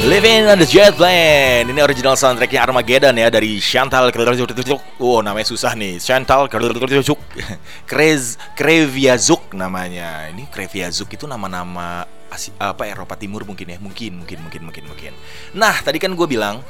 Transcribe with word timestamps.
Living 0.00 0.48
on 0.48 0.56
the 0.56 0.64
Jet 0.64 0.96
Plane. 0.96 1.68
Ini 1.68 1.80
original 1.84 2.16
soundtracknya 2.16 2.64
Armageddon 2.64 3.20
ya 3.20 3.28
Dari 3.28 3.60
Chantal 3.60 4.08
Wow 4.96 5.20
namanya 5.20 5.44
susah 5.44 5.76
nih. 5.76 6.00
Chantal 6.00 6.48
Krez 7.90 8.40
Kreviazuk 8.56 9.52
namanya. 9.52 10.32
Ini 10.32 10.48
Kreviazuk 10.48 11.12
itu 11.12 11.28
nama-nama 11.28 12.08
apa 12.56 12.82
Eropa 12.88 13.12
Timur 13.20 13.44
mungkin 13.44 13.76
ya? 13.76 13.76
Mungkin, 13.76 14.24
mungkin, 14.24 14.40
mungkin, 14.40 14.60
mungkin, 14.64 14.84
mungkin. 14.88 15.12
Nah 15.52 15.76
tadi 15.84 16.00
kan 16.00 16.16
gue 16.16 16.24
bilang 16.24 16.64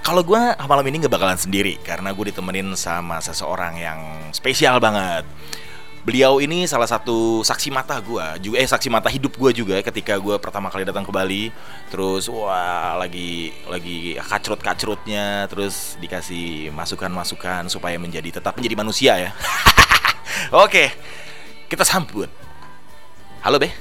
kalau 0.00 0.24
gue 0.24 0.40
malam 0.56 0.84
ini 0.88 1.04
nggak 1.04 1.12
bakalan 1.12 1.36
sendiri 1.36 1.76
karena 1.84 2.16
gue 2.16 2.32
ditemenin 2.32 2.72
sama 2.80 3.20
seseorang 3.20 3.76
yang 3.76 4.00
spesial 4.32 4.80
banget. 4.80 5.28
Beliau 6.04 6.36
ini 6.36 6.68
salah 6.68 6.84
satu 6.84 7.40
saksi 7.40 7.72
mata 7.72 7.96
gue 8.04 8.20
juga 8.44 8.60
eh 8.60 8.68
saksi 8.68 8.92
mata 8.92 9.08
hidup 9.08 9.40
gue 9.40 9.64
juga 9.64 9.80
ketika 9.80 10.20
gue 10.20 10.36
pertama 10.36 10.68
kali 10.68 10.84
datang 10.84 11.00
ke 11.00 11.08
Bali. 11.08 11.48
Terus 11.88 12.28
wah 12.28 12.92
lagi 13.00 13.56
lagi 13.64 14.12
kacrut 14.20 14.60
kacrutnya, 14.60 15.48
terus 15.48 15.96
dikasih 16.04 16.68
masukan-masukan 16.76 17.72
supaya 17.72 17.96
menjadi 17.96 18.36
tetap 18.36 18.52
menjadi 18.60 18.76
manusia 18.76 19.12
ya. 19.16 19.30
Oke, 20.68 20.92
kita 21.72 21.88
sambut. 21.88 22.28
Halo 23.40 23.56
Beh. 23.56 23.72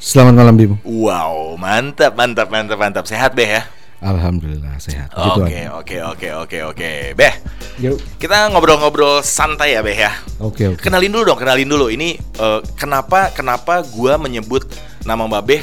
Selamat 0.00 0.40
malam 0.40 0.56
Bimo. 0.56 0.80
Wow, 0.88 1.60
mantap, 1.60 2.16
mantap, 2.16 2.48
mantap, 2.48 2.80
mantap. 2.80 3.04
Sehat 3.04 3.36
Beh 3.36 3.60
ya. 3.60 3.68
Alhamdulillah 4.04 4.76
sehat. 4.76 5.08
Oke, 5.16 5.64
oke, 5.72 5.96
oke, 6.04 6.28
oke, 6.44 6.58
oke. 6.68 6.90
Beh, 7.16 7.34
Yuk. 7.80 7.96
kita 8.20 8.52
ngobrol-ngobrol 8.52 9.24
santai 9.24 9.72
ya, 9.72 9.80
Beh 9.80 9.96
ya. 9.96 10.12
Oke 10.36 10.68
oke. 10.76 10.80
Kenalin 10.84 11.08
dulu 11.08 11.32
dong, 11.32 11.40
kenalin 11.40 11.68
dulu. 11.68 11.88
Ini 11.88 12.20
eh, 12.20 12.60
kenapa 12.76 13.32
kenapa 13.32 13.80
gua 13.96 14.20
menyebut 14.20 14.68
nama 15.08 15.24
Mbak 15.24 15.44
Beh? 15.48 15.62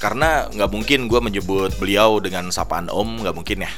Karena 0.00 0.48
nggak 0.48 0.70
mungkin 0.72 1.12
gua 1.12 1.20
menyebut 1.20 1.76
beliau 1.76 2.16
dengan 2.24 2.48
sapaan 2.48 2.88
Om, 2.88 3.26
nggak 3.26 3.36
mungkin 3.36 3.68
ya. 3.68 3.72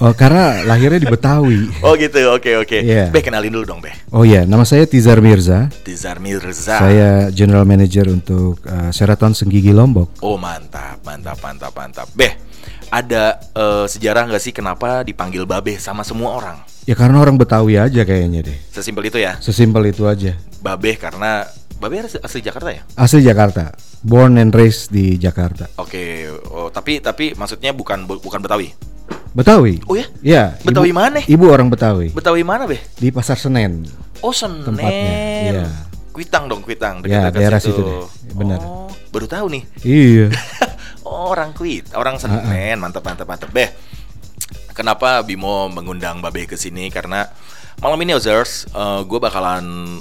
Oh, 0.00 0.16
karena 0.16 0.64
lahirnya 0.64 0.96
di 0.96 1.12
Betawi. 1.12 1.68
Oh 1.84 1.92
gitu, 1.92 2.16
oke 2.32 2.64
oke. 2.64 2.78
Iya. 2.80 3.12
Beh 3.12 3.20
kenalin 3.20 3.52
dulu 3.52 3.68
dong, 3.68 3.80
Beh. 3.84 3.92
Oh 4.16 4.24
ya, 4.24 4.48
nama 4.48 4.64
saya 4.64 4.88
Tizar 4.88 5.20
Mirza. 5.20 5.68
Tizar 5.84 6.16
Mirza. 6.22 6.80
Saya 6.80 7.28
General 7.28 7.68
Manager 7.68 8.08
untuk 8.08 8.64
uh, 8.64 8.88
Sheraton 8.94 9.36
Senggigi 9.36 9.76
Lombok. 9.76 10.16
Oh 10.24 10.40
mantap, 10.40 11.04
mantap, 11.04 11.36
mantap, 11.44 11.76
mantap. 11.76 12.08
Beh, 12.16 12.32
ada 12.90 13.38
eh, 13.54 13.86
sejarah 13.86 14.26
nggak 14.26 14.42
sih 14.42 14.52
kenapa 14.52 15.06
dipanggil 15.06 15.46
Babe 15.46 15.78
sama 15.78 16.02
semua 16.02 16.34
orang? 16.36 16.58
Ya 16.84 16.98
karena 16.98 17.22
orang 17.22 17.38
Betawi 17.38 17.78
aja 17.78 18.02
kayaknya 18.02 18.42
deh. 18.42 18.58
Sesimpel 18.74 19.06
itu 19.06 19.18
ya. 19.22 19.38
Sesimpel 19.38 19.94
itu 19.94 20.10
aja. 20.10 20.34
Babe 20.58 20.98
karena 20.98 21.46
Babe 21.80 22.04
asli, 22.04 22.44
Jakarta 22.44 22.68
ya? 22.74 22.82
Asli 22.92 23.24
Jakarta. 23.24 23.72
Born 24.04 24.36
and 24.36 24.52
raised 24.52 24.92
di 24.92 25.16
Jakarta. 25.16 25.64
Oke, 25.80 26.28
oh, 26.50 26.68
tapi 26.68 27.00
tapi 27.00 27.32
maksudnya 27.32 27.72
bukan 27.72 28.04
bu- 28.04 28.20
bukan 28.20 28.42
Betawi. 28.42 28.74
Betawi. 29.32 29.80
Oh 29.86 29.94
ya? 29.96 30.06
Ya. 30.20 30.44
Betawi 30.60 30.90
ibu- 30.90 30.98
mana? 30.98 31.18
Ibu 31.24 31.44
orang 31.48 31.70
Betawi. 31.70 32.10
Betawi 32.12 32.42
mana, 32.42 32.66
Beh? 32.66 32.80
Di 32.98 33.08
Pasar 33.08 33.38
Senen. 33.38 33.86
Oh, 34.20 34.34
Senen. 34.34 34.66
Tempatnya, 34.66 35.12
iya. 35.46 35.64
Kuitang 36.12 36.50
dong, 36.50 36.60
Kuitang. 36.60 37.00
Ya, 37.06 37.30
daerah 37.30 37.62
situ 37.62 37.80
deh. 37.80 37.96
Benar. 38.34 38.60
Oh, 38.60 38.90
baru 39.08 39.24
tahu 39.30 39.46
nih. 39.48 39.62
Iya. 39.80 40.26
oh, 41.10 41.34
orang 41.34 41.50
Kuit, 41.50 41.90
orang 41.98 42.16
Senen. 42.22 42.78
Mantap, 42.78 43.02
mantap, 43.02 43.26
mantap. 43.26 43.50
Beh, 43.50 43.74
kenapa 44.72 45.20
Bimo 45.26 45.66
mengundang 45.66 46.22
Babe 46.22 46.46
ke 46.46 46.54
sini? 46.54 46.88
Karena 46.88 47.26
malam 47.82 47.98
ini, 48.00 48.14
Ozers, 48.14 48.70
gue 49.04 49.18
bakalan 49.18 49.98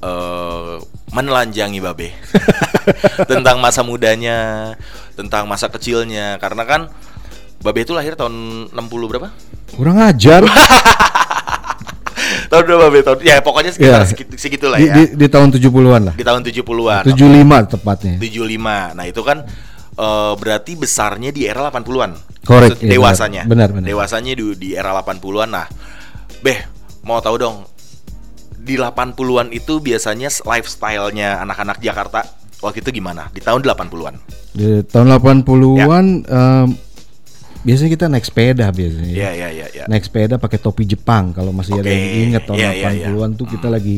eh, 0.00 0.74
menelanjangi 1.12 1.78
Babe 1.84 2.08
tentang 3.30 3.60
masa 3.60 3.84
mudanya, 3.84 4.72
tentang 5.14 5.44
masa 5.44 5.68
kecilnya. 5.68 6.40
Karena 6.40 6.64
kan 6.64 6.80
Babe 7.60 7.84
itu 7.84 7.92
lahir 7.92 8.16
tahun 8.16 8.32
60 8.72 9.10
berapa? 9.12 9.28
Kurang 9.74 9.98
ajar. 10.00 10.46
tahun 12.50 12.62
berapa 12.68 12.84
Babe? 12.88 13.00
Tahun 13.02 13.18
ya 13.22 13.36
pokoknya 13.42 13.70
sekitar 13.74 14.00
Ya. 14.02 14.06
segitu, 14.06 14.32
segitulah 14.38 14.78
di, 14.78 14.86
ya. 14.86 14.94
di, 14.94 15.02
di 15.18 15.26
tahun 15.26 15.48
70-an 15.52 16.02
lah. 16.12 16.14
Di 16.14 16.24
tahun 16.24 16.40
70-an. 16.46 17.02
75 17.10 17.72
tepatnya. 17.74 18.14
75. 18.20 18.96
Nah, 18.96 19.04
itu 19.08 19.20
kan 19.26 19.38
eh, 19.96 20.32
berarti 20.36 20.72
besarnya 20.76 21.32
di 21.32 21.48
era 21.48 21.72
80-an. 21.72 22.12
Correct, 22.46 22.78
Maksud 22.78 22.86
iya, 22.86 22.92
dewasanya. 22.94 23.42
benar, 23.48 23.74
benar. 23.74 23.88
Dewasanya 23.90 24.32
di, 24.38 24.44
di 24.54 24.68
era 24.78 24.94
80-an. 24.94 25.50
Nah, 25.50 25.66
Beh, 26.46 26.58
mau 27.02 27.18
tahu 27.18 27.36
dong 27.40 27.56
di 28.54 28.74
80-an 28.78 29.54
itu 29.54 29.78
biasanya 29.78 30.30
lifestyle-nya 30.42 31.42
anak-anak 31.46 31.78
Jakarta 31.78 32.26
waktu 32.62 32.82
itu 32.82 33.02
gimana? 33.02 33.30
Di 33.30 33.42
tahun 33.42 33.62
80-an. 33.62 34.14
Di 34.54 34.82
tahun 34.86 35.06
80-an 35.16 36.06
em, 36.26 36.68
biasanya 37.62 37.90
kita 37.94 38.06
naik 38.10 38.26
sepeda 38.26 38.66
biasanya. 38.70 39.10
Iya, 39.10 39.30
iya, 39.34 39.48
iya, 39.54 39.66
iya. 39.70 39.84
Naik 39.86 40.06
sepeda 40.06 40.38
pakai 40.38 40.58
topi 40.58 40.86
Jepang 40.86 41.30
kalau 41.34 41.54
masih 41.54 41.78
ada 41.78 41.86
Oke, 41.86 41.94
yang 41.94 42.30
ingat 42.30 42.42
tahun 42.46 42.58
iya, 42.58 42.70
iya, 42.74 42.90
iya. 42.94 43.08
80-an 43.10 43.30
tuh 43.38 43.46
kita 43.50 43.68
lagi 43.70 43.96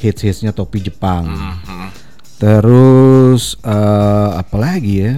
hits-hitsnya 0.00 0.52
topi 0.52 0.84
Jepang. 0.84 1.28
Mhm. 1.28 1.88
Terus 2.36 3.56
eh, 3.64 4.30
apa 4.36 4.56
lagi 4.60 4.94
ya? 5.02 5.14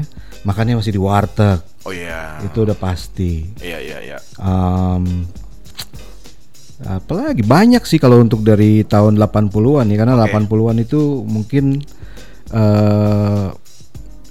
Makannya 0.46 0.78
masih 0.78 0.94
di 0.94 1.00
warteg. 1.02 1.60
Oh 1.82 1.92
iya. 1.92 2.38
Itu 2.44 2.62
udah 2.62 2.78
pasti. 2.78 3.42
Iya, 3.58 3.78
iya, 3.82 3.98
iya. 4.00 4.18
Apalagi 6.78 7.42
banyak 7.42 7.82
sih 7.82 7.98
kalau 7.98 8.22
untuk 8.22 8.46
dari 8.46 8.86
tahun 8.86 9.18
80-an 9.18 9.90
ya 9.90 9.96
karena 9.98 10.14
Oke. 10.14 10.30
80-an 10.30 10.78
itu 10.78 11.26
mungkin 11.26 11.82
eh 12.54 13.48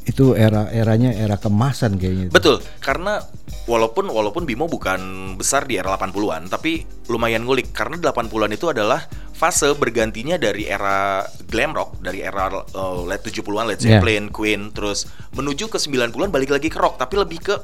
itu 0.07 0.31
era 0.39 0.71
eranya 0.71 1.11
era 1.11 1.35
kemasan 1.35 1.99
kayaknya. 1.99 2.31
itu. 2.31 2.33
Betul, 2.33 2.63
karena 2.79 3.19
walaupun 3.67 4.07
walaupun 4.07 4.47
Bimo 4.47 4.71
bukan 4.71 5.35
besar 5.35 5.67
di 5.67 5.75
era 5.75 5.91
80-an, 5.99 6.47
tapi 6.47 6.87
lumayan 7.11 7.43
ngulik 7.43 7.75
karena 7.75 7.99
80-an 7.99 8.55
itu 8.55 8.71
adalah 8.71 9.03
fase 9.37 9.69
bergantinya 9.77 10.41
dari 10.41 10.65
era 10.65 11.21
glam 11.45 11.77
rock, 11.77 12.01
dari 12.01 12.25
era 12.25 12.49
uh, 12.49 13.05
late 13.05 13.29
70-an 13.29 13.69
Led 13.69 13.77
Yeah. 13.77 14.01
Zeppelin, 14.01 14.33
Queen, 14.33 14.73
terus 14.73 15.05
menuju 15.37 15.69
ke 15.69 15.77
90-an 15.77 16.33
balik 16.33 16.49
lagi 16.49 16.73
ke 16.73 16.81
rock, 16.81 16.97
tapi 16.97 17.21
lebih 17.21 17.39
ke 17.45 17.55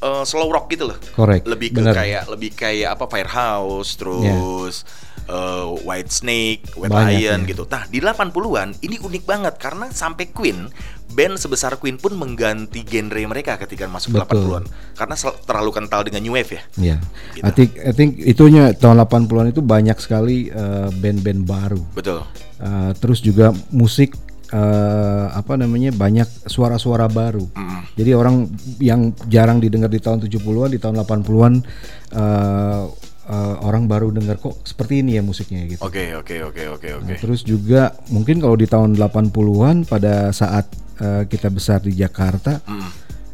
uh, 0.00 0.24
slow 0.24 0.48
rock 0.48 0.72
gitu 0.72 0.88
loh. 0.88 0.96
Correct. 1.12 1.44
Lebih 1.44 1.76
ke 1.76 1.80
Benar. 1.84 1.94
kayak 1.94 2.22
lebih 2.32 2.50
kayak 2.56 2.96
apa 2.96 3.04
Firehouse, 3.04 4.00
terus 4.00 4.88
uh, 5.28 5.76
White 5.84 6.08
Snake, 6.08 6.62
White 6.78 6.92
Banyak, 6.94 7.20
Lion 7.20 7.40
ya. 7.44 7.48
gitu. 7.52 7.62
Nah, 7.68 7.82
di 7.90 7.98
80-an 8.00 8.68
ini 8.80 8.96
unik 8.96 9.24
banget 9.28 9.54
karena 9.60 9.90
sampai 9.92 10.32
Queen, 10.32 10.70
band 11.10 11.36
sebesar 11.36 11.76
Queen 11.76 11.98
pun 11.98 12.14
mengganti 12.14 12.86
genre 12.86 13.20
mereka 13.26 13.58
ketika 13.58 13.90
masuk 13.90 14.14
ke 14.14 14.22
Betul. 14.24 14.62
80-an. 14.62 14.64
Karena 14.96 15.14
terlalu 15.44 15.70
kental 15.74 16.00
dengan 16.06 16.20
new 16.22 16.34
wave 16.38 16.50
ya. 16.54 16.62
Ya, 16.78 16.96
Gitu. 17.34 17.44
I 17.44 17.50
think 17.50 17.70
I 17.82 17.92
think 17.92 18.10
itunya 18.22 18.72
tahun 18.72 19.02
80-an 19.04 19.50
itu 19.50 19.60
banyak 19.60 19.96
sekali 19.98 20.48
eh, 20.48 20.88
band-band 20.88 21.42
baru. 21.44 21.82
Betul. 21.92 22.22
Eh, 22.60 22.92
terus 23.00 23.24
juga 23.24 23.50
musik 23.72 24.14
eh, 24.52 25.26
apa 25.30 25.56
namanya 25.56 25.90
banyak 25.94 26.46
suara-suara 26.46 27.08
baru. 27.10 27.46
Mm. 27.54 27.80
Jadi 27.96 28.10
orang 28.14 28.36
yang 28.78 29.00
jarang 29.26 29.58
didengar 29.58 29.90
di 29.90 29.98
tahun 30.02 30.22
70-an, 30.24 30.70
di 30.74 30.78
tahun 30.78 31.00
80-an 31.02 31.54
eh, 32.14 32.82
eh, 33.30 33.54
orang 33.62 33.86
baru 33.86 34.10
dengar 34.10 34.36
kok 34.36 34.58
seperti 34.62 35.00
ini 35.00 35.14
ya 35.14 35.22
musiknya 35.22 35.62
gitu. 35.64 35.80
Oke, 35.80 36.12
oke, 36.12 36.36
oke, 36.44 36.62
oke, 36.74 36.88
oke. 36.98 37.06
Nah, 37.06 37.16
terus 37.16 37.40
juga 37.40 37.94
mungkin 38.10 38.42
kalau 38.42 38.54
di 38.54 38.66
tahun 38.66 38.98
80-an 38.98 39.86
pada 39.86 40.28
saat 40.30 40.66
eh, 40.98 41.22
kita 41.24 41.48
besar 41.48 41.78
di 41.80 41.94
Jakarta 41.94 42.58
Mm. 42.60 42.90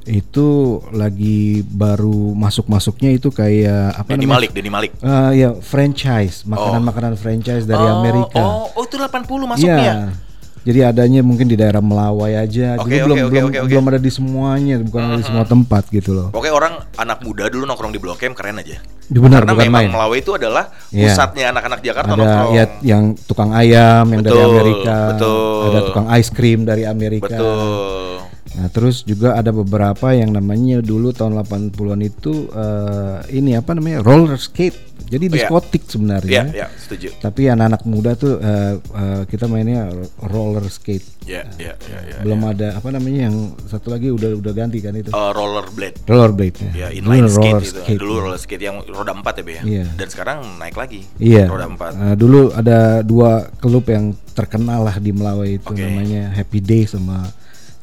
itu 0.06 0.46
lagi 0.94 1.66
baru 1.66 2.30
masuk-masuknya 2.30 3.10
itu 3.10 3.26
kayak 3.28 3.90
apa 3.96 4.14
Denny 4.14 4.22
namanya? 4.22 4.34
Malik, 4.38 4.50
Denny 4.54 4.70
Malik. 4.70 4.90
Eh, 5.02 5.32
ya 5.34 5.50
franchise, 5.58 6.46
makanan-makanan 6.46 7.18
franchise 7.18 7.66
dari 7.66 7.82
Oh, 7.82 7.98
Amerika. 7.98 8.38
Oh, 8.38 8.70
oh 8.70 8.82
itu 8.86 8.94
80 8.94 9.50
masuknya. 9.50 9.82
Iya. 9.82 10.25
Jadi 10.66 10.82
adanya 10.82 11.22
mungkin 11.22 11.46
di 11.46 11.54
daerah 11.54 11.78
Melawai 11.78 12.34
aja. 12.36 12.74
Oke, 12.74 12.90
Jadi 12.90 13.06
belum 13.06 13.14
oke, 13.14 13.22
oke, 13.22 13.30
belum 13.30 13.46
oke, 13.46 13.58
oke. 13.62 13.68
belum 13.70 13.84
ada 13.86 14.00
di 14.02 14.10
semuanya, 14.10 14.74
bukan 14.82 15.00
ada 15.00 15.14
di 15.14 15.24
semua 15.24 15.44
tempat 15.46 15.82
gitu 15.88 16.10
loh. 16.10 16.28
Pokoknya 16.34 16.54
orang 16.56 16.74
anak 16.96 17.18
muda 17.22 17.46
dulu 17.46 17.62
nongkrong 17.64 17.94
di 17.94 18.00
Blok 18.02 18.18
M 18.20 18.34
keren 18.34 18.58
aja. 18.58 18.82
Benar 19.06 19.46
Karena 19.46 19.54
bukan 19.54 19.64
memang 19.64 19.78
main. 19.80 19.90
Melawai 19.94 20.18
itu 20.18 20.34
adalah 20.34 20.64
Iya. 20.90 21.06
pusatnya 21.06 21.44
anak-anak 21.54 21.78
Jakarta 21.80 22.10
Ada 22.10 22.18
nongkrong. 22.18 22.50
ya 22.50 22.64
yang 22.82 23.04
tukang 23.22 23.50
ayam 23.54 24.04
yang 24.10 24.20
dari 24.20 24.34
Betul, 24.34 24.50
Amerika, 24.50 24.96
betul. 25.08 25.62
ada 25.64 25.80
tukang 25.86 26.06
ice 26.10 26.30
cream 26.34 26.60
dari 26.66 26.82
Amerika. 26.82 27.30
Betul. 27.30 28.26
Nah, 28.56 28.68
terus 28.68 29.04
juga 29.04 29.36
ada 29.36 29.52
beberapa 29.52 30.10
yang 30.10 30.32
namanya 30.32 30.80
dulu 30.80 31.12
tahun 31.12 31.36
80-an 31.36 32.00
itu 32.00 32.48
eh, 32.48 33.16
ini 33.36 33.52
apa 33.52 33.72
namanya? 33.72 34.00
roller 34.00 34.36
skate. 34.36 34.88
Jadi 35.06 35.28
Iya. 35.28 35.34
diskotik 35.38 35.86
sebenarnya. 35.86 36.50
Iya, 36.50 36.56
iya, 36.56 36.66
setuju. 36.74 37.14
Tapi 37.20 37.46
anak-anak 37.46 37.84
muda 37.84 38.16
tuh 38.16 38.40
eh, 38.40 38.74
eh, 38.74 39.22
kita 39.28 39.44
mainnya 39.44 39.92
roller 40.18 40.66
skate. 40.66 41.04
Iya, 41.22 41.46
iya, 41.60 41.76
iya, 41.84 41.98
iya. 42.02 42.16
Belum 42.24 42.42
ada 42.42 42.74
apa 42.74 42.88
namanya 42.90 43.28
yang 43.28 43.36
satu 43.62 43.92
lagi 43.92 44.08
udah 44.08 44.34
udah 44.34 44.52
ganti 44.52 44.80
kan 44.80 44.96
itu. 44.96 45.12
Eh, 45.12 45.30
rollerblade. 45.30 46.02
Rollerblade 46.02 46.56
ya. 46.58 46.70
Ya, 46.74 46.88
Dulu 46.90 47.12
inline 47.12 47.28
skate 47.28 47.38
roller 47.46 47.62
itu. 47.62 47.78
skate, 47.78 48.00
Dulu 48.00 48.10
ya. 48.10 48.22
roller 48.24 48.40
skate 48.40 48.64
yang 48.64 48.76
roda 48.82 49.12
4 49.12 49.34
ya, 49.36 49.42
Be 49.42 49.52
ya. 49.52 49.62
Iya. 49.62 49.86
Dan 49.94 50.08
sekarang 50.08 50.38
naik 50.56 50.74
lagi. 50.74 51.00
Iya. 51.20 51.44
Roda 51.46 51.66
4. 51.68 51.92
Eh, 51.92 52.16
dulu 52.16 52.40
ada 52.50 52.78
dua 53.02 53.30
klub 53.54 53.84
yang 53.86 54.04
terkenal 54.32 54.80
lah 54.82 54.96
di 54.96 55.12
Melawai 55.12 55.54
itu 55.54 55.70
Oke. 55.70 55.78
namanya 55.78 56.32
Happy 56.32 56.58
Day 56.58 56.82
sama 56.82 57.30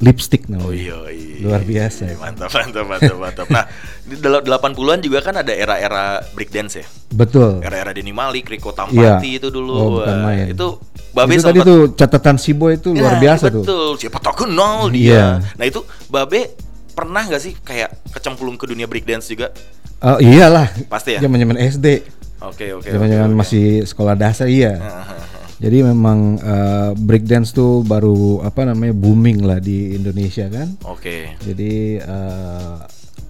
lipstick 0.04 0.46
namanya. 0.46 0.68
Oh 0.68 0.74
iya, 0.74 0.98
iya. 1.10 1.36
Luar 1.40 1.64
biasa. 1.64 2.04
Mantap, 2.14 2.52
mantap, 2.52 2.86
mantap, 2.86 3.16
mantap. 3.16 3.48
Nah, 3.48 3.64
di 4.04 4.16
del- 4.16 4.44
80-an 4.44 5.00
juga 5.00 5.20
kan 5.20 5.36
ada 5.38 5.50
era-era 5.50 6.20
breakdance 6.32 6.74
ya. 6.76 6.86
Betul. 7.10 7.64
Era-era 7.64 7.90
Denny 7.90 8.12
Malik, 8.12 8.52
Rico 8.52 8.70
Iya. 8.70 8.78
Tampati 8.78 9.30
itu 9.34 9.48
dulu. 9.48 9.72
Oh, 9.72 9.88
bukan 9.98 10.18
main. 10.22 10.46
Itu 10.52 10.84
Babe 11.10 11.30
itu 11.32 11.46
tadi 11.46 11.62
sempat 11.62 11.70
tuh 11.70 11.82
catatan 11.96 12.36
si 12.36 12.52
boy 12.52 12.74
itu 12.74 12.90
luar 12.92 13.16
Ya, 13.16 13.22
biasa 13.22 13.46
tuh. 13.48 13.64
betul. 13.64 13.90
Siapa 13.96 14.20
tak 14.20 14.36
kenal 14.36 14.90
Iya. 14.90 14.92
dia. 14.92 15.26
Nah, 15.56 15.66
itu 15.66 15.80
Babe 16.10 16.52
pernah 16.92 17.24
nggak 17.24 17.42
sih 17.42 17.54
kayak 17.56 18.12
kecemplung 18.12 18.54
ke 18.54 18.68
dunia 18.68 18.86
breakdance 18.86 19.26
juga? 19.26 19.50
Oh 20.04 20.20
iyalah. 20.20 20.68
Pasti 20.92 21.16
ya? 21.16 21.24
Zaman-zaman 21.24 21.56
SD. 21.56 21.88
Oke, 22.44 22.76
oke. 22.76 22.86
Zaman-zaman 22.86 23.24
oke, 23.26 23.34
oke. 23.34 23.40
masih 23.40 23.66
sekolah 23.88 24.20
dasar 24.20 24.52
iya. 24.52 24.76
Jadi 25.62 25.78
memang 25.86 26.40
eh, 26.40 26.92
breakdance 26.98 27.54
tuh 27.54 27.86
baru 27.86 28.42
apa 28.42 28.66
namanya 28.66 28.94
booming 28.96 29.46
lah 29.46 29.60
di 29.62 29.94
Indonesia 29.94 30.50
kan. 30.50 30.78
Oke. 30.86 31.38
Jadi 31.42 31.98
eh, 32.02 32.76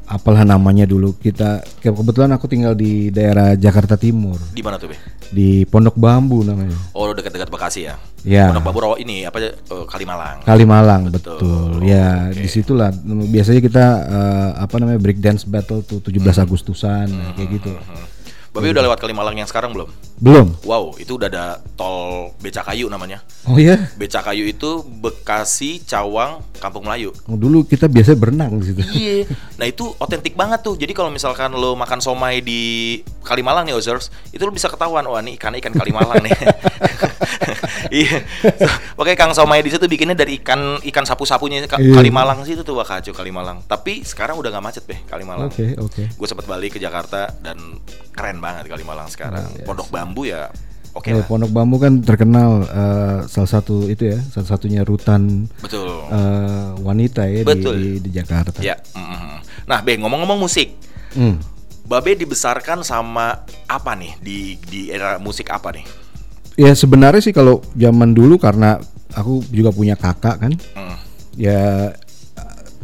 apalah 0.04 0.44
namanya 0.44 0.84
dulu 0.84 1.16
kita 1.16 1.64
kebetulan 1.80 2.36
aku 2.36 2.46
tinggal 2.52 2.76
di 2.76 3.08
daerah 3.10 3.56
Jakarta 3.56 3.96
Timur 3.96 4.36
Di 4.52 4.60
mana 4.60 4.76
tuh, 4.76 4.92
Be? 4.92 4.98
di 5.34 5.66
Pondok 5.66 5.98
Bambu 5.98 6.46
namanya. 6.46 6.76
Oh, 6.94 7.10
dekat-dekat 7.10 7.50
Bekasi 7.50 7.90
ya. 7.90 7.96
Ya. 8.22 8.52
Pondok 8.52 8.64
Bambu 8.70 8.80
Rawa 8.84 8.96
ini 9.02 9.26
apa 9.26 9.42
eh, 9.42 9.54
Kalimalang. 9.90 10.46
Kalimalang 10.46 11.02
Betul. 11.10 11.40
betul. 11.42 11.72
Ya, 11.88 12.30
Oke. 12.30 12.46
di 12.46 12.48
situlah 12.52 12.92
biasanya 13.32 13.62
kita 13.64 13.86
eh, 14.06 14.50
apa 14.62 14.76
namanya 14.78 15.00
breakdance 15.02 15.48
battle 15.50 15.82
tuh 15.82 16.04
17 16.04 16.20
Agustusan 16.46 17.08
kayak 17.40 17.50
gitu. 17.58 17.74
Hmm. 17.74 18.06
Babe 18.54 18.70
udah 18.70 18.86
lewat 18.86 19.02
Kalimalang 19.02 19.34
yang 19.34 19.50
sekarang 19.50 19.74
belum? 19.74 19.90
Belum. 20.22 20.54
Wow, 20.62 20.94
itu 21.02 21.18
udah 21.18 21.26
ada 21.26 21.58
tol 21.74 22.38
Becakayu 22.38 22.86
namanya. 22.86 23.26
Oh 23.50 23.58
iya. 23.58 23.90
Becakayu 23.98 24.46
itu 24.46 24.86
Bekasi, 25.02 25.82
Cawang, 25.82 26.46
Kampung 26.62 26.86
Melayu. 26.86 27.10
Oh, 27.26 27.34
dulu 27.34 27.66
kita 27.66 27.90
biasa 27.90 28.14
berenang 28.14 28.62
di 28.62 28.66
situ. 28.70 28.80
Iya. 28.94 29.26
Nah 29.58 29.66
itu 29.66 29.90
otentik 29.98 30.38
banget 30.38 30.62
tuh. 30.62 30.78
Jadi 30.78 30.94
kalau 30.94 31.10
misalkan 31.10 31.50
lo 31.58 31.74
makan 31.74 31.98
somai 31.98 32.46
di 32.46 33.02
Kalimalang 33.24 33.64
nih 33.64 33.74
Ozers, 33.74 34.12
itu 34.30 34.40
lo 34.40 34.52
bisa 34.52 34.68
ketahuan 34.68 35.02
wah 35.04 35.18
ini 35.18 35.34
ikan 35.34 35.56
ikan 35.56 35.72
Kalimalang 35.72 36.22
nih. 36.22 36.32
Iya. 37.90 38.26
Oke 38.96 39.14
Kang 39.14 39.32
Somai 39.32 39.62
di 39.62 39.70
situ 39.70 39.86
bikinnya 39.86 40.16
dari 40.16 40.40
ikan 40.40 40.82
ikan 40.82 41.04
sapu-sapunya 41.04 41.62
Ka- 41.64 41.78
Iya. 41.78 41.94
Kalimalang 41.94 42.42
sih 42.42 42.54
itu 42.54 42.64
tuh 42.64 42.74
wah 42.74 42.84
kacau 42.84 43.14
Kalimalang. 43.14 43.62
Tapi 43.64 44.02
sekarang 44.02 44.36
udah 44.36 44.50
nggak 44.50 44.66
macet 44.66 44.84
deh 44.84 44.98
Kalimalang. 45.06 45.48
Oke, 45.48 45.78
oke. 45.78 46.04
Gue 46.10 46.28
sempat 46.28 46.44
balik 46.44 46.74
ke 46.74 46.80
Jakarta 46.80 47.30
dan 47.38 47.58
keren 48.10 48.40
banget 48.40 48.66
Kalimalang 48.68 49.06
sekarang. 49.08 49.46
Pondok 49.62 49.88
Bambu 49.88 50.26
ya 50.26 50.50
oke 50.92 51.06
Eh, 51.06 51.14
lah. 51.16 51.26
Pondok 51.26 51.52
Bambu 51.52 51.78
kan 51.78 52.02
terkenal 52.02 52.66
eh, 52.66 53.20
salah 53.28 53.50
satu 53.52 53.86
itu 53.86 54.08
ya, 54.08 54.20
salah 54.24 54.48
satunya 54.48 54.82
rutan 54.82 55.46
Betul. 55.60 55.90
eh, 56.08 56.70
wanita 56.80 57.26
ya 57.26 57.42
di, 57.42 57.48
Betul. 57.48 57.74
di, 57.76 57.90
di 58.00 58.10
Jakarta. 58.12 58.58
Ya. 58.60 58.78
mm-mm. 58.90 59.42
Nah, 59.64 59.80
Be 59.80 59.96
ngomong-ngomong 59.96 60.40
musik, 60.40 60.76
Hmm. 61.14 61.38
Babe 61.84 62.16
dibesarkan 62.16 62.80
sama 62.82 63.44
apa 63.68 63.92
nih 63.94 64.16
di 64.24 64.38
di 64.58 64.88
era 64.88 65.20
musik 65.20 65.52
apa 65.52 65.76
nih? 65.76 65.86
Ya 66.56 66.72
sebenarnya 66.72 67.20
sih 67.20 67.34
kalau 67.34 67.60
zaman 67.74 68.14
dulu 68.14 68.38
karena 68.38 68.80
aku 69.12 69.44
juga 69.50 69.74
punya 69.74 69.98
kakak 69.98 70.38
kan, 70.40 70.54
Hmm, 70.74 70.98
ya 71.36 71.92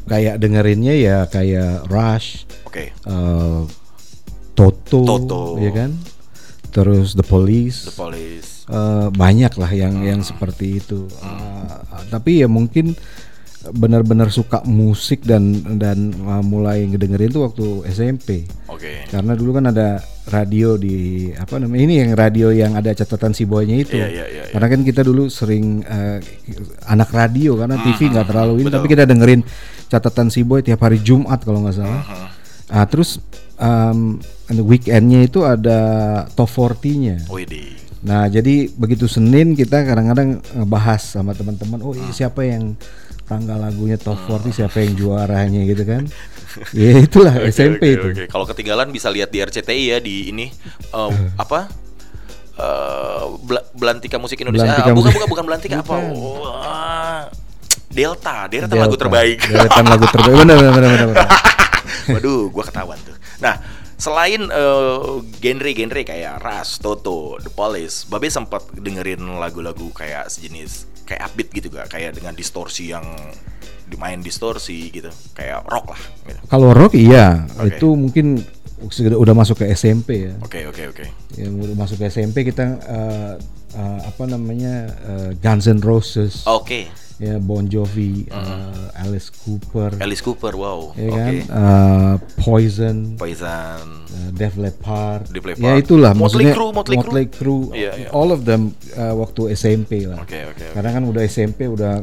kayak 0.04 0.42
dengerinnya 0.42 0.94
ya 0.98 1.18
kayak 1.30 1.86
Rush, 1.86 2.44
Oke. 2.66 2.92
eh, 2.92 3.62
Toto, 4.58 5.02
Toto. 5.06 5.44
ya 5.62 5.72
kan, 5.72 5.96
terus 6.74 7.16
The 7.16 7.24
Police, 7.24 7.88
The 7.88 7.96
Police. 7.96 8.50
Eh, 8.68 9.08
banyak 9.10 9.54
lah 9.56 9.72
yang 9.72 10.02
yang 10.04 10.22
seperti 10.22 10.82
itu. 10.82 11.08
Eh, 11.08 11.74
tapi 12.12 12.42
ya 12.44 12.50
mungkin 12.50 12.98
benar-benar 13.60 14.32
suka 14.32 14.64
musik 14.64 15.28
dan 15.28 15.60
dan 15.76 16.16
eh, 16.16 16.44
mulai 16.44 16.88
ngedengerin 16.88 17.32
tuh 17.32 17.44
waktu 17.44 17.66
SMP. 17.92 18.48
Oke. 18.72 19.04
Karena 19.12 19.36
dulu 19.36 19.60
kan 19.60 19.68
ada 19.68 20.00
radio 20.32 20.80
di 20.80 21.28
apa 21.36 21.60
namanya 21.60 21.84
ini 21.84 21.96
yang 22.00 22.12
radio 22.16 22.48
yang 22.56 22.80
ada 22.80 22.96
catatan 22.96 23.36
si 23.36 23.44
boynya 23.44 23.76
itu. 23.76 24.00
Iya, 24.00 24.08
iya, 24.08 24.26
iya, 24.32 24.44
iya. 24.48 24.54
Karena 24.56 24.68
kan 24.72 24.82
kita 24.88 25.02
dulu 25.04 25.28
sering 25.28 25.84
eh, 25.84 26.24
anak 26.88 27.12
radio 27.12 27.60
karena 27.60 27.76
TV 27.84 28.00
nggak 28.08 28.28
terlalu 28.32 28.54
ini, 28.64 28.72
betul. 28.72 28.76
tapi 28.80 28.88
kita 28.88 29.04
dengerin 29.04 29.42
catatan 29.92 30.28
si 30.32 30.42
boy 30.48 30.64
tiap 30.64 30.80
hari 30.80 31.04
Jumat 31.04 31.44
kalau 31.44 31.60
nggak 31.66 31.76
salah. 31.76 32.04
Ah 32.70 32.86
terus 32.86 33.18
um, 33.60 34.22
weekendnya 34.48 35.28
itu 35.28 35.44
ada 35.44 35.80
top 36.34 36.48
40-nya. 36.48 37.28
Widi. 37.28 37.76
Nah, 38.00 38.32
jadi 38.32 38.72
begitu 38.72 39.12
Senin 39.12 39.60
kita 39.60 39.84
kadang-kadang 39.84 40.40
ngebahas 40.56 41.20
sama 41.20 41.36
teman-teman, 41.36 41.84
oh 41.84 41.92
ini 41.92 42.16
siapa 42.16 42.48
yang 42.48 42.80
tanggal 43.30 43.62
lagunya 43.62 43.96
top 43.96 44.18
40, 44.26 44.50
siapa 44.52 44.82
yang 44.82 44.98
juaranya 44.98 45.62
gitu 45.64 45.86
kan. 45.86 46.04
ya 46.74 46.98
itulah 46.98 47.38
Oke, 47.38 47.54
SMP 47.54 47.84
oke, 47.86 47.94
itu. 47.94 48.08
oke. 48.12 48.24
Kalau 48.28 48.44
ketinggalan 48.44 48.90
bisa 48.90 49.08
lihat 49.08 49.30
di 49.30 49.38
RCTI 49.38 49.84
ya 49.86 49.98
di 50.02 50.34
ini 50.34 50.50
eh, 50.90 51.12
apa? 51.38 51.70
Eh, 52.58 53.24
Bela- 53.40 53.70
Belantika 53.72 54.18
Musik 54.18 54.42
Indonesia. 54.42 54.66
Belantika 54.66 54.90
Ah, 54.90 54.98
bukan, 54.98 55.12
bukan 55.14 55.28
bukan 55.30 55.44
Belantika 55.46 55.76
apa? 55.80 55.96
Wah, 55.96 57.24
Delta, 57.88 58.50
Delta, 58.50 58.74
lagu 58.74 58.98
terbaik. 58.98 59.38
Deretan 59.40 59.86
lagu 59.86 60.06
terbaik. 60.06 60.36
Benar 60.36 60.56
benar 60.58 60.74
benar 60.74 60.90
benar. 60.92 61.08
benar. 61.08 61.30
Waduh, 62.18 62.50
gua 62.50 62.66
ketahuan 62.66 62.98
tuh. 63.00 63.14
Nah, 63.40 63.62
selain 63.96 64.42
eh, 64.44 64.98
genre-genre 65.38 66.02
kayak 66.04 66.42
Ras, 66.42 66.78
Toto, 66.78 67.38
The 67.38 67.50
Police, 67.50 68.10
Babe 68.10 68.28
sempat 68.28 68.66
dengerin 68.74 69.22
lagu-lagu 69.38 69.94
kayak 69.94 70.28
sejenis 70.28 70.89
kayak 71.10 71.26
upbeat 71.26 71.50
gitu 71.50 71.68
gak? 71.74 71.90
Kayak 71.90 72.22
dengan 72.22 72.38
distorsi 72.38 72.94
yang 72.94 73.04
dimain 73.90 74.22
distorsi 74.22 74.94
gitu, 74.94 75.10
kayak 75.34 75.66
rock 75.66 75.98
lah. 75.98 76.02
Gitu. 76.30 76.40
Kalau 76.46 76.70
rock 76.78 76.94
iya, 76.94 77.50
Oke. 77.58 77.74
itu 77.74 77.88
mungkin 77.98 78.38
sudah 78.88 79.18
udah 79.18 79.34
masuk 79.34 79.66
ke 79.66 79.66
SMP 79.74 80.30
ya. 80.30 80.34
Oke, 80.46 80.64
oke, 80.70 80.94
oke. 80.94 81.06
Yang 81.36 81.54
udah 81.68 81.76
masuk 81.76 81.98
ke 82.00 82.06
SMP 82.14 82.46
kita 82.46 82.78
eh, 82.80 83.34
eh, 83.76 84.00
apa 84.06 84.24
namanya 84.30 84.94
eh, 85.04 85.30
Guns 85.42 85.66
N' 85.66 85.82
Roses, 85.82 86.46
Oke, 86.46 86.88
ya 87.20 87.36
Bon 87.38 87.62
Jovi, 87.62 88.24
eh, 88.26 88.96
Alice 88.98 89.28
Cooper, 89.30 90.00
Alice 90.00 90.20
Cooper, 90.20 90.56
wow. 90.56 90.96
ya 90.96 91.04
Oke. 91.06 91.14
kan, 91.14 91.34
Eh, 91.52 92.14
Poison, 92.40 92.98
Poison. 93.14 93.86
Uh, 94.10 94.32
Def 94.32 94.56
Leppard, 94.56 95.28
Def 95.28 95.44
ya 95.44 95.54
Leppard. 95.54 95.78
itulah 95.78 96.12
Motley 96.12 96.48
maksudnya 96.48 96.54
Crue, 96.56 96.72
Motley 96.72 96.98
Crue, 97.30 97.66
Iya, 97.72 97.92
iya. 97.94 98.10
all 98.10 98.32
of 98.32 98.42
them 98.42 98.72
uh, 98.94 99.14
waktu 99.16 99.54
SMP 99.54 100.04
lah. 100.04 100.18
Oke. 100.20 100.48
oke. 100.48 100.66
Karena 100.72 100.90
kan 100.90 101.04
udah 101.04 101.24
SMP 101.24 101.68
udah 101.68 102.02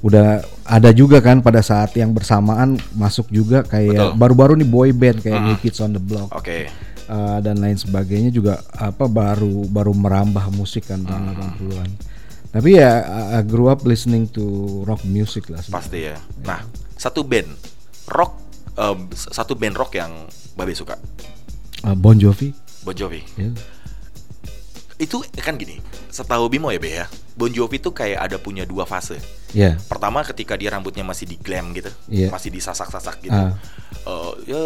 udah 0.00 0.26
ada 0.64 0.90
juga 0.90 1.18
kan 1.18 1.38
pada 1.40 1.60
saat 1.60 1.92
yang 1.92 2.10
bersamaan 2.10 2.78
masuk 2.92 3.28
juga 3.28 3.60
kayak 3.62 4.14
baru-baru 4.14 4.54
nih 4.54 4.68
boy 4.68 4.90
band 4.90 5.20
kayak 5.20 5.42
New 5.42 5.58
Kids 5.58 5.78
on 5.78 5.90
the 5.90 6.00
Block 6.00 6.30
Oke. 6.30 6.70
uh, 7.04 7.38
dan 7.38 7.58
lain 7.58 7.74
sebagainya 7.74 8.30
juga 8.30 8.62
apa 8.70 9.04
baru 9.04 9.66
baru 9.66 9.92
merambah 9.92 10.48
musik 10.50 10.86
kan 10.86 11.02
tahun 11.02 11.34
Hmm. 11.34 11.36
80-an. 11.58 11.90
Tapi 12.52 12.76
ya 12.76 13.00
I- 13.00 13.28
I 13.34 13.42
grew 13.42 13.66
up 13.66 13.80
listening 13.82 14.28
to 14.30 14.44
rock 14.84 15.02
music 15.02 15.48
lah. 15.48 15.58
sebenarnya. 15.58 15.76
Pasti 15.80 15.98
ya. 16.04 16.16
Nah, 16.44 16.60
satu 16.94 17.24
band 17.24 17.48
rock 18.06 18.32
s- 19.08 19.32
satu 19.32 19.56
band 19.56 19.74
rock 19.74 19.96
yang 19.96 20.12
Babe 20.52 20.76
suka. 20.76 21.00
Uh, 21.80 21.96
bon 21.96 22.14
Jovi. 22.14 22.52
Bon 22.84 22.92
Jovi. 22.92 23.24
ya. 23.34 23.48
Itu 24.96 25.24
kan 25.34 25.56
gini, 25.56 25.80
setahu 26.08 26.46
Bimo 26.46 26.68
ya 26.68 26.78
Be 26.78 26.92
ya. 26.94 27.06
Bon 27.32 27.48
Jovi 27.48 27.80
tuh 27.80 27.90
kayak 27.90 28.20
ada 28.22 28.36
punya 28.36 28.62
dua 28.62 28.84
fase. 28.84 29.16
Ya. 29.50 29.80
Pertama 29.88 30.20
ketika 30.22 30.54
dia 30.54 30.68
rambutnya 30.68 31.02
masih 31.02 31.24
di 31.26 31.36
glam 31.36 31.72
gitu, 31.72 31.88
Iya. 32.06 32.28
masih 32.28 32.52
disasak-sasak 32.52 33.20
gitu. 33.22 33.32
Ah. 33.34 33.56
Eh, 34.04 34.32
ya, 34.46 34.60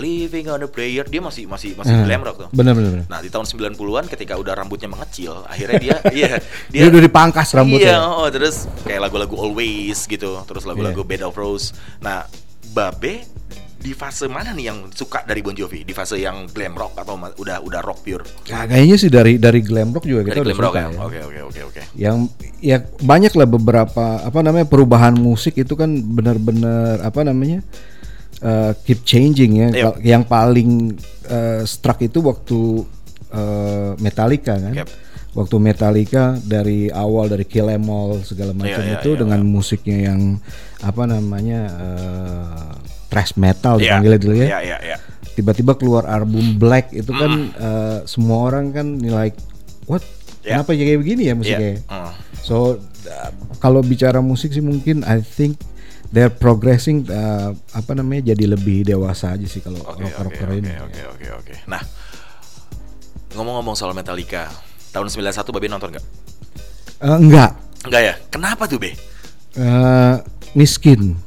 living 0.00 0.48
on 0.48 0.64
a 0.64 0.68
prayer, 0.68 1.04
dia 1.04 1.20
masih 1.20 1.44
masih 1.44 1.76
masih 1.76 1.92
Ah, 1.92 2.02
glam 2.02 2.24
rock 2.24 2.36
tuh. 2.40 2.48
Bener 2.50 2.72
bener. 2.72 2.90
bener. 2.96 3.06
Nah, 3.06 3.20
di 3.20 3.28
tahun 3.28 3.44
90-an 3.44 4.08
ketika 4.08 4.34
udah 4.34 4.56
rambutnya 4.56 4.88
mengecil, 4.88 5.44
akhirnya 5.44 5.76
dia 5.76 5.96
iya, 6.16 6.30
Dia, 6.72 6.88
udah 6.88 7.02
dipangkas 7.04 7.52
rambutnya. 7.52 8.00
Iya, 8.00 8.08
oh, 8.08 8.26
terus 8.26 8.64
kayak 8.82 9.04
lagu-lagu 9.04 9.36
Always 9.36 10.08
gitu, 10.08 10.40
terus 10.44 10.64
lagu-lagu 10.64 11.04
Iya. 11.04 11.08
Bed 11.12 11.22
of 11.22 11.36
Rose. 11.36 11.76
Nah, 12.00 12.24
Babe 12.70 13.28
di 13.80 13.96
fase 13.96 14.28
mana 14.28 14.52
nih 14.52 14.68
yang 14.68 14.78
suka 14.92 15.24
dari 15.24 15.40
Bon 15.40 15.56
Jovi? 15.56 15.82
Di 15.82 15.96
fase 15.96 16.20
yang 16.20 16.44
glam 16.52 16.76
rock 16.76 17.00
atau 17.00 17.16
udah 17.16 17.64
udah 17.64 17.80
rock 17.80 18.04
pure? 18.04 18.24
Nah, 18.46 18.68
kayaknya 18.68 18.96
sih 18.96 19.08
dari 19.08 19.40
dari 19.40 19.64
glam 19.64 19.90
rock 19.90 20.04
juga 20.04 20.20
Dari 20.22 20.28
kita 20.30 20.40
udah 20.40 20.52
glam 20.52 20.60
rock 20.60 20.72
suka 20.72 20.80
ya. 20.80 20.88
ya. 20.92 21.00
Oke, 21.00 21.18
oke, 21.24 21.40
oke, 21.48 21.60
oke. 21.64 21.82
Yang 21.96 22.16
ya 22.60 22.76
banyak 23.00 23.32
lah 23.32 23.48
beberapa 23.48 24.04
apa 24.20 24.38
namanya 24.44 24.68
perubahan 24.68 25.16
musik 25.16 25.56
itu 25.56 25.72
kan 25.74 25.88
benar-benar 25.96 27.00
apa 27.00 27.24
namanya 27.24 27.64
uh, 28.40 28.72
keep 28.82 29.00
changing 29.02 29.56
ya. 29.56 29.68
Iya. 29.68 29.82
Kal- 29.86 30.00
Yang 30.00 30.22
paling 30.26 30.70
uh, 31.26 31.60
struck 31.64 32.00
itu 32.00 32.18
waktu 32.20 32.84
uh, 33.30 33.92
Metallica 33.96 34.56
kan. 34.56 34.74
Yep. 34.74 34.88
Waktu 35.30 35.56
Metallica 35.62 36.34
dari 36.42 36.90
awal 36.90 37.30
dari 37.30 37.46
Kill 37.46 37.70
Em 37.70 37.86
All 37.86 38.18
segala 38.26 38.50
macam 38.50 38.82
Iya, 38.82 38.82
iya, 38.82 38.98
itu 38.98 39.14
iya, 39.14 39.18
dengan 39.22 39.40
musiknya 39.46 40.10
yang 40.10 40.42
apa 40.82 41.06
namanya 41.06 41.60
uh, 41.70 42.74
thrash 43.06 43.38
metal 43.38 43.78
Iya, 43.78 43.94
dipanggilnya 43.94 44.20
dulu 44.20 44.34
ya 44.34 44.46
Iya, 44.48 44.58
iya, 44.60 44.78
iya. 44.82 44.96
tiba-tiba 45.30 45.78
keluar 45.78 46.10
album 46.10 46.58
Black 46.58 46.90
itu 46.90 47.10
kan 47.10 47.30
eh, 47.54 47.98
semua 48.04 48.50
orang 48.50 48.74
kan 48.74 48.86
nilai 48.90 49.30
what 49.86 50.02
Ya. 50.40 50.56
kenapa 50.56 50.72
jadi 50.72 50.96
kayak 50.96 51.00
begini 51.04 51.22
ya 51.28 51.34
musiknya 51.36 51.72
Iya. 51.78 51.84
Mm. 51.84 52.12
so 52.40 52.56
uh, 53.06 53.30
kalau 53.60 53.84
bicara 53.84 54.18
musik 54.18 54.50
sih 54.50 54.64
mungkin 54.64 55.04
I 55.04 55.20
think 55.20 55.60
they're 56.10 56.32
progressing 56.32 57.06
uh, 57.06 57.54
apa 57.74 57.92
namanya 57.94 58.34
jadi 58.34 58.54
lebih 58.54 58.82
dewasa 58.82 59.34
aja 59.34 59.46
sih 59.46 59.62
kalau 59.62 59.78
rocker 59.82 60.06
oke 60.06 60.22
rocker 60.26 60.48
oke 60.50 60.58
ini. 60.58 60.70
oke 60.82 61.00
oke 61.14 61.26
oke. 61.38 61.54
Nah, 61.70 61.82
ngomong-ngomong 63.38 63.78
soal 63.78 63.94
Metallica, 63.94 64.50
tahun 64.90 65.06
91 65.06 65.54
Babe 65.54 65.70
nonton 65.70 65.94
nggak? 65.94 66.06
Eh, 67.00 67.16
enggak, 67.16 67.52
Enggak 67.80 68.02
ya? 68.04 68.14
Kenapa 68.28 68.68
tuh 68.68 68.76
Be? 68.76 68.92
Eh, 69.56 70.16
miskin. 70.52 71.16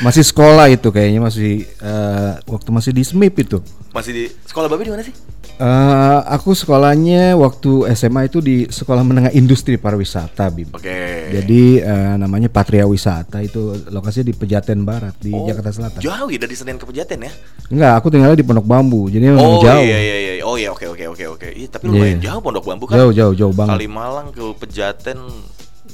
masih 0.00 0.24
sekolah 0.24 0.66
itu 0.66 0.88
kayaknya 0.88 1.20
masih 1.20 1.62
eh, 1.62 2.32
waktu 2.44 2.68
masih 2.70 2.90
di 2.90 3.02
SMIP 3.02 3.34
itu. 3.42 3.58
Masih 3.94 4.10
di 4.10 4.24
sekolah 4.42 4.66
Babe 4.66 4.82
di 4.82 4.90
mana 4.90 5.04
sih? 5.04 5.14
Eh, 5.54 6.18
aku 6.26 6.50
sekolahnya 6.50 7.38
waktu 7.38 7.86
SMA 7.94 8.26
itu 8.26 8.42
di 8.42 8.66
Sekolah 8.66 9.06
Menengah 9.06 9.30
Industri 9.30 9.78
Pariwisata, 9.78 10.50
Bim. 10.50 10.74
Oke. 10.74 11.30
Jadi 11.30 11.78
eh, 11.78 12.14
namanya 12.18 12.50
Patria 12.50 12.90
Wisata 12.90 13.38
itu 13.38 13.70
lokasinya 13.86 14.26
di 14.26 14.34
Pejaten 14.34 14.82
Barat 14.82 15.14
di 15.22 15.30
Oh, 15.30 15.46
Jakarta 15.46 15.70
Selatan. 15.70 16.02
Jauh 16.02 16.26
ya 16.26 16.42
dari 16.42 16.58
Senen 16.58 16.74
ke 16.74 16.82
Pejaten 16.82 17.22
ya? 17.22 17.30
Enggak, 17.70 18.02
aku 18.02 18.10
tinggalnya 18.10 18.34
di 18.34 18.42
Pondok 18.42 18.66
Bambu. 18.66 19.06
Jadi 19.06 19.30
memang 19.30 19.46
Oh 19.46 19.62
jauh. 19.62 19.78
iya 19.78 19.94
iya 19.94 20.16
iya. 20.18 20.32
Oh 20.42 20.58
iya 20.58 20.74
oke 20.74 20.90
oke 20.90 21.04
oke 21.14 21.24
oke. 21.38 21.48
Iya, 21.54 21.68
tapi 21.70 21.86
lumayan 21.86 22.18
jauh 22.18 22.42
Pondok 22.42 22.66
Bambu 22.66 22.90
kan. 22.90 22.98
Jauh 22.98 23.14
jauh 23.14 23.34
jauh 23.38 23.54
banget. 23.54 23.78
Kalimalang 23.78 24.34
ke 24.34 24.44
Pejaten. 24.58 25.22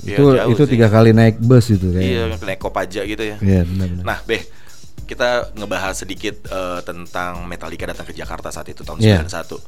Ya 0.03 0.17
itu 0.17 0.25
jauh 0.33 0.51
itu 0.51 0.63
sih. 0.63 0.71
tiga 0.73 0.89
kali 0.89 1.11
naik 1.11 1.37
bus 1.39 1.67
itu 1.69 1.89
Iya, 1.89 2.31
kayaknya. 2.31 2.47
naik 2.47 2.61
kopaja 2.61 3.01
gitu 3.03 3.23
ya. 3.23 3.37
Iya, 3.39 3.63
benar-benar. 3.65 4.05
Nah, 4.05 4.19
Beh, 4.23 4.43
kita 5.05 5.29
ngebahas 5.53 5.95
sedikit 5.97 6.47
eh, 6.47 6.81
tentang 6.83 7.43
Metallica 7.45 7.85
datang 7.85 8.05
ke 8.05 8.13
Jakarta 8.13 8.49
saat 8.49 8.67
itu 8.67 8.81
tahun 8.81 8.99
Iya. 8.99 9.23
91. 9.23 9.59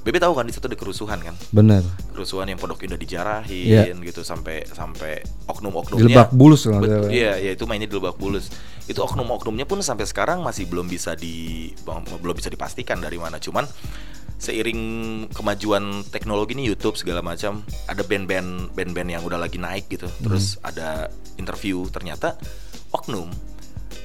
Bebe 0.00 0.16
tahu 0.16 0.32
kan 0.32 0.48
di 0.48 0.52
situ 0.52 0.64
ada 0.64 0.72
kerusuhan 0.74 1.20
kan? 1.20 1.36
Benar. 1.50 1.84
Kerusuhan 2.10 2.48
yang 2.48 2.56
Pondok 2.56 2.80
Indah 2.80 2.96
dijarahin 2.96 3.68
Iya. 3.92 4.00
gitu 4.00 4.24
sampai 4.24 4.64
sampai 4.66 5.20
Di 5.20 5.28
oknum-oknumnya 5.44 6.08
Lebak 6.08 6.32
Bulus 6.32 6.64
Betul, 6.64 6.80
salah. 6.80 7.12
iya, 7.12 7.36
iya 7.36 7.52
itu 7.52 7.68
mainnya 7.68 7.84
di 7.84 7.92
Lebak 7.92 8.16
Bulus. 8.16 8.48
Itu 8.88 9.04
oknum-oknumnya 9.04 9.64
pun 9.64 9.76
sampai 9.80 10.08
sekarang 10.08 10.40
masih 10.40 10.64
belum 10.64 10.88
bisa 10.88 11.12
di 11.12 11.68
belum 12.16 12.32
bisa 12.32 12.48
dipastikan 12.48 12.96
dari 12.96 13.16
mana. 13.16 13.36
Cuman 13.36 13.68
seiring 14.40 14.80
kemajuan 15.36 16.00
teknologi 16.08 16.56
nih 16.56 16.72
YouTube 16.72 16.96
segala 16.96 17.20
macam, 17.20 17.60
ada 17.84 18.00
band-band 18.00 18.72
band-band 18.72 19.08
yang 19.12 19.22
udah 19.22 19.36
lagi 19.36 19.60
naik 19.60 19.92
gitu. 19.92 20.08
Terus 20.24 20.56
ada 20.64 21.12
interview 21.36 21.84
ternyata 21.92 22.40
oknum 22.90 23.28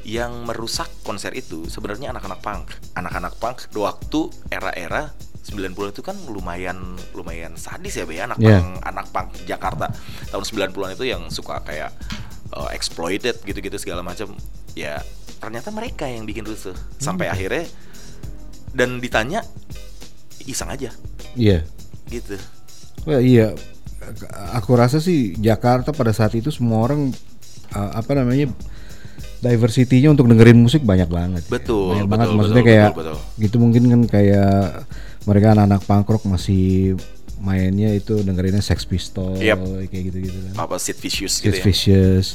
yang 0.06 0.46
merusak 0.46 0.92
konser 1.02 1.34
itu 1.34 1.66
sebenarnya 1.66 2.12
anak-anak 2.14 2.40
punk. 2.44 2.66
Anak-anak 2.94 3.34
punk 3.40 3.58
di 3.72 3.80
waktu 3.82 4.30
era-era 4.52 5.10
90 5.46 5.94
itu 5.94 6.02
kan 6.02 6.18
lumayan 6.26 6.98
lumayan 7.14 7.54
sadis 7.54 8.02
ya 8.02 8.06
Be, 8.10 8.18
ya, 8.18 8.26
anak 8.26 8.42
Iya. 8.42 8.60
punk 8.60 8.70
anak 8.82 9.08
punk 9.14 9.28
Jakarta 9.46 9.88
tahun 10.34 10.42
90-an 10.42 10.92
itu 10.98 11.06
yang 11.06 11.22
suka 11.30 11.62
kayak 11.62 11.94
uh, 12.50 12.74
exploited 12.74 13.38
gitu-gitu 13.46 13.78
segala 13.78 14.02
macam 14.02 14.34
ya 14.74 14.98
ternyata 15.38 15.70
mereka 15.70 16.10
yang 16.10 16.26
bikin 16.26 16.50
rusuh 16.50 16.74
sampai 16.98 17.30
akhirnya 17.30 17.70
dan 18.74 18.98
ditanya 18.98 19.46
iseng 20.46 20.70
aja 20.70 20.90
Iya. 21.34 21.66
gitu 22.06 22.38
Wah, 23.04 23.22
iya. 23.22 23.54
Aku 24.54 24.74
rasa 24.74 24.98
sih 24.98 25.34
Jakarta 25.36 25.90
pada 25.90 26.10
saat 26.10 26.34
itu 26.34 26.50
semua 26.50 26.82
orang 26.82 27.14
uh, 27.70 27.92
apa 27.94 28.14
namanya 28.14 28.50
diversity-nya 29.40 30.10
untuk 30.10 30.26
dengerin 30.26 30.58
musik 30.58 30.82
banyak 30.82 31.06
banget. 31.06 31.44
ya. 31.46 31.52
Betul, 31.52 31.94
Banyak 31.94 32.02
betul, 32.02 32.10
banget 32.10 32.26
betul, 32.26 32.38
maksudnya 32.38 32.56
betul, 32.58 32.72
kayak 32.72 32.90
betul. 32.94 33.18
gitu 33.38 33.56
mungkin 33.58 33.84
kan 33.86 34.02
kayak 34.08 34.58
mereka 35.26 35.48
anak-anak 35.54 35.82
punk 35.84 36.08
rock 36.08 36.24
masih 36.26 36.98
mainnya 37.38 37.94
itu 37.94 38.22
dengerinnya 38.22 38.64
Sex 38.64 38.86
Pistols 38.86 39.38
Yep. 39.38 39.60
kayak 39.92 40.04
gitu-gitu 40.10 40.38
kan. 40.50 40.54
apa 40.58 40.76
Sid 40.80 40.98
Vicious 40.98 41.34
Sid 41.36 41.46
gitu 41.46 41.58
ya 41.58 41.64
Vicious. 41.64 42.28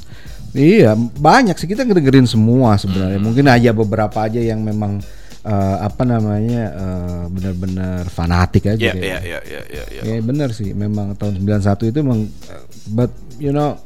Iya, 0.50 0.90
banyak 0.98 1.54
sih 1.56 1.66
kita 1.66 1.82
ngedengerin 1.82 2.26
semua 2.26 2.74
sebenarnya. 2.74 3.18
Hmm. 3.18 3.26
Mungkin 3.26 3.46
aja 3.46 3.70
beberapa 3.70 4.18
aja 4.20 4.38
yang 4.38 4.58
memang 4.60 4.98
eh, 5.42 5.76
apa 5.80 6.02
namanya 6.02 6.62
eh, 6.70 7.22
benar-benar 7.28 8.04
fanatik 8.06 8.68
aja. 8.68 8.80
Iya 8.80 8.92
kayak. 8.92 9.02
iya 9.02 9.18
iya 9.20 9.40
iya 9.40 9.60
iya 9.66 9.84
iya. 9.90 10.02
Ya 10.10 10.22
benar 10.22 10.52
sih, 10.52 10.72
memang 10.72 11.14
tahun 11.14 11.40
91 11.40 11.90
itu 11.90 11.98
memang 12.00 12.20
uh, 12.26 12.64
but 12.88 13.10
you 13.36 13.50
know 13.50 13.76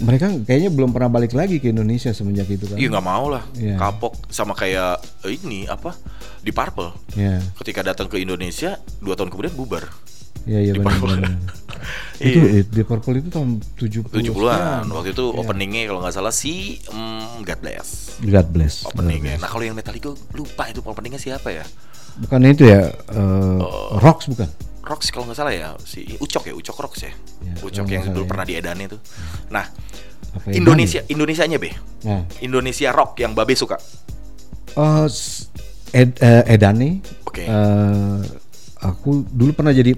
mereka 0.00 0.32
kayaknya 0.42 0.72
belum 0.72 0.96
pernah 0.96 1.12
balik 1.12 1.36
lagi 1.36 1.60
ke 1.60 1.68
Indonesia 1.68 2.08
semenjak 2.10 2.48
itu 2.48 2.64
kan. 2.64 2.80
Iya 2.80 2.88
nggak 2.88 3.04
mau 3.04 3.28
lah, 3.28 3.44
Iya. 3.52 3.76
kapok 3.76 4.16
sama 4.32 4.56
kayak 4.56 4.96
eh, 5.22 5.36
ini 5.36 5.68
apa 5.68 5.92
di 6.40 6.50
Purple. 6.50 6.88
Ya, 7.14 7.36
Ketika 7.60 7.84
datang 7.84 8.08
ke 8.08 8.16
Indonesia 8.16 8.80
dua 8.98 9.12
tahun 9.12 9.28
kemudian 9.28 9.52
bubar. 9.52 9.84
ya, 10.48 10.56
ya 10.56 10.72
Di 10.72 10.80
benar 10.80 10.96
Iya. 12.20 12.28
Itu 12.30 12.38
it- 12.54 12.70
di 12.70 12.82
Purple 12.82 13.16
itu 13.16 13.28
tahun 13.28 13.48
70 13.74 14.12
70-an. 14.12 14.84
Waktu 14.86 15.10
itu 15.10 15.24
Iya. 15.26 15.40
openingnya 15.40 15.82
kalau 15.86 16.00
nggak 16.00 16.12
salah 16.12 16.30
si 16.30 16.76
mm, 16.84 17.42
God 17.42 17.58
Bless. 17.58 17.88
God 18.20 18.46
bless. 18.50 18.74
Openingnya. 18.84 19.36
Nah 19.36 19.48
kalau 19.48 19.64
yang 19.64 19.72
Metallica 19.72 20.12
lupa 20.30 20.68
itu 20.68 20.80
openingnya 20.80 21.16
siapa 21.16 21.48
ya? 21.48 21.64
Bukan 22.20 22.44
itu 22.44 22.68
ya 22.68 22.92
uh, 23.08 23.56
Oh. 23.58 23.96
Rocks 23.96 24.28
bukan? 24.28 24.44
Rox 24.80 25.08
kalau 25.08 25.24
nggak 25.24 25.38
salah 25.38 25.50
ya 25.50 25.72
si 25.80 26.04
Ucok 26.16 26.44
ya 26.46 26.54
Ucok 26.54 26.76
Rox 26.78 26.94
ya. 27.00 27.12
Ya, 27.40 27.52
Ucok 27.58 27.86
yang 27.86 28.04
dulu 28.06 28.20
salah 28.20 28.28
pernah 28.28 28.44
ya. 28.44 28.50
diedanin 28.58 28.84
itu. 28.86 28.98
Nah 29.48 29.64
Apa 30.30 30.46
ya? 30.46 30.54
Indonesia 30.54 31.00
Indonesianya 31.06 31.56
be 31.56 31.72
Nah, 32.00 32.22
Indonesia 32.38 32.88
rock 32.90 33.16
yang 33.16 33.32
Babe 33.32 33.52
suka. 33.52 33.80
s- 35.06 35.48
Ed, 35.90 36.14
eh, 36.18 36.44
Edani. 36.46 37.02
Oke. 37.24 37.42
eh, 37.42 38.20
aku 38.78 39.26
dulu 39.26 39.50
pernah 39.52 39.70
jadi 39.70 39.92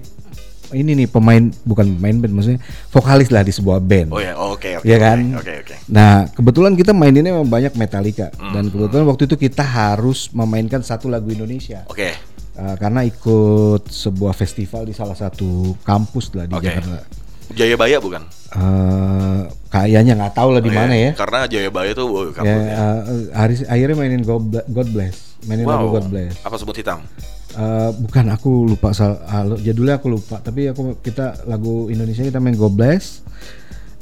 ini 0.73 0.93
nih 0.95 1.07
pemain 1.07 1.39
bukan 1.61 1.85
pemain 1.93 2.17
band 2.17 2.33
maksudnya 2.33 2.59
vokalis 2.89 3.29
lah 3.29 3.41
di 3.41 3.49
sebuah 3.49 3.79
band. 3.79 4.09
Oh 4.09 4.17
ya, 4.17 4.33
oh, 4.33 4.53
oke 4.53 4.81
oke. 4.81 4.85
Iya 4.85 4.95
oke, 4.95 5.05
kan? 5.05 5.17
Oke 5.37 5.53
oke. 5.61 5.75
Nah, 5.87 6.11
kebetulan 6.27 6.73
kita 6.73 6.91
maininnya 6.91 7.31
memang 7.31 7.47
banyak 7.47 7.73
Metallica 7.73 8.27
Hmm. 8.33 8.51
dan 8.51 8.63
kebetulan 8.67 9.05
waktu 9.05 9.23
itu 9.25 9.35
kita 9.39 9.61
harus 9.61 10.27
memainkan 10.29 10.81
satu 10.81 11.07
lagu 11.07 11.27
Indonesia 11.27 11.85
Oke. 11.87 12.13
Uh, 12.53 12.75
karena 12.75 13.01
ikut 13.01 13.87
sebuah 13.87 14.31
festival 14.31 14.85
di 14.85 14.93
salah 14.93 15.15
satu 15.15 15.73
kampus 15.81 16.29
lah 16.33 16.45
di 16.45 16.53
Oke. 16.53 16.69
Jakarta. 16.69 17.01
Jayabaya 17.49 17.97
bukan? 17.97 18.21
Uh, 18.53 19.45
kayaknya 19.67 20.13
nggak 20.15 20.33
tahu 20.33 20.53
lah 20.53 20.61
di 20.61 20.69
Oh, 20.69 20.75
mana 20.75 20.93
iya. 20.93 21.09
ya. 21.09 21.11
Karena 21.13 21.39
Jayabaya 21.45 21.91
tuh 21.91 22.05
wow, 22.05 22.23
Ya, 22.23 22.31
kampungnya. 22.31 22.73
uh, 22.73 23.01
hari 23.33 23.53
akhirnya 23.63 23.95
mainin 23.95 24.21
God 24.23 24.89
Bless, 24.89 25.37
mainin 25.43 25.65
lagu 25.65 25.89
God 25.91 26.07
Bless. 26.07 26.37
Apa 26.41 26.55
sebut 26.55 26.77
hitam? 26.77 27.01
Uh, 27.53 27.93
bukan 28.01 28.33
aku 28.33 28.65
lupa 28.65 28.97
sal 28.97 29.21
ah, 29.29 29.45
lu- 29.45 29.61
jadulnya 29.61 30.01
aku 30.01 30.09
lupa 30.09 30.41
tapi 30.41 30.73
aku 30.73 30.97
kita 31.05 31.45
lagu 31.45 31.85
Indonesia 31.85 32.25
kita 32.25 32.41
main 32.41 32.57
God 32.57 32.73
Bless 32.73 33.21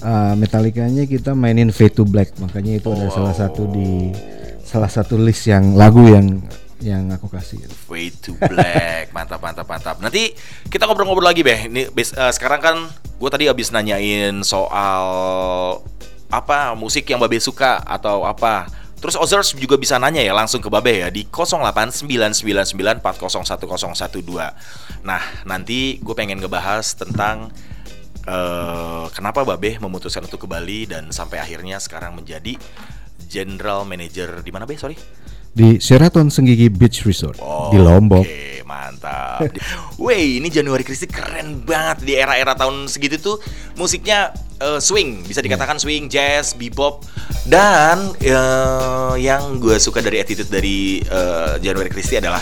uh, 0.07 0.39
Metallicanya 0.39 1.03
kita 1.03 1.35
mainin 1.35 1.67
Fade 1.75 1.99
to 1.99 2.07
Black 2.07 2.31
makanya 2.39 2.79
itu 2.79 2.87
ada 2.95 3.11
salah 3.11 3.35
satu 3.35 3.67
di 3.67 4.15
salah 4.63 4.87
satu 4.87 5.19
list 5.19 5.51
yang 5.51 5.75
lagu 5.75 5.99
yang 6.07 6.39
yang 6.81 7.13
aku 7.13 7.29
kasih 7.29 7.61
Way 7.87 8.09
to 8.23 8.33
black, 8.41 9.11
mantap 9.15 9.39
mantap 9.39 9.69
mantap. 9.69 9.95
Nanti 10.01 10.33
kita 10.67 10.89
ngobrol-ngobrol 10.89 11.29
lagi 11.29 11.45
beh. 11.45 11.69
Ini 11.69 11.81
eh, 11.93 12.31
sekarang 12.33 12.59
kan 12.59 12.75
gue 13.21 13.29
tadi 13.29 13.45
abis 13.45 13.69
nanyain 13.69 14.41
soal 14.41 15.05
apa 16.31 16.73
musik 16.73 17.05
yang 17.05 17.21
babe 17.21 17.37
suka 17.37 17.79
atau 17.85 18.25
apa. 18.25 18.80
Terus 19.01 19.17
Ozers 19.17 19.57
juga 19.57 19.81
bisa 19.81 19.97
nanya 19.97 20.21
ya 20.21 20.29
langsung 20.37 20.61
ke 20.61 20.69
Babe 20.69 21.01
ya 21.01 21.09
di 21.09 21.25
0899401012. 21.25 23.01
Nah 25.01 25.21
nanti 25.49 25.97
gue 25.97 26.13
pengen 26.13 26.37
ngebahas 26.37 26.93
tentang 26.93 27.49
eh, 28.29 29.05
kenapa 29.09 29.41
Babe 29.41 29.81
memutuskan 29.81 30.29
untuk 30.29 30.45
ke 30.45 30.47
Bali 30.47 30.85
dan 30.85 31.09
sampai 31.09 31.41
akhirnya 31.41 31.81
sekarang 31.81 32.13
menjadi 32.13 32.53
General 33.25 33.81
Manager 33.89 34.45
di 34.45 34.53
mana 34.53 34.69
Be? 34.69 34.77
Sorry. 34.77 34.93
Di 35.51 35.77
Sheraton 35.83 36.31
Senggigi 36.31 36.71
Beach 36.71 37.03
Resort 37.03 37.35
di 37.71 37.77
Lombok. 37.79 38.23
Oke, 38.23 38.63
mantap. 38.63 39.51
Wey, 40.03 40.39
ini 40.39 40.47
Januari 40.47 40.87
Kristi 40.87 41.11
keren 41.11 41.67
banget 41.67 42.07
di 42.07 42.13
era-era 42.15 42.55
tahun 42.55 42.87
segitu 42.87 43.19
tuh 43.19 43.37
musiknya 43.75 44.31
eh, 44.63 44.79
swing, 44.79 45.27
bisa 45.27 45.43
dikatakan 45.43 45.75
swing, 45.75 46.07
jazz, 46.07 46.55
bebop. 46.55 47.03
Dan 47.43 48.15
eh, 48.23 49.13
yang 49.19 49.59
gue 49.59 49.75
suka 49.75 49.99
dari 49.99 50.23
attitude 50.23 50.47
dari 50.47 51.03
eh, 51.03 51.59
Januari 51.59 51.91
Kristi 51.91 52.15
adalah 52.15 52.41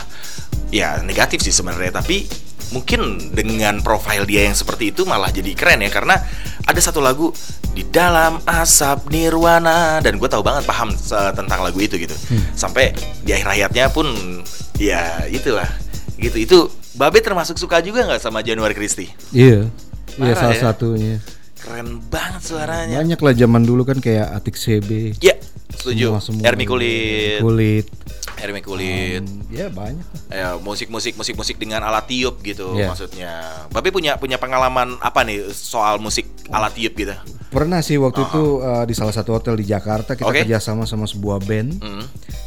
ya 0.69 1.01
negatif 1.01 1.41
sih 1.41 1.53
sebenarnya, 1.53 1.97
tapi 1.97 2.49
mungkin 2.69 3.33
dengan 3.33 3.81
profil 3.81 4.29
dia 4.29 4.45
yang 4.45 4.53
seperti 4.53 4.93
itu 4.93 5.01
malah 5.05 5.33
jadi 5.33 5.53
keren 5.57 5.81
ya 5.81 5.89
karena 5.89 6.21
ada 6.65 6.77
satu 6.77 7.01
lagu 7.01 7.33
di 7.73 7.81
dalam 7.85 8.38
asap 8.45 9.09
nirwana 9.09 10.01
dan 10.01 10.21
gue 10.21 10.29
tahu 10.29 10.45
banget 10.45 10.65
paham 10.69 10.93
tentang 11.33 11.59
lagu 11.65 11.77
itu 11.81 11.97
gitu. 11.97 12.13
Sampai 12.53 12.93
di 13.25 13.33
akhir 13.33 13.57
hayatnya 13.57 13.89
pun 13.89 14.05
ya 14.77 15.25
itulah 15.29 15.67
gitu. 16.21 16.38
Itu 16.38 16.57
Babe 16.97 17.21
termasuk 17.23 17.55
suka 17.55 17.79
juga 17.79 18.03
nggak 18.05 18.19
sama 18.19 18.43
Januari 18.43 18.75
Kristi 18.75 19.07
iya 19.31 19.69
iya 20.19 20.33
Parah 20.35 20.38
salah 20.38 20.57
ya. 20.57 20.61
satunya. 20.67 21.15
Keren 21.59 22.01
banget 22.11 22.41
suaranya. 22.43 22.97
Banyak 22.99 23.19
lah 23.19 23.33
zaman 23.35 23.61
dulu 23.63 23.83
kan 23.88 23.97
kayak 24.03 24.31
Atik 24.35 24.55
CB 24.59 25.15
ya 25.21 25.35
setuju 25.73 26.17
semua 26.17 26.21
semua 26.21 26.43
Ermi 26.49 26.65
Kulit 26.65 27.39
kulit 27.41 27.88
Herme 28.39 28.63
kulit. 28.63 29.19
Um, 29.19 29.43
ya 29.51 29.67
banyak. 29.67 30.05
Ya, 30.31 30.55
musik-musik 30.55 31.19
musik-musik 31.19 31.59
dengan 31.59 31.83
alat 31.83 32.07
tiup 32.07 32.39
gitu 32.39 32.71
Iya. 32.79 32.88
maksudnya. 32.88 33.31
Babe 33.69 33.91
punya 33.91 34.15
punya 34.15 34.39
pengalaman 34.39 34.95
apa 35.03 35.27
nih 35.27 35.51
soal 35.51 35.99
musik 35.99 36.23
alat 36.47 36.71
tiup 36.71 36.95
gitu? 36.95 37.11
Pernah 37.51 37.83
sih 37.83 37.99
waktu 37.99 38.23
itu 38.23 38.63
uh, 38.63 38.88
di 38.88 38.95
salah 38.95 39.11
satu 39.11 39.35
hotel 39.35 39.59
di 39.59 39.67
Jakarta 39.67 40.15
kita 40.15 40.23
Oke. 40.31 40.47
kerjasama 40.47 40.88
sama 40.88 41.03
sebuah 41.03 41.43
band. 41.43 41.83
Hmm. 41.83 42.05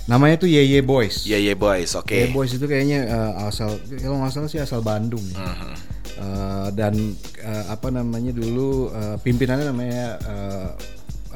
Namanya 0.09 0.41
tuh 0.41 0.49
Yeye 0.49 0.81
Boys. 0.81 1.29
Ya 1.29 1.39
boys, 1.55 1.93
oke. 1.95 2.11
Yeye 2.11 2.33
Boys 2.33 2.57
itu 2.57 2.65
kayaknya 2.65 3.07
uh, 3.13 3.47
asal 3.53 3.77
kalau 4.01 4.19
nggak 4.25 4.33
salah 4.33 4.49
sih 4.49 4.61
asal 4.65 4.81
Bandung. 4.81 5.23
ya. 5.29 5.45
Mhm. 5.45 5.75
Uh, 6.23 6.69
dan 6.73 6.95
uh, 7.43 7.65
apa 7.73 7.91
namanya 7.91 8.31
dulu 8.31 8.95
uh, 8.95 9.19
pimpinannya 9.21 9.67
namanya 9.69 10.05
uh, 10.23 10.69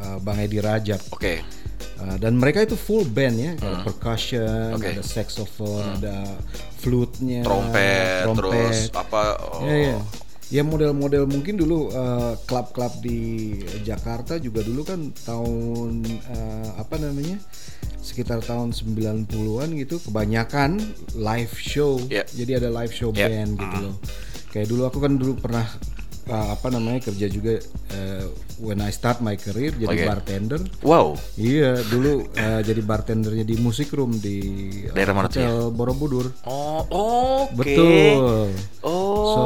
uh, 0.01 0.17
Bang 0.25 0.41
Edi 0.41 0.63
Rajab. 0.63 1.03
Oke. 1.13 1.43
Uh, 1.97 2.17
dan 2.21 2.37
mereka 2.37 2.61
itu 2.61 2.77
full 2.77 3.09
band 3.09 3.37
ya, 3.41 3.53
ada 3.57 3.81
percussion, 3.81 4.45
Hmm. 4.73 4.77
Oke. 4.77 4.87
Hmm. 4.87 4.95
ada 5.01 5.05
saxophone, 5.05 5.87
ada 5.97 6.17
flute-nya, 6.77 7.41
Trompet, 7.41 8.29
terus 8.37 8.79
apa 8.93 9.41
oh, 9.41 9.65
Ya, 9.65 9.97
ya. 9.97 9.99
Ya 10.47 10.63
model-model 10.63 11.27
mungkin 11.27 11.59
dulu 11.59 11.91
uh, 11.91 12.39
klub-klub 12.47 13.03
di 13.03 13.51
Jakarta 13.83 14.39
juga 14.39 14.63
dulu 14.63 14.87
kan 14.87 15.11
tahun 15.27 16.07
uh, 16.31 16.79
apa 16.79 17.03
namanya? 17.03 17.41
sekitar 17.99 18.39
tahun 18.39 18.71
90-an 18.71 19.67
gitu 19.75 19.99
kebanyakan 20.07 20.79
live 21.19 21.51
show. 21.59 21.99
Yeah. 22.07 22.23
Jadi 22.31 22.63
ada 22.63 22.71
live 22.71 22.95
show 22.95 23.11
Yeah. 23.11 23.27
band 23.27 23.59
gitu 23.59 23.77
loh. 23.83 23.95
Kayak 24.55 24.67
dulu 24.71 24.83
aku 24.87 24.99
kan 25.03 25.19
dulu 25.19 25.35
pernah 25.35 25.67
uh, 26.31 26.49
apa 26.55 26.67
namanya 26.71 27.11
kerja 27.11 27.27
juga 27.31 27.59
uh, 27.95 28.27
when 28.59 28.83
I 28.83 28.91
start 28.91 29.23
my 29.23 29.39
career 29.39 29.75
jadi 29.75 29.95
Oke. 29.95 30.07
bartender. 30.07 30.61
Wow. 30.83 31.15
Iya, 31.39 31.83
dulu 31.87 32.27
uh, 32.27 32.61
jadi 32.63 32.81
bartendernya 32.83 33.45
di 33.47 33.57
Music 33.59 33.91
Room 33.95 34.19
di 34.19 34.39
uh, 34.91 34.95
Daerah 34.95 35.15
mana 35.15 35.29
ya? 35.31 35.49
Hotel 35.49 35.57
Borobudur. 35.73 36.27
Oh, 36.47 36.83
oke. 36.91 37.57
Betul. 37.57 38.51
Oh. 38.83 39.25
So 39.27 39.43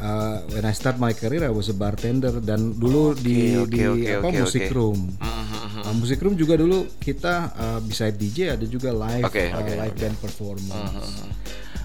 uh, 0.00 0.38
when 0.52 0.64
I 0.64 0.74
start 0.76 0.96
my 0.96 1.12
career 1.12 1.46
I 1.46 1.52
was 1.52 1.72
a 1.72 1.76
bartender 1.76 2.40
dan 2.42 2.76
dulu 2.76 3.16
di 3.16 3.56
oke, 3.56 3.70
di 3.70 3.80
oke, 3.86 4.08
apa 4.20 4.28
oke, 4.28 4.36
Music 4.42 4.68
oke. 4.68 4.74
Room. 4.76 5.00
Mhm. 5.16 5.80
Uh, 5.82 5.94
Music 5.98 6.18
Room 6.22 6.34
juga 6.36 6.54
dulu 6.56 6.88
kita 7.00 7.34
uh, 7.52 7.80
beside 7.82 8.16
DJ 8.16 8.54
ada 8.56 8.66
juga 8.68 8.92
live 8.92 9.24
Oke, 9.26 9.50
uh, 9.50 9.60
live 9.60 9.94
oke. 9.96 10.00
band 10.00 10.16
performance. 10.20 11.08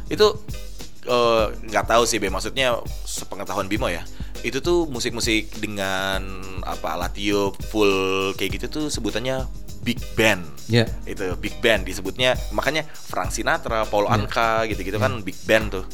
itu 0.07 0.27
eh, 1.08 1.46
nggak 1.72 1.86
tahu 1.88 2.04
sih 2.04 2.20
Be. 2.20 2.28
Maksudnya 2.28 2.78
sepengetahuan 3.08 3.72
Bimo 3.72 3.88
ya. 3.88 4.04
Itu 4.46 4.62
tuh 4.62 4.86
musik-musik 4.86 5.50
dengan 5.58 6.22
apa 6.62 6.94
alat 6.94 7.18
tiup 7.18 7.58
full 7.72 8.36
kayak 8.38 8.62
gitu 8.62 8.66
tuh 8.68 8.86
sebutannya 8.92 9.48
big 9.82 9.98
band. 10.20 10.44
Ya. 10.68 10.84
itu 11.08 11.24
big 11.40 11.56
band 11.64 11.88
disebutnya. 11.88 12.36
Makanya 12.52 12.84
Frank 12.84 13.32
Sinatra, 13.32 13.88
Paul 13.88 14.12
Iya. 14.12 14.20
Anka 14.20 14.68
gitu-gitu 14.68 15.00
kan 15.00 15.24
big 15.24 15.40
band 15.48 15.80
tuh. 15.80 15.86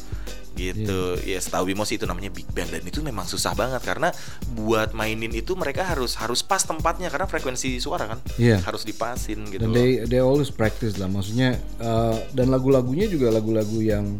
Gitu. 0.54 1.18
Ya. 1.26 1.38
Setahu 1.38 1.66
Bimo 1.70 1.86
sih 1.86 1.98
itu 1.98 2.06
namanya 2.06 2.30
big 2.34 2.46
band. 2.50 2.74
Dan 2.74 2.82
itu 2.82 3.02
memang 3.02 3.22
susah 3.26 3.54
banget 3.54 3.82
karena 3.86 4.10
buat 4.54 4.94
mainin 4.98 5.30
itu 5.30 5.54
mereka 5.54 5.86
harus 5.86 6.18
harus 6.18 6.42
pas 6.42 6.62
tempatnya 6.62 7.06
karena 7.10 7.26
frekuensi 7.30 7.78
suara 7.78 8.06
kan. 8.06 8.18
Iya. 8.38 8.62
harus 8.66 8.82
dipasin 8.82 9.46
gitu 9.50 9.62
Dan 9.66 9.74
they 9.74 10.02
they 10.10 10.18
always 10.18 10.50
practice 10.50 10.98
lah, 10.98 11.06
maksudnya 11.06 11.58
uh, 11.78 12.18
dan 12.34 12.50
lagu-lagunya 12.50 13.06
juga 13.06 13.30
lagu-lagu 13.30 13.78
yang 13.78 14.18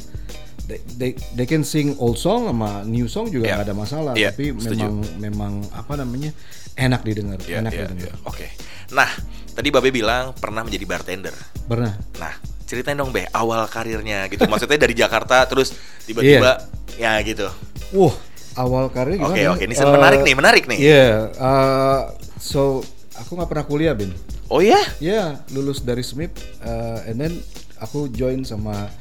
they, 0.64 0.78
they 0.94 1.10
they 1.34 1.44
can 1.44 1.62
sing 1.62 1.92
old 1.96 2.16
song 2.16 2.48
sama 2.48 2.82
new 2.82 3.04
song 3.04 3.28
juga 3.28 3.46
Iya. 3.46 3.54
nggak 3.56 3.66
ada 3.68 3.76
masalah, 3.76 4.12
Iya, 4.14 4.30
tapi 4.32 4.52
setuju. 4.56 4.84
memang 4.84 4.94
memang 5.18 5.52
apa 5.70 5.92
namanya 5.94 6.30
enak 6.74 7.00
didengar, 7.02 7.38
Iya, 7.42 7.60
enak 7.60 7.72
iya, 7.72 7.82
didengar. 7.86 8.12
iya. 8.12 8.26
Oke. 8.26 8.46
Nah, 8.90 9.10
tadi 9.50 9.68
Babe 9.68 9.90
bilang 9.90 10.32
pernah 10.34 10.60
menjadi 10.60 10.84
bartender. 10.84 11.34
Pernah. 11.64 11.92
Nah, 12.16 12.32
ceritain 12.64 12.94
dong 12.94 13.10
Be, 13.10 13.24
awal 13.30 13.64
karirnya 13.66 14.26
gitu. 14.26 14.44
Maksudnya 14.44 14.78
dari 14.78 14.92
Jakarta 14.92 15.44
terus 15.44 15.72
tiba-tiba 16.02 16.64
ya 16.94 17.16
gitu. 17.20 17.48
Wah, 17.92 18.14
awal 18.54 18.88
karir 18.88 19.18
Oke, 19.18 19.38
gimana? 19.38 19.54
oke, 19.54 19.62
ini 19.62 19.74
Uh, 19.74 19.92
menarik 19.92 20.20
nih, 20.22 20.34
menarik 20.34 20.64
nih. 20.66 20.78
Iya, 20.80 21.08
uh, 21.36 22.00
so 22.36 22.82
aku 23.14 23.34
nggak 23.34 23.48
pernah 23.48 23.64
kuliah, 23.64 23.94
Bin. 23.94 24.10
Oh 24.46 24.60
ya? 24.60 24.78
Ya, 24.98 25.40
lulus 25.50 25.80
dari 25.80 26.02
SMIP, 26.02 26.34
uh, 26.62 27.00
and 27.06 27.16
then 27.16 27.32
aku 27.78 28.06
join 28.08 28.44
sama 28.44 28.92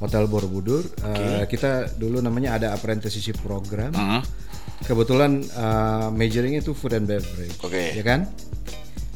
Hotel 0.00 0.24
Borobudur. 0.26 0.82
Uh, 1.04 1.44
Kita 1.44 1.92
dulu 1.94 2.18
namanya 2.18 2.56
ada 2.56 2.68
apprenticeship 2.72 3.36
program. 3.44 3.92
Hmm. 3.92 4.24
Kebetulan 4.80 5.44
uh, 5.54 6.08
majoringnya 6.08 6.64
itu 6.64 6.72
food 6.72 6.96
and 6.96 7.04
beverage, 7.04 7.52
Oke. 7.60 7.92
ya 7.92 8.00
kan? 8.00 8.24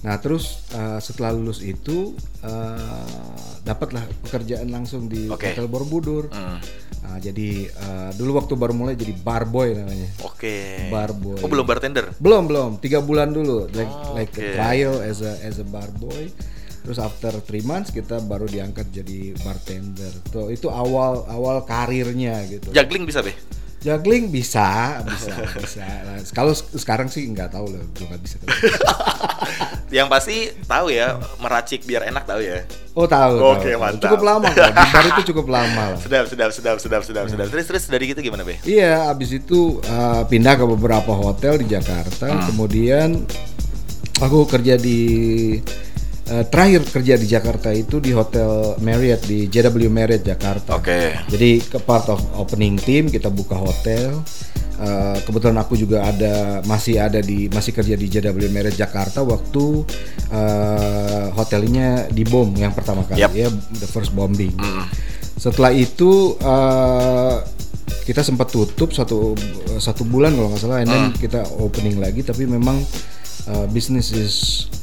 Nah, 0.04 0.20
terus 0.20 0.68
uh, 0.76 1.00
setelah 1.00 1.32
lulus 1.32 1.64
itu 1.64 2.12
uh, 2.44 3.32
dapatlah 3.64 4.04
pekerjaan 4.28 4.68
langsung 4.68 5.08
di 5.08 5.32
Oke. 5.32 5.56
Hotel 5.56 5.64
Borobudur. 5.64 6.28
Hmm. 6.28 6.60
Nah, 7.04 7.16
jadi 7.16 7.68
uh, 7.80 8.10
dulu 8.12 8.36
waktu 8.36 8.52
baru 8.52 8.76
mulai 8.76 8.92
jadi 8.92 9.16
bar 9.16 9.48
boy 9.48 9.72
namanya. 9.72 10.12
Oke. 10.20 10.88
Bar 10.92 11.16
boy. 11.16 11.40
Oh, 11.40 11.48
belum 11.48 11.64
bartender. 11.64 12.12
Belum 12.20 12.44
belum, 12.44 12.70
tiga 12.84 13.00
bulan 13.00 13.32
dulu, 13.32 13.64
like 13.72 13.88
Oh, 13.88 14.12
like 14.12 14.32
oke. 14.36 14.44
a 14.44 14.52
trial 14.60 15.00
as 15.00 15.24
a 15.24 15.32
as 15.40 15.56
a 15.56 15.64
bar 15.64 15.88
boy. 15.96 16.28
Terus 16.84 17.00
after 17.00 17.32
three 17.40 17.64
months 17.64 17.88
kita 17.88 18.20
baru 18.20 18.44
diangkat 18.44 18.92
jadi 18.92 19.32
bartender. 19.40 20.12
Tuh 20.28 20.52
itu 20.52 20.68
awal 20.68 21.24
awal 21.32 21.64
karirnya 21.64 22.44
gitu. 22.44 22.68
Juggling 22.76 23.08
bisa 23.08 23.24
Be? 23.24 23.32
Juggling 23.84 24.32
bisa, 24.32 24.96
bisa, 25.08 25.32
bisa. 25.60 25.84
Nah, 25.84 26.16
Kalau 26.32 26.56
se- 26.56 26.76
sekarang 26.76 27.08
sih 27.12 27.24
nggak 27.28 27.52
tahu 27.52 27.68
lah, 27.68 27.84
gue 27.84 28.04
nggak 28.08 28.22
bisa. 28.24 28.36
Yang 29.96 30.08
pasti 30.08 30.36
tahu 30.64 30.88
ya, 30.88 31.20
meracik 31.36 31.84
biar 31.84 32.08
enak 32.08 32.24
tahu 32.24 32.40
ya. 32.40 32.64
Oh 32.96 33.04
tahu. 33.04 33.36
Oke, 33.56 33.76
tahu. 33.76 33.80
mantap. 33.84 34.08
Cukup 34.08 34.22
lama 34.24 34.48
kok. 34.48 34.72
Di 34.72 34.84
bar 34.88 35.04
itu 35.12 35.22
cukup 35.32 35.46
lama 35.52 35.82
lah. 35.92 35.98
Sedap, 36.04 36.24
sedap, 36.32 36.50
sedap, 36.52 36.76
sedap, 36.80 37.02
sedap, 37.04 37.26
sedap. 37.28 37.46
Terus 37.52 37.64
terus 37.68 37.84
dari 37.92 38.08
gitu 38.08 38.24
gimana 38.24 38.40
Be? 38.40 38.56
Iya, 38.64 39.12
abis 39.12 39.36
itu 39.36 39.84
uh, 39.84 40.24
pindah 40.28 40.56
ke 40.56 40.64
beberapa 40.64 41.12
hotel 41.12 41.60
di 41.60 41.68
Jakarta. 41.68 42.24
Hmm. 42.32 42.44
Kemudian 42.48 43.08
aku 44.24 44.48
kerja 44.48 44.80
di 44.80 45.00
uh, 46.30 46.44
terakhir 46.48 46.82
kerja 46.88 47.14
di 47.20 47.26
Jakarta 47.28 47.68
itu 47.74 48.00
di 48.00 48.14
hotel 48.14 48.78
Marriott 48.80 49.24
di 49.28 49.48
JW 49.48 49.88
Marriott 49.92 50.24
Jakarta. 50.24 50.76
Oke. 50.78 51.16
Jadi 51.28 51.60
ke 51.64 51.78
part 51.82 52.08
of 52.08 52.20
opening 52.38 52.80
team 52.80 53.10
kita 53.12 53.28
buka 53.28 53.56
hotel. 53.56 54.22
Uh, 54.74 55.14
kebetulan 55.22 55.54
aku 55.62 55.78
juga 55.78 56.02
ada 56.02 56.58
masih 56.66 56.98
ada 56.98 57.22
di 57.22 57.46
masih 57.46 57.70
kerja 57.70 57.94
di 57.94 58.10
JW 58.10 58.50
Marriott 58.50 58.74
Jakarta 58.74 59.22
waktu 59.22 59.86
uh, 60.34 61.26
hotelnya 61.30 62.10
dibom 62.10 62.50
yang 62.58 62.74
pertama 62.74 63.06
kali 63.06 63.22
Yap. 63.22 63.30
ya 63.38 63.48
the 63.78 63.86
first 63.86 64.10
bombing. 64.10 64.50
Mm. 64.58 64.84
Setelah 65.38 65.70
itu 65.70 66.34
uh, 66.42 67.38
kita 68.04 68.20
sempat 68.20 68.52
tutup 68.52 68.92
satu 68.92 69.32
satu 69.80 70.02
bulan 70.04 70.36
kalau 70.36 70.52
nggak 70.52 70.62
salah, 70.62 70.82
and 70.84 70.90
then 70.90 71.06
kita 71.16 71.40
opening 71.56 71.96
lagi. 71.96 72.20
Tapi 72.20 72.44
memang 72.44 72.76
uh, 73.48 73.66
business 73.70 74.12
is 74.12 74.34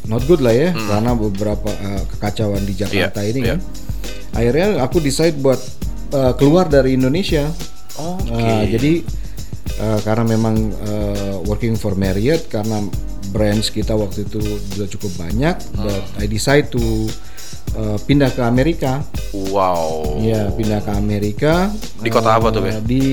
not 0.10 0.26
good 0.26 0.42
lah 0.42 0.54
ya, 0.54 0.74
karena 0.74 1.14
beberapa 1.14 1.70
uh, 1.70 2.04
kekacauan 2.16 2.64
di 2.66 2.74
Jakarta 2.74 3.22
Iya, 3.22 3.30
ini 3.34 3.40
iya. 3.42 3.50
kan. 3.54 3.60
Akhirnya 4.32 4.68
aku 4.82 4.98
decide 5.04 5.36
buat 5.38 5.60
uh, 6.16 6.34
keluar 6.40 6.68
dari 6.72 6.96
Indonesia. 6.98 7.50
Oke. 8.00 8.32
Uh, 8.32 8.64
jadi 8.66 8.94
uh, 9.84 10.00
karena 10.02 10.24
memang 10.26 10.56
uh, 10.88 11.38
working 11.46 11.76
for 11.76 11.94
Marriott 11.94 12.48
karena 12.48 12.82
branch 13.32 13.72
kita 13.72 13.96
waktu 13.96 14.28
itu 14.28 14.42
sudah 14.76 14.88
cukup 14.92 15.12
banyak, 15.16 15.56
but 15.80 16.04
I 16.20 16.28
decide 16.28 16.68
to 16.76 17.08
uh, 17.78 17.98
pindah 18.04 18.32
ke 18.32 18.42
Amerika. 18.44 19.04
Wow. 19.32 20.20
Iya, 20.20 20.52
pindah 20.52 20.84
ke 20.84 20.92
Amerika. 20.92 21.72
Di 22.02 22.10
kota 22.12 22.36
apa 22.36 22.52
tuh, 22.52 22.62
Be? 22.68 22.72
Di 22.84 23.06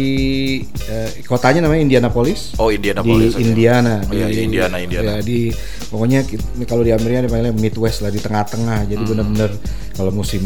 eh, 0.91 1.23
kotanya 1.23 1.67
namanya 1.67 1.83
Indianapolis. 1.87 2.59
Oh, 2.59 2.73
Indianapolis. 2.75 3.39
di 3.39 3.39
oke. 3.39 3.45
Indiana. 3.47 4.03
Oh, 4.03 4.15
iya, 4.15 4.27
iya, 4.27 4.43
Indiana, 4.43 4.77
Indiana. 4.83 5.11
Ya, 5.15 5.17
di 5.23 5.55
pokoknya 5.89 6.27
kalau 6.67 6.83
di 6.83 6.91
Amerika 6.91 7.27
dipanggilnya 7.31 7.55
Midwest 7.55 8.03
lah 8.03 8.11
di 8.11 8.19
tengah-tengah. 8.19 8.89
Jadi 8.91 9.03
Hmm. 9.07 9.11
benar-benar 9.15 9.51
kalau 9.95 10.11
musim 10.11 10.43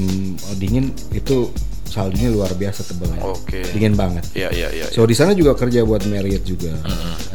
dingin 0.61 0.93
itu 1.17 1.49
saljunya 1.89 2.33
luar 2.33 2.53
biasa 2.57 2.89
tebalnya. 2.89 3.21
Oke. 3.25 3.65
Dingin 3.73 3.97
banget. 3.97 4.25
Iya, 4.33 4.49
iya, 4.53 4.69
iya. 4.73 4.87
So 4.93 5.05
di 5.05 5.13
sana 5.17 5.33
juga 5.37 5.53
kerja 5.57 5.85
buat 5.85 6.05
Marriott 6.09 6.45
juga. 6.45 6.73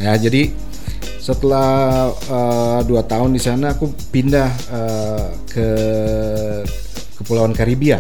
Ya 0.02 0.14
jadi 0.18 0.50
setelah 1.28 2.08
eh, 2.16 2.80
dua 2.88 3.04
tahun 3.04 3.36
di 3.36 3.42
sana 3.44 3.76
aku 3.76 3.92
pindah 4.16 4.50
eh, 4.72 5.26
ke 5.52 5.68
Kepulauan 7.20 7.52
Karibia. 7.52 8.00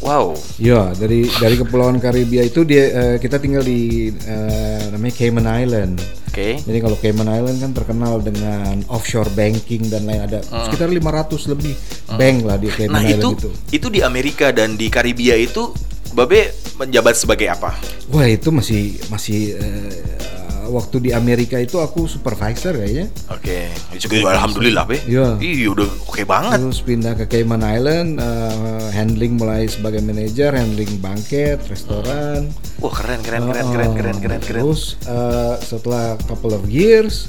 Wow. 0.00 0.32
Ya, 0.56 0.96
dari 0.96 1.28
dari 1.28 1.60
Kepulauan 1.60 2.00
Karibia 2.00 2.40
itu 2.40 2.64
dia 2.64 2.84
eh, 2.88 3.16
kita 3.20 3.36
tinggal 3.36 3.60
di 3.60 4.08
eh, 4.08 4.88
namanya 4.88 5.12
Cayman 5.20 5.44
Island. 5.44 6.00
Oke. 6.32 6.56
Jadi 6.64 6.78
kalau 6.80 6.96
Cayman 6.96 7.28
Island 7.28 7.58
kan 7.60 7.72
terkenal 7.76 8.14
dengan 8.24 8.80
offshore 8.88 9.28
banking 9.36 9.92
dan 9.92 10.08
lain 10.08 10.24
ada 10.24 10.40
sekitar 10.40 10.88
500 10.88 11.52
lebih 11.52 11.74
bank 12.16 12.36
lah 12.48 12.56
di 12.56 12.68
Cayman 12.72 12.96
Nah, 12.96 13.04
Island 13.04 13.20
itu 13.20 13.28
itu. 13.36 13.50
itu 13.76 13.86
di 13.92 14.00
Amerika 14.00 14.48
dan 14.56 14.72
di 14.78 14.88
Karibia 14.88 15.36
itu 15.36 15.68
Babe 16.10 16.50
menjabat 16.80 17.14
sebagai 17.14 17.46
apa? 17.52 17.76
Wah, 18.10 18.26
itu 18.26 18.48
masih 18.50 18.98
masih 19.12 19.54
eh, 19.60 20.39
waktu 20.70 20.96
di 21.00 21.10
Amerika 21.10 21.56
itu 21.56 21.76
aku 21.76 22.06
supervisor 22.06 22.72
kayaknya. 22.72 23.10
Oke, 23.28 23.66
itu 23.92 24.06
juga 24.08 24.32
alhamdulillah, 24.32 24.84
Be. 24.84 25.02
Iya. 25.04 25.36
Iya, 25.36 25.66
udah 25.68 25.88
oke 26.04 26.22
banget. 26.24 26.56
Terus 26.56 26.78
pindah 26.80 27.12
ke 27.14 27.24
Cayman 27.26 27.60
Island, 27.60 28.16
eh, 28.16 28.86
handling 28.90 29.34
mulai 29.34 29.66
sebagai 29.66 29.98
manajer, 30.00 30.50
handling 30.52 30.96
bangket, 30.96 31.60
restoran. 31.66 32.48
Wah, 32.78 32.88
keren 32.88 33.20
keren 33.20 33.44
keren 33.44 33.66
keren 33.68 33.90
keren 33.92 34.16
keren 34.16 34.40
keren. 34.40 34.62
Terus 34.62 34.80
eh, 35.02 35.54
setelah 35.60 36.14
couple 36.22 36.52
of 36.52 36.64
years 36.66 37.28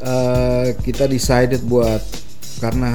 eh, 0.00 0.74
kita 0.76 1.04
decided 1.06 1.62
buat 1.62 2.00
karena 2.58 2.90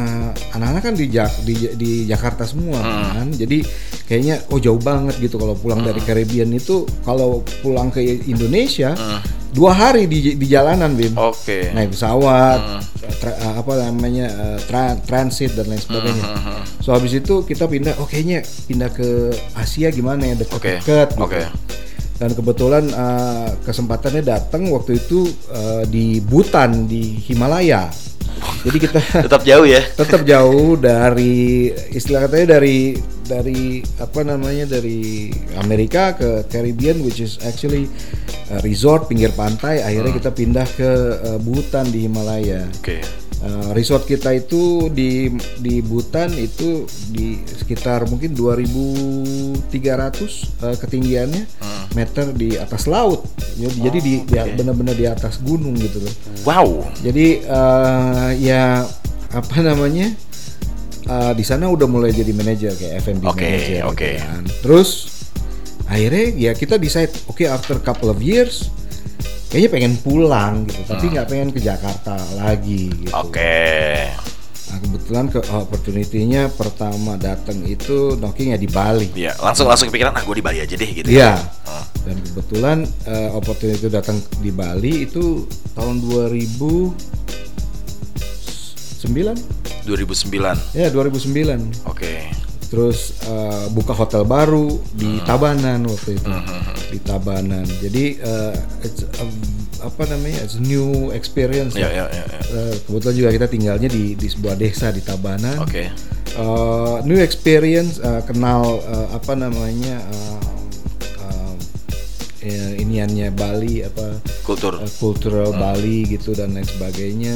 anak-anak 0.51 0.83
kan 0.83 0.93
di, 0.93 1.07
Jak- 1.07 1.39
di 1.41 1.55
di 1.73 1.91
Jakarta 2.03 2.43
semua 2.43 2.77
Hmm. 2.77 3.03
kan. 3.15 3.27
Jadi 3.31 3.63
kayaknya 4.03 4.43
oh 4.49 4.59
jauh 4.59 4.75
banget 4.77 5.15
gitu 5.17 5.39
kalau 5.39 5.55
pulang 5.55 5.79
dari 5.81 6.01
Caribbean 6.01 6.51
itu 6.51 6.83
kalau 7.01 7.39
pulang 7.61 7.87
ke 7.87 8.03
Indonesia 8.25 8.91
Hmm. 8.91 9.23
Dua 9.53 9.71
hari 9.71 10.05
di 10.05 10.33
di 10.33 10.45
jalanan 10.45 10.91
Bim. 10.91 11.13
Oke. 11.13 11.69
Naik 11.69 11.93
pesawat, 11.93 12.59
Hmm. 12.59 12.81
tra- 13.15 13.37
eh, 13.37 13.53
apa 13.55 13.71
namanya 13.83 14.27
eh, 14.27 14.59
tra- 14.63 14.97
transit 14.99 15.53
dan 15.53 15.67
lain 15.67 15.79
sebagainya. 15.79 16.25
Hmm, 16.25 16.61
So 16.79 16.91
habis 16.91 17.13
itu 17.13 17.41
kita 17.41 17.63
pindah, 17.63 17.95
oh 17.95 18.03
kayaknya 18.03 18.41
pindah 18.65 18.89
ke 18.89 19.29
Asia 19.53 19.87
gimana 19.87 20.25
ya 20.25 20.35
Oke. 20.35 20.43
dekat-dekat. 20.43 21.07
gitu. 21.11 21.21
Oke. 21.21 21.41
Dan 22.15 22.29
kebetulan 22.31 22.83
eh, 22.85 23.49
kesempatannya 23.61 24.21
datang 24.21 24.67
waktu 24.67 24.97
itu 24.97 25.23
eh, 25.49 25.83
di 25.85 26.17
Butan 26.19 26.85
di 26.85 27.15
Himalaya. 27.19 27.87
Jadi 28.61 28.77
kita 28.77 28.99
Tetap 29.25 29.41
jauh 29.41 29.63
ya. 29.63 29.79
tetap 29.99 30.21
jauh 30.23 30.75
dari 30.75 31.69
istilah 31.89 32.25
katanya 32.25 32.57
dari 32.57 32.97
dari 33.23 33.62
apa 33.97 34.21
namanya 34.21 34.67
dari 34.69 35.31
Amerika 35.55 36.12
ke 36.12 36.29
Caribbean 36.45 36.99
which 36.99 37.17
is 37.17 37.39
actually 37.41 37.88
uh, 38.47 38.59
resort 38.62 39.07
pinggir 39.07 39.31
pantai 39.31 39.79
akhirnya 39.79 40.13
kita 40.13 40.31
pindah 40.31 40.67
ke 40.69 40.89
uh, 41.23 41.39
Butan 41.39 41.88
di 41.88 42.05
Himalaya 42.05 42.67
Oke. 42.73 42.99
Uh, 43.39 43.71
resort 43.71 44.03
kita 44.03 44.31
itu 44.31 44.88
di 44.88 45.27
di 45.59 45.79
Butan 45.79 46.31
itu 46.33 46.83
di 47.09 47.36
sekitar 47.43 48.07
mungkin 48.07 48.31
2300 48.31 49.67
uh, 50.62 50.75
ketinggiannya 50.77 51.43
Hmm. 51.59 51.86
meter 51.93 52.31
di 52.31 52.55
atas 52.55 52.86
laut 52.86 53.23
jadi, 53.53 53.77
jadi 53.83 53.99
di, 53.99 54.13
di- 54.21 54.39
oke. 54.39 54.55
benar-benar 54.55 54.95
di 54.95 55.05
atas 55.05 55.39
gunung 55.39 55.75
gitu 55.75 55.99
loh 55.99 56.13
Wow. 56.43 56.88
jadi 56.99 57.27
eh, 57.39 58.29
ya 58.41 58.83
apa 59.29 59.57
namanya 59.59 60.12
eh, 61.03 61.33
di 61.33 61.43
sana 61.43 61.67
udah 61.67 61.85
mulai 61.85 62.09
jadi 62.09 62.31
manajer 62.31 62.71
kayak 62.71 62.93
F&B 63.01 63.23
Oke, 63.23 63.41
manager 63.41 63.69
gitu 63.73 63.87
oke. 63.87 64.11
kan. 64.17 64.41
Terus 64.61 64.89
akhirnya 65.83 66.25
ya 66.33 66.51
kita 66.51 66.75
decide 66.75 67.11
oke 67.27 67.43
after 67.43 67.75
couple 67.77 68.07
of 68.07 68.17
years 68.17 68.71
kayaknya 69.47 69.69
pengen 69.69 69.93
pulang 69.97 70.63
gitu 70.63 70.79
tapi 70.87 71.05
Hmm. 71.05 71.13
nggak 71.13 71.27
pengen 71.27 71.49
ke 71.49 71.59
Jakarta 71.59 72.15
lagi 72.35 72.89
gitu. 72.89 73.13
Oke. 73.13 74.09
Nah, 74.65 74.81
kebetulan 74.81 75.29
ke 75.29 75.37
opportunity-nya 75.45 76.49
pertama 76.49 77.13
datang 77.13 77.61
itu 77.61 78.17
knocking 78.17 78.49
ya 78.49 78.57
di 78.57 78.65
Bali. 78.65 79.05
Iya, 79.13 79.37
langsung 79.37 79.69
langsung 79.69 79.85
kepikiran 79.87 80.09
ah 80.09 80.23
gue 80.25 80.33
di 80.33 80.41
Bali 80.41 80.57
aja 80.57 80.73
deh 80.73 80.89
gitu. 80.89 81.13
Iya. 81.13 81.37
Hmm. 81.37 81.85
Dan 82.03 82.15
kebetulan 82.19 82.77
eh, 83.05 83.29
opportunity 83.29 83.77
itu 83.77 83.89
datang 83.93 84.17
di 84.41 84.49
Bali 84.49 85.05
itu 85.05 85.45
tahun 85.77 86.01
2009 89.03 89.35
2009. 89.83 90.55
Ya 90.73 90.87
2009. 90.87 91.83
Oke. 91.85 92.31
Terus 92.65 93.21
eh, 93.21 93.65
buka 93.69 93.91
hotel 93.91 94.23
baru 94.23 94.65
di 94.91 95.05
Hmm. 95.13 95.23
Tabanan 95.23 95.85
waktu 95.85 96.15
itu. 96.15 96.29
Di 96.89 96.99
Tabanan. 96.99 97.67
Jadi 97.77 98.17
eh, 98.17 98.53
it's 98.81 99.03
a- 99.13 99.51
apa 99.83 100.07
namanya? 100.07 100.41
It's 100.41 100.55
a 100.55 100.63
new 100.63 101.11
experience. 101.11 101.75
Ya 101.75 101.85
lah. 101.85 102.09
ya 102.09 102.23
ya. 102.23 102.25
ya. 102.25 102.39
Eh, 102.41 102.73
kebetulan 102.81 103.15
juga 103.15 103.29
kita 103.31 103.47
tinggalnya 103.47 103.87
di 103.87 104.15
di 104.15 104.25
sebuah 104.25 104.55
desa 104.55 104.89
di 104.89 104.99
Tabanan. 104.99 105.59
Oke. 105.59 105.91
Eh, 106.33 106.97
new 107.03 107.19
experience 107.19 107.99
eh, 107.99 108.23
kenal 108.23 108.81
eh, 108.81 109.07
apa 109.11 109.33
namanya? 109.35 110.01
eh, 110.01 110.39
eh, 111.21 111.53
eh, 112.43 112.71
iniannya 112.79 113.29
Bali 113.31 113.83
apa 113.83 114.17
Kultur. 114.41 114.75
uh, 114.75 114.89
cultural 114.97 115.53
Bali 115.53 116.09
gitu 116.09 116.33
dan 116.33 116.51
lain 116.51 116.65
sebagainya. 116.65 117.35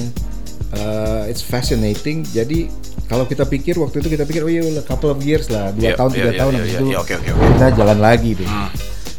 Uh, 0.76 1.24
it's 1.32 1.40
fascinating. 1.40 2.28
Jadi 2.28 2.68
kalau 3.08 3.24
kita 3.24 3.48
pikir 3.48 3.80
waktu 3.80 4.04
itu 4.04 4.20
kita 4.20 4.28
pikir 4.28 4.44
oh 4.44 4.52
iya 4.52 4.64
couple 4.84 5.08
of 5.08 5.20
years 5.24 5.48
lah 5.48 5.72
dua 5.72 5.96
tahun 5.96 6.12
iya, 6.12 6.18
tiga 6.20 6.32
iya, 6.32 6.40
tahun 6.44 6.52
iya, 6.52 6.60
habis 6.60 6.72
iya, 6.72 6.80
itu 6.80 6.86
iya, 6.92 6.98
oke, 7.00 7.14
oke, 7.16 7.30
oke. 7.32 7.46
kita 7.56 7.68
jalan 7.80 7.98
lagi 8.04 8.32
deh. 8.36 8.48
Hmm. 8.48 8.70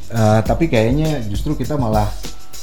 Uh, 0.08 0.40
tapi 0.44 0.64
kayaknya 0.68 1.20
justru 1.28 1.56
kita 1.56 1.76
malah 1.80 2.08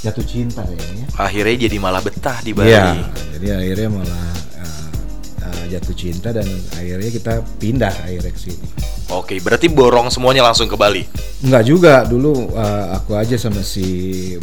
jatuh 0.06 0.26
cinta 0.26 0.62
kayaknya. 0.62 1.06
Akhirnya 1.18 1.56
jadi 1.66 1.78
malah 1.82 2.02
betah 2.06 2.38
di 2.46 2.54
Bali. 2.54 2.70
Iya. 2.70 3.10
Jadi 3.38 3.48
akhirnya 3.50 3.90
malah 3.90 4.30
uh, 4.62 4.90
uh, 5.50 5.64
jatuh 5.74 5.96
cinta 5.98 6.30
dan 6.30 6.46
akhirnya 6.78 7.10
kita 7.10 7.34
pindah 7.58 7.94
akhirnya 8.06 8.30
ke 8.30 8.40
sini. 8.40 8.68
Oke, 9.14 9.38
berarti 9.38 9.70
borong 9.70 10.10
semuanya 10.10 10.46
langsung 10.46 10.66
ke 10.66 10.78
Bali. 10.78 11.06
Enggak 11.46 11.64
juga 11.66 11.94
dulu 12.06 12.54
uh, 12.54 12.98
aku 12.98 13.18
aja 13.18 13.38
sama 13.38 13.62
si 13.62 13.86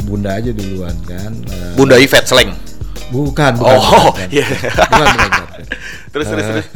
Bunda 0.03 0.35
aja 0.35 0.51
duluan 0.51 0.95
kan. 1.07 1.31
Uh, 1.47 1.75
Bunda 1.79 1.95
Yvette 1.99 2.27
Seleng. 2.27 2.51
Bukan, 3.13 3.51
bukan. 3.61 3.77
Oh, 3.77 4.09
bukan. 4.09 4.27
iya. 4.33 4.47
Bukan, 4.49 5.05
bukan, 5.05 5.29
bukan. 5.37 5.61
Terus 6.13 6.25
terus 6.27 6.43
Eh, 6.43 6.49
terus. 6.49 6.67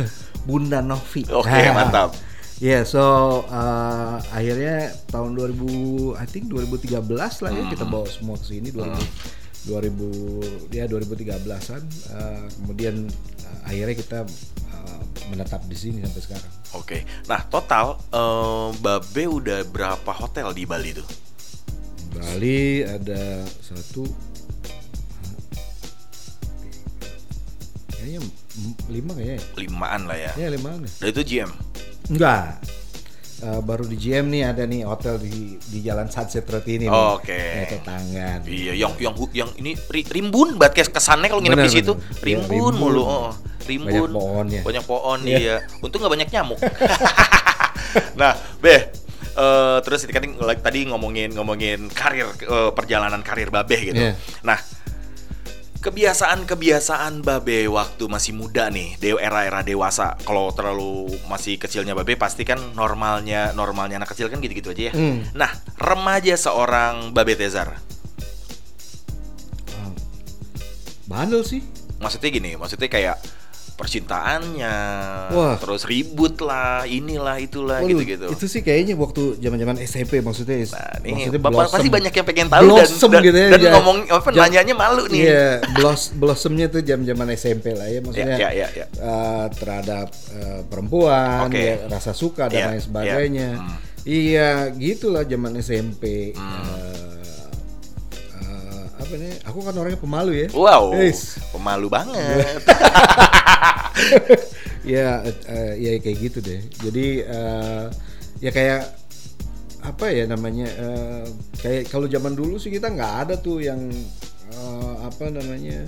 Bunda 0.45 0.79
Novi. 0.79 1.25
Oke, 1.27 1.49
Ah. 1.49 1.73
mantap. 1.73 2.09
Ya, 2.57 2.81
so 2.81 3.01
uh, 3.45 4.17
akhirnya 4.31 4.89
tahun 5.09 5.33
2000, 5.33 6.17
I 6.17 6.25
think 6.25 6.49
2013 6.49 7.05
lah 7.13 7.51
ya 7.53 7.63
kita 7.69 7.85
bawa 7.85 8.05
semua 8.09 8.33
ke 8.33 8.49
sini 8.49 8.73
2000 8.73 8.97
2000 9.67 10.73
ya 10.73 10.87
2013-an 10.87 11.81
uh, 12.15 12.45
kemudian 12.57 13.05
uh, 13.43 13.59
akhirnya 13.67 13.93
kita 13.93 14.19
uh, 14.73 15.01
menetap 15.29 15.61
di 15.67 15.75
sini 15.75 16.01
sampai 16.01 16.21
sekarang. 16.23 16.51
Oke. 16.73 16.97
Nah, 17.27 17.43
total 17.45 17.99
eh, 18.09 18.69
Babe 18.79 19.23
udah 19.27 19.59
berapa 19.67 20.11
hotel 20.13 20.49
di 20.51 20.63
Bali 20.63 20.95
tuh? 20.95 21.07
Bali 22.11 22.81
ada 22.81 23.43
satu 23.59 24.07
kayaknya 27.97 28.19
lima 28.87 29.11
kayaknya 29.11 29.35
ya. 29.35 29.43
Limaan 29.57 30.01
lah 30.05 30.17
ya. 30.19 30.31
Ya 30.35 30.47
lima 30.47 30.69
nih. 30.77 30.91
Dan 30.95 31.07
itu 31.09 31.21
GM. 31.25 31.51
Enggak. 32.07 32.61
Eh, 33.37 33.61
baru 33.61 33.85
di 33.85 33.93
GM 33.95 34.25
nih 34.27 34.43
ada 34.43 34.63
nih 34.63 34.81
hotel 34.81 35.17
di 35.17 35.61
di 35.61 35.77
Jalan 35.79 36.07
Sunset 36.07 36.41
Road 36.43 36.65
ini. 36.65 36.85
nih. 36.85 36.89
Oke. 36.89 37.37
Eh, 37.37 37.65
tetangga. 37.67 38.41
Iya, 38.43 38.73
yang 38.73 38.97
yang 38.97 39.13
yang 39.31 39.49
ini 39.55 39.77
ri- 39.87 40.07
rimbun 40.07 40.57
banget 40.57 40.81
kayak 40.81 40.89
kesannya 40.93 41.27
kalau 41.27 41.41
nginep 41.41 41.61
di 41.61 41.71
situ. 41.71 41.93
Iya, 41.93 42.23
Rimbun, 42.23 42.49
rimbun. 42.49 42.73
mulu. 42.75 43.03
Oh, 43.03 43.29
rimbun. 43.63 44.09
Banyak 44.09 44.09
pohonnya. 44.11 44.61
Banyak 44.65 44.83
pohon, 44.85 45.19
Iya. 45.21 45.37
iya. 45.37 45.55
Untung 45.79 46.01
nggak 46.01 46.13
banyak 46.13 46.29
nyamuk. 46.31 46.57
nah, 48.19 48.33
Be, 48.57 48.89
eh, 49.37 49.77
terus 49.81 50.01
tadi 50.03 50.27
tadi 50.57 50.79
ngomongin 50.85 51.29
ngomongin 51.31 51.79
karir 51.89 52.25
eh, 52.31 52.71
perjalanan 52.73 53.21
karir 53.21 53.49
Babe 53.49 53.77
gitu. 53.83 54.01
Iya. 54.01 54.17
Nah, 54.41 54.57
kebiasaan-kebiasaan 55.79 57.21
Babe 57.21 57.69
waktu 57.69 58.09
masih 58.09 58.33
muda 58.33 58.67
nih, 58.73 58.97
de 58.97 59.15
era-era 59.17 59.61
dewasa. 59.61 60.17
Kalau 60.25 60.49
terlalu 60.51 61.13
masih 61.29 61.55
kecilnya 61.61 61.93
Babe 61.93 62.17
pasti 62.17 62.43
kan 62.43 62.59
normalnya 62.73 63.53
normalnya 63.53 64.01
anak 64.01 64.11
kecil 64.11 64.27
kan 64.27 64.41
gitu-gitu 64.41 64.73
aja 64.73 64.89
ya. 64.89 64.93
Hmm. 64.93 65.23
Nah, 65.37 65.49
remaja 65.77 66.33
seorang 66.35 67.13
Babe 67.13 67.37
Tezar. 67.37 67.77
Bandel 71.07 71.41
sih. 71.47 71.63
Maksudnya 71.97 72.29
gini, 72.29 72.51
maksudnya 72.59 72.91
kayak 72.91 73.17
percintaannya, 73.77 74.75
Wah. 75.29 75.55
terus 75.55 75.85
ribut 75.85 76.41
lah, 76.41 76.81
inilah 76.83 77.37
itulah 77.37 77.77
Waduh, 77.79 77.93
gitu-gitu. 77.93 78.25
Itu 78.27 78.45
sih 78.45 78.59
kayaknya 78.59 78.97
waktu 78.97 79.37
zaman-zaman 79.37 79.77
SMP 79.79 80.17
maksudnya. 80.19 80.65
Nah, 80.67 80.97
ini 80.99 81.13
maksudnya 81.15 81.39
Bapak 81.39 81.53
blossom. 81.55 81.73
pasti 81.77 81.89
banyak 81.89 82.09
yang 82.11 82.25
pengen 82.25 82.47
tahu 82.47 82.65
dan, 82.65 82.73
Blossom 82.73 83.09
dan, 83.11 83.21
gitu 83.21 83.37
ya, 83.37 83.47
dan 83.47 83.59
ya. 83.59 83.71
ngomong 83.71 83.97
apa 84.07 84.27
Jam- 84.27 84.43
nanyanya 84.43 84.73
malu 84.73 85.03
nih. 85.07 85.21
Iya, 85.23 85.47
blos 85.71 86.01
blossomnya 86.11 86.67
tuh 86.67 86.81
jam-zaman 86.81 87.27
SMP 87.31 87.71
lah 87.71 87.85
ya, 87.85 88.01
maksudnya 88.01 88.35
Ya, 88.35 88.49
ya, 88.49 88.65
ya, 88.65 88.67
ya. 88.73 88.85
eh, 88.89 89.45
terhadap 89.53 90.07
eh, 90.33 90.61
perempuan, 90.65 91.45
Oke. 91.45 91.61
ya, 91.61 91.85
rasa 91.87 92.11
suka 92.11 92.49
dan 92.49 92.57
Iya, 92.57 92.65
lain 92.67 92.75
iya. 92.75 92.83
sebagainya. 92.83 93.49
Hmm. 93.55 93.77
Iya, 94.01 94.49
gitulah 94.73 95.21
zaman 95.21 95.53
SMP. 95.59 96.33
Hmm. 96.33 96.65
Eh, 98.33 98.83
apa 98.97 99.13
nih? 99.13 99.33
Aku 99.45 99.61
kan 99.61 99.73
orangnya 99.73 99.95
pemalu 99.95 100.31
ya. 100.33 100.47
Wow, 100.49 100.91
Yes. 100.93 101.37
pemalu 101.51 101.87
banget. 101.87 102.57
ya, 104.95 105.21
eh, 105.25 105.73
ya 105.77 105.89
kayak 105.99 106.17
gitu 106.21 106.39
deh. 106.43 106.61
Jadi 106.83 107.05
eh, 107.23 107.85
ya 108.39 108.51
kayak 108.53 108.81
apa 109.83 110.05
ya 110.11 110.25
namanya? 110.27 110.67
eh, 110.67 111.25
kayak 111.59 111.87
kalau 111.87 112.07
zaman 112.11 112.33
dulu 112.35 112.59
sih 112.59 112.69
kita 112.73 112.91
nggak 112.91 113.13
ada 113.27 113.35
tuh 113.39 113.63
yang 113.63 113.79
eh, 114.53 114.93
apa 115.03 115.31
namanya? 115.31 115.87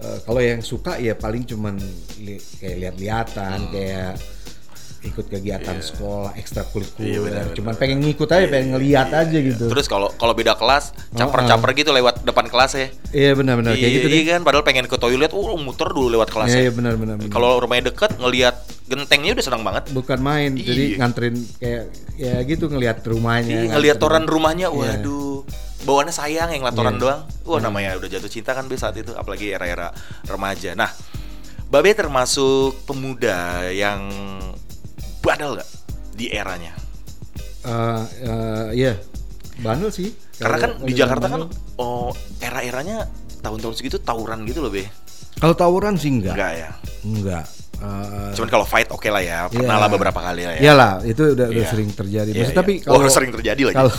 eh, 0.00 0.18
kalau 0.24 0.40
yang 0.40 0.60
suka 0.64 0.96
ya 0.96 1.12
paling 1.16 1.44
cuman 1.44 1.76
li- 2.20 2.42
kayak 2.60 2.76
lihat-lihatan 2.88 3.58
kayak 3.72 4.14
ikut 5.00 5.26
kegiatan 5.26 5.74
Iya. 5.74 5.86
sekolah 5.86 6.30
Iya, 6.30 6.40
ekstrakurikuler 6.40 7.20
benar, 7.22 7.44
cuman 7.50 7.72
benar, 7.72 7.80
pengen 7.80 7.98
ngikut 8.04 8.28
aja 8.28 8.46
pengen 8.46 8.68
ngeliat 8.74 9.08
Iya, 9.08 9.20
aja 9.24 9.32
iya. 9.32 9.48
gitu 9.48 9.64
Terus 9.66 9.86
kalau 9.86 10.12
kalau 10.12 10.32
beda 10.32 10.52
kelas, 10.54 10.92
caper-caper 11.10 11.70
gitu 11.72 11.90
lewat 11.90 12.20
depan 12.20 12.46
kelas 12.46 12.72
ya. 12.74 12.88
iya 13.10 13.32
benar-benar 13.32 13.74
kayak 13.74 13.80
Iya, 13.80 13.96
gitu 13.96 14.08
iya 14.08 14.22
kan, 14.30 14.40
padahal 14.44 14.60
pengen 14.60 14.84
ke 14.84 14.96
toilet, 14.96 15.32
uh 15.32 15.56
muter 15.56 15.88
dulu 15.88 16.12
lewat 16.12 16.28
kelas. 16.28 16.48
iya 16.48 16.68
iya 16.68 16.72
benar-benar 16.72 17.16
benar. 17.16 17.32
Kalau 17.32 17.56
rumahnya 17.58 17.88
deket, 17.88 18.20
ngelihat 18.20 18.56
gentengnya 18.86 19.32
udah 19.32 19.44
senang 19.44 19.62
banget. 19.62 19.84
bukan 19.90 20.18
main 20.20 20.50
jadi 20.52 20.84
Iya. 20.84 20.96
nganterin 20.98 21.36
kayak 21.56 21.82
ya 22.14 22.34
gitu 22.44 22.64
ngelihat 22.68 23.00
rumahnya 23.00 23.56
Iya, 23.56 23.70
ngelihat 23.72 23.96
toran 23.96 24.28
rumahnya, 24.28 24.68
Iya. 24.68 25.00
waduh. 25.00 25.48
Bawaannya 25.80 26.12
sayang 26.12 26.52
yang 26.52 26.60
ngeliat 26.60 26.76
toran 26.76 26.96
Iya. 26.96 27.02
doang. 27.02 27.20
Wah, 27.48 27.56
namanya 27.58 27.96
udah 27.96 28.04
jatuh 28.06 28.28
cinta 28.28 28.52
kan 28.52 28.68
saat 28.70 29.00
itu, 29.00 29.16
apalagi 29.16 29.48
era-era 29.48 29.88
remaja. 30.28 30.76
Nah, 30.76 30.92
Babe 31.70 31.94
termasuk 31.94 32.82
pemuda 32.82 33.62
yang 33.70 34.02
bandel 35.20 35.56
gak 35.56 35.68
di 36.12 36.26
eranya? 36.28 36.72
Eh, 37.60 38.04
eh, 38.22 38.68
iya 38.74 38.92
bandel 39.58 39.90
sih 39.90 40.08
Karena 40.34 40.56
kan 40.58 40.70
di 40.80 40.92
Jakarta 40.92 41.26
kan 41.26 41.40
bandel. 41.44 41.76
oh 41.76 42.08
era-eranya 42.38 43.04
tahun-tahun 43.38 43.74
segitu 43.74 43.96
tawuran 43.98 44.44
gitu 44.44 44.60
loh, 44.60 44.68
Be. 44.68 44.88
kalau 45.36 45.52
tawuran 45.52 45.94
sih 45.94 46.08
enggak 46.10 46.34
Enggak 46.34 46.52
ya. 46.54 46.70
enggak 47.02 47.46
Eh, 47.80 48.32
Cuman 48.36 48.48
kalau 48.50 48.68
fight 48.68 48.92
oke 48.92 49.08
lah 49.08 49.24
ya, 49.24 49.48
pernah 49.48 49.72
Iya. 49.72 49.80
lah 49.80 49.88
beberapa 49.88 50.20
kali 50.20 50.44
lah 50.44 50.52
ya. 50.52 50.60
Iyalah, 50.60 50.92
itu 51.00 51.32
udah, 51.32 51.48
udah 51.48 51.64
Iya. 51.64 51.70
sering 51.72 51.88
terjadi. 51.90 52.28
Iya, 52.28 52.36
Maksud- 52.36 52.52
iya. 52.52 52.60
Tapi 52.60 52.72
Oh, 52.84 52.92
kalau 52.94 53.08
sering 53.08 53.32
terjadi 53.32 53.62
lagi. 53.64 53.72
Kalau 53.74 53.92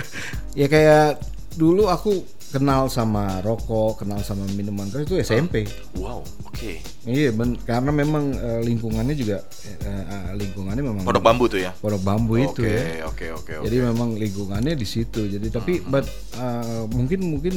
ya 0.64 0.66
kayak 0.66 1.06
dulu 1.52 1.92
aku 1.92 2.24
kenal 2.48 2.88
sama 2.88 3.40
rokok, 3.40 4.00
kenal 4.00 4.20
sama 4.20 4.48
minuman 4.48 4.88
keras 4.88 5.04
itu 5.04 5.16
SMP. 5.18 5.68
Wow, 5.94 6.24
oke. 6.42 6.80
Iya, 7.04 7.28
ben- 7.30 7.60
karena 7.60 7.90
memang 7.90 8.32
eh, 8.32 8.60
lingkungannya 8.64 9.12
juga 9.12 9.44
eh, 9.64 10.32
lingkungannya 10.32 10.80
memang 10.80 11.02
Pondok 11.04 11.22
bambu 11.22 11.44
tuh 11.46 11.60
ya. 11.60 11.72
Pondok 11.74 12.00
bambu 12.00 12.34
itu 12.36 12.64
Oke, 12.64 12.72
ya. 12.72 13.04
oke, 13.04 13.26
oke, 13.34 13.52
oke. 13.60 13.64
Jadi 13.64 13.76
memang 13.82 14.08
lingkungannya 14.14 14.72
di 14.72 14.86
situ. 14.86 15.28
Jadi 15.28 15.48
tapi 15.48 15.78
Hmm. 15.78 15.92
but 15.92 16.04
eh, 16.34 16.82
mungkin 16.88 17.20
mungkin 17.30 17.54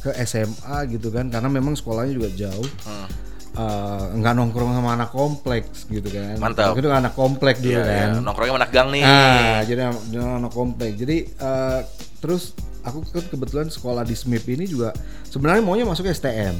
ke 0.00 0.10
SMA 0.24 0.76
gitu 0.90 1.08
kan 1.08 1.28
karena 1.28 1.46
memang 1.46 1.76
sekolahnya 1.76 2.12
juga 2.12 2.30
jauh. 2.32 2.68
Hmm. 2.82 3.06
Eh, 3.52 4.04
nggak 4.16 4.32
nongkrong 4.32 4.72
sama 4.72 4.96
anak 4.96 5.12
kompleks 5.12 5.84
gitu 5.86 6.08
kan. 6.08 6.40
Mantap. 6.40 6.72
Itu 6.72 6.88
anak 6.88 7.12
kompleks 7.12 7.60
dulu 7.60 7.76
Iya, 7.76 7.84
kan. 7.84 8.08
iya. 8.08 8.24
Nongkrongnya 8.24 8.54
anak 8.56 8.70
gang 8.72 8.88
nih. 8.88 9.02
Ah, 9.04 9.60
jadi 9.62 9.92
anak 10.16 10.50
komplek. 10.50 10.96
Jadi 10.96 11.16
eh, 11.28 11.80
terus 12.18 12.56
aku 12.82 13.02
kan 13.08 13.24
kebetulan 13.26 13.68
sekolah 13.68 14.02
di 14.02 14.14
SMIP 14.14 14.46
ini 14.54 14.66
juga 14.66 14.90
sebenarnya 15.26 15.62
maunya 15.62 15.86
masuk 15.86 16.06
STM. 16.06 16.54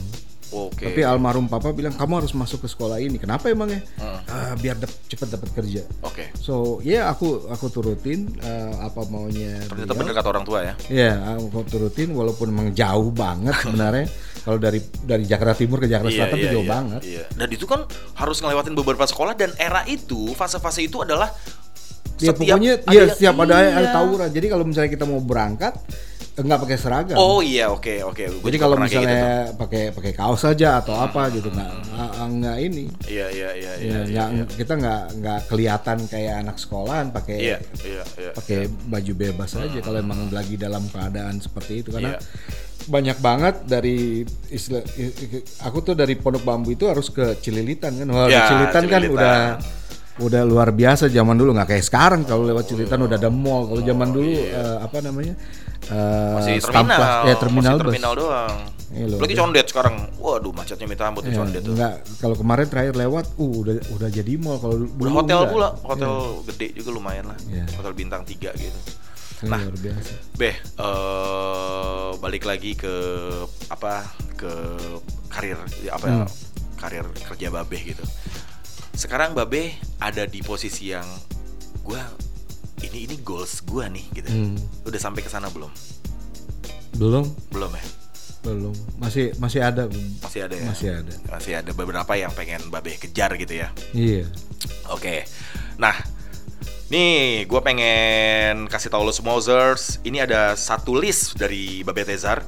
Oke. 0.53 0.85
Tapi 0.85 1.01
almarhum 1.01 1.49
papa 1.49 1.73
bilang 1.73 1.97
kamu 1.97 2.21
harus 2.21 2.37
masuk 2.37 2.61
ke 2.61 2.69
sekolah 2.69 3.01
ini. 3.01 3.17
Kenapa 3.17 3.49
emangnya? 3.49 3.81
Hmm. 3.97 4.21
"Ah, 4.29 4.53
biar 4.53 4.77
dap- 4.77 5.01
cepat 5.09 5.33
dapat 5.33 5.49
kerja. 5.57 5.81
Oke. 6.05 6.29
So, 6.37 6.77
ya 6.85 7.09
aku 7.09 7.49
aku 7.49 7.73
turutin 7.73 8.29
eh, 8.37 8.73
apa 8.77 9.01
maunya. 9.09 9.65
Ternyata 9.65 9.97
bener 9.97 10.13
kata 10.13 10.29
orang 10.29 10.45
tua 10.45 10.61
ya. 10.61 10.75
Iya, 10.93 11.41
aku 11.41 11.65
turutin 11.65 12.13
walaupun 12.13 12.53
emang 12.53 12.69
jauh 12.77 13.09
banget 13.09 13.57
sebenarnya. 13.65 14.07
Kalau 14.45 14.59
dari 14.61 14.85
dari 15.09 15.25
Jakarta 15.25 15.57
Timur 15.57 15.81
ke 15.81 15.89
Jakarta 15.89 16.13
Selatan 16.13 16.37
itu 16.37 16.49
jauh 16.53 16.69
banget. 16.69 17.01
Iya. 17.01 17.25
Dan 17.33 17.49
itu 17.49 17.65
kan 17.65 17.89
harus 18.21 18.37
ngelewatin 18.45 18.77
beberapa 18.77 19.09
sekolah 19.09 19.33
dan 19.33 19.57
era 19.57 19.89
itu, 19.89 20.37
fase-fase 20.37 20.85
itu 20.85 21.01
adalah 21.01 21.33
Ya 22.23 22.31
setiap 22.31 22.55
pokoknya 22.55 22.73
ada 22.87 22.95
ya 22.95 23.05
setiap 23.11 23.35
ada 23.41 23.57
iya. 23.59 23.71
ada 23.83 23.89
tawuran. 23.91 24.29
Jadi 24.31 24.47
kalau 24.47 24.63
misalnya 24.63 24.91
kita 24.95 25.05
mau 25.09 25.19
berangkat 25.19 25.75
nggak 26.33 26.61
pakai 26.61 26.77
seragam. 26.77 27.17
Oh 27.17 27.39
iya, 27.39 27.69
oke, 27.69 28.01
oke. 28.03 28.25
Gua 28.41 28.49
Jadi 28.49 28.57
kalau 28.57 28.75
kayak 28.75 28.89
gitu 28.89 28.97
misalnya 28.99 29.25
pakai 29.53 29.83
pakai 29.93 30.13
kaos 30.13 30.41
saja 30.41 30.81
atau 30.81 30.97
apa 30.97 31.29
gitu 31.29 31.49
nggak 31.49 31.73
nggak 32.33 32.57
ini. 32.63 32.85
Iya, 33.05 33.27
iya, 33.29 33.51
iya, 33.53 33.73
iya. 33.77 33.93
Ya, 33.93 34.01
iya, 34.07 34.25
nggak- 34.33 34.57
kita 34.57 34.73
nggak 34.75 35.03
nggak 35.19 35.41
kelihatan 35.47 35.99
kayak 36.07 36.35
anak 36.41 36.57
sekolahan 36.57 37.07
pakai 37.11 37.37
Iya, 37.37 37.59
iya, 37.83 38.03
iya. 38.17 38.31
pakai 38.33 38.61
baju 38.65 39.13
bebas 39.13 39.51
aja 39.55 39.79
kalau 39.79 39.99
emang 39.99 40.29
lagi 40.29 40.57
dalam 40.57 40.89
keadaan 40.89 41.37
seperti 41.37 41.85
itu 41.85 41.93
karena 41.93 42.17
Iya. 42.17 42.21
banyak 42.83 43.19
banget 43.21 43.55
dari 43.63 44.25
istilah 44.49 44.83
aku 45.63 45.79
tuh 45.83 45.95
dari 45.95 46.17
Pondok 46.17 46.43
Bambu 46.43 46.73
itu 46.73 46.89
harus 46.89 47.07
ke 47.09 47.39
Cililitan 47.39 47.95
kan. 47.95 48.09
Wah, 48.09 48.27
Ya, 48.27 48.49
Cililitan, 48.49 48.83
kan 48.83 48.99
Cililitan. 48.99 49.15
udah 49.15 49.39
udah 50.15 50.43
luar 50.43 50.69
biasa 50.71 51.09
zaman 51.09 51.35
dulu 51.35 51.53
nggak 51.53 51.69
kayak 51.71 51.83
sekarang 51.83 52.21
kalau 52.23 52.45
lewat 52.45 52.67
Cililitan 52.67 53.01
udah 53.01 53.17
ada 53.17 53.29
mall. 53.29 53.65
Kalau 53.67 53.81
zaman 53.81 54.09
dulu 54.11 54.29
eh, 54.29 54.77
apa 54.79 54.97
namanya? 55.01 55.35
Eh, 55.35 55.41
Oh, 55.85 56.39
Masih 56.39 56.63
terminal, 56.63 57.01
ya 57.27 57.35
terminal 57.35 57.75
masih 57.75 57.81
bus. 57.81 57.91
terminal 57.91 58.13
doang. 58.15 58.57
Iya, 58.93 59.05
loh. 59.09 59.19
Lagi 59.19 59.35
condet 59.35 59.67
sekarang. 59.67 59.95
Waduh, 60.15 60.53
macetnya 60.53 60.85
minta 60.85 61.05
ampun 61.05 61.23
tuh 61.23 61.33
Ya, 61.33 61.39
condet 61.39 61.61
tuh. 61.61 61.73
enggak 61.73 61.95
kalau 62.19 62.37
kemarin 62.37 62.67
terakhir 62.67 62.95
lewat 62.95 63.25
uh 63.35 63.53
udah 63.59 63.75
udah 63.91 64.09
jadi 64.09 64.33
mall 64.37 64.57
kalau 64.57 64.77
dulu 64.79 64.93
Udah 65.01 65.13
hotel 65.19 65.41
pula, 65.49 65.69
hotel 65.83 66.13
gede 66.47 66.77
juga 66.77 66.91
lumayan 66.93 67.25
lah. 67.27 67.39
Iya. 67.45 67.65
Hotel 67.75 67.93
bintang 67.95 68.23
3 68.23 68.53
gitu. 68.55 68.79
Nah. 69.43 69.59
luar 69.59 69.75
biasa. 69.75 70.13
Beh, 70.33 70.55
eh, 70.55 72.11
balik 72.17 72.45
lagi 72.45 72.73
ke 72.75 72.95
apa 73.67 74.07
ke 74.37 74.53
karir 75.27 75.59
apa 75.89 76.05
ya, 76.05 76.15
Hmm. 76.15 76.29
karir 76.79 77.05
kerja 77.27 77.49
Babe 77.51 77.79
gitu. 77.85 78.05
Sekarang 78.93 79.33
Babe 79.33 79.73
ada 79.99 80.29
di 80.29 80.45
posisi 80.45 80.93
yang 80.93 81.07
gua 81.83 82.05
ini 82.83 83.09
ini 83.09 83.17
goals 83.25 83.65
gua 83.65 83.89
nih 83.89 84.05
gitu. 84.13 84.29
Hmm. 84.29 84.57
Udah 84.85 85.01
sampai 85.01 85.25
ke 85.25 85.31
sana 85.33 85.49
belum? 85.49 85.71
Belum, 86.97 87.25
Belum 87.51 87.73
ya? 87.73 87.85
belum. 88.43 88.75
Masih 88.99 89.31
masih 89.39 89.63
ada. 89.63 89.87
Masih 90.19 90.41
ada 90.51 90.55
ya? 90.59 90.67
Masih 90.67 90.89
ada. 90.91 91.13
Masih 91.31 91.53
ada 91.63 91.71
beberapa 91.71 92.11
yang 92.19 92.35
pengen 92.35 92.59
Babe 92.75 92.99
kejar 92.99 93.31
gitu 93.39 93.55
ya. 93.63 93.71
Iya. 93.95 94.27
Oke. 94.91 95.23
Nah, 95.79 95.95
nih 96.91 97.47
gue 97.47 97.61
pengen 97.63 98.67
kasih 98.67 98.91
tahu 98.91 99.07
lo 99.07 99.15
semua 99.15 99.39
Zers, 99.39 100.03
ini 100.03 100.19
ada 100.19 100.59
satu 100.59 100.99
list 100.99 101.39
dari 101.39 101.87
Babe 101.87 102.03
Tezar. 102.03 102.43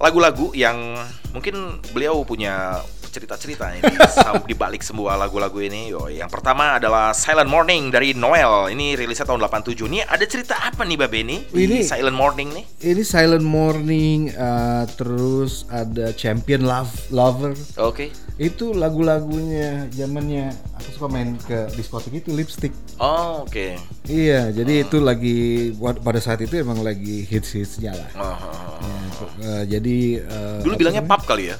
Lagu-lagu 0.00 0.56
yang 0.56 0.96
mungkin 1.36 1.84
beliau 1.92 2.24
punya 2.24 2.80
cerita-cerita 3.14 3.70
nih 3.70 3.80
di, 4.50 4.54
balik 4.58 4.82
semua 4.82 5.14
lagu-lagu 5.14 5.62
ini. 5.62 5.94
Yo, 5.94 6.10
yang 6.10 6.26
pertama 6.26 6.82
adalah 6.82 7.14
Silent 7.14 7.46
Morning 7.46 7.94
dari 7.94 8.10
Noel. 8.10 8.74
Ini 8.74 8.98
rilisnya 8.98 9.22
tahun 9.22 9.46
87. 9.46 9.86
Ini 9.86 10.02
ada 10.02 10.24
cerita 10.26 10.58
apa 10.58 10.82
nih 10.82 10.98
Babe 10.98 11.22
ini? 11.22 11.46
Ini- 11.54 11.86
Silent 11.86 12.18
Morning 12.18 12.50
nih. 12.50 12.64
Ini 12.82 13.02
Silent 13.06 13.46
Morning, 13.46 14.34
eh, 14.34 14.84
terus 14.98 15.62
ada 15.70 16.10
Champion 16.10 16.66
Love 16.66 17.14
Lover. 17.14 17.54
Oke. 17.78 18.10
Itu 18.34 18.74
lagu-lagunya 18.74 19.86
zamannya 19.94 20.50
aku 20.74 20.88
suka 20.98 21.06
main 21.06 21.38
ke 21.38 21.70
diskotik 21.78 22.18
itu 22.18 22.34
lipstick. 22.34 22.74
Oh, 22.98 23.46
oke. 23.46 23.78
Iya, 24.10 24.50
jadi 24.50 24.82
itu 24.82 24.98
lagi 24.98 25.70
pada 26.02 26.18
saat 26.18 26.42
itu 26.42 26.58
emang 26.58 26.82
lagi 26.82 27.22
hits-hitsnya 27.22 27.94
lah. 27.94 28.10
Oh, 28.18 28.34
oh. 28.34 28.94
Eh, 29.38 29.64
jadi 29.70 29.96
eh, 30.26 30.58
Dulu 30.66 30.74
bilangnya 30.74 31.06
pub 31.06 31.22
kali 31.22 31.54
ya? 31.54 31.56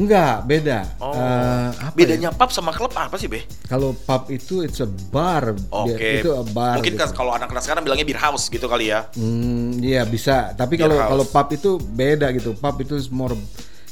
Enggak 0.00 0.34
beda. 0.48 0.80
Oh. 0.96 1.12
Eh, 1.12 1.68
apa 1.76 1.92
Bedanya 1.92 2.32
ya? 2.32 2.36
pub 2.36 2.48
sama 2.48 2.72
klub 2.72 2.88
apa 2.92 3.12
sih, 3.14 3.28
Be? 3.28 3.44
Kalau 3.68 3.92
pub 3.92 4.26
itu 4.28 4.64
it's 4.64 4.80
a 4.80 4.88
bar. 4.88 5.52
Oke. 5.68 5.92
Dia- 5.92 6.24
Itu 6.24 6.32
a 6.32 6.44
bar. 6.46 6.80
Mungkin 6.80 6.96
gitu. 6.96 7.02
kan 7.04 7.12
kalau 7.12 7.36
anak-anak 7.36 7.60
sekarang 7.60 7.82
bilangnya 7.84 8.08
beer 8.08 8.18
house 8.18 8.48
gitu 8.48 8.64
kali 8.64 8.88
ya. 8.88 9.04
Hmm, 9.12 9.76
iya 9.78 10.02
bisa. 10.02 10.56
Tapi 10.56 10.74
kalau 10.74 10.96
kalau 10.96 11.24
pub 11.24 11.48
itu 11.52 11.70
beda 11.76 12.32
gitu. 12.32 12.56
Pub 12.56 12.76
itu 12.80 12.96
more 13.12 13.36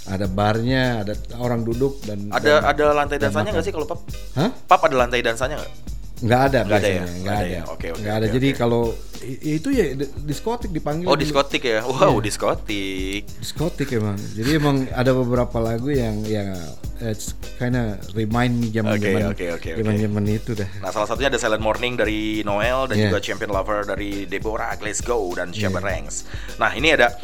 ada 0.08 0.24
barnya, 0.24 1.04
ada 1.04 1.12
orang 1.36 1.60
duduk 1.60 2.00
dan 2.00 2.32
Ada 2.32 2.40
dan- 2.40 2.64
ada 2.64 2.84
lantai 2.96 3.16
dan 3.20 3.28
dansanya 3.28 3.50
nggak 3.52 3.66
sih 3.68 3.74
kalau 3.76 3.84
pub? 3.84 4.00
Hah? 4.32 4.48
Pub 4.48 4.80
ada 4.80 4.96
lantai 4.96 5.20
dansanya 5.20 5.60
nggak? 5.60 5.72
Nggak 6.18 6.40
ada 6.44 6.60
Nggak 6.60 6.78
ada 6.78 6.88
ya? 6.88 7.02
nggak 7.04 7.36
ada 7.36 7.48
ya? 7.48 7.62
Oke, 7.64 7.86
oke, 7.88 8.00
Nggak 8.00 8.14
ada. 8.14 8.26
oke, 8.26 8.34
Jadi 8.34 8.48
oke. 8.48 8.58
kalau 8.58 8.82
itu 9.28 9.68
ya 9.68 9.84
di- 9.92 10.12
diskotik 10.24 10.70
dipanggil. 10.70 11.06
Oh 11.06 11.14
diskotik 11.14 11.62
ya? 11.62 11.82
Wow 11.84 12.14
Iya. 12.14 12.22
diskotik. 12.22 13.22
Diskotik 13.34 13.88
emang. 13.92 14.16
Jadi 14.16 14.50
emang 14.52 14.76
ada 14.90 15.10
beberapa 15.12 15.58
lagu 15.58 15.88
yang 15.88 16.22
yang 16.24 16.54
it's 17.00 17.34
kinda 17.54 17.98
remind 18.12 18.56
me 18.56 18.66
zaman-zaman 18.68 19.30
Oke, 19.30 19.46
oke, 19.46 19.56
oke, 19.56 19.68
oke. 19.70 19.78
zaman-zaman 19.78 20.22
itu 20.28 20.50
dah. 20.54 20.68
Nah 20.80 20.90
salah 20.90 21.06
satunya 21.06 21.28
ada 21.28 21.38
Silent 21.38 21.62
Morning 21.62 21.94
dari 21.94 22.42
Noel 22.42 22.86
dan 22.86 22.96
Iya. 22.96 23.04
juga 23.08 23.18
Champion 23.20 23.50
Lover 23.50 23.82
dari 23.84 24.22
Deborah 24.24 24.74
Let's 24.76 24.98
Go 25.00 25.30
dan 25.32 25.50
Shabba 25.50 25.78
Iya. 25.78 25.86
Ranks. 25.88 26.16
Nah 26.56 26.70
ini 26.72 26.90
ada 26.92 27.14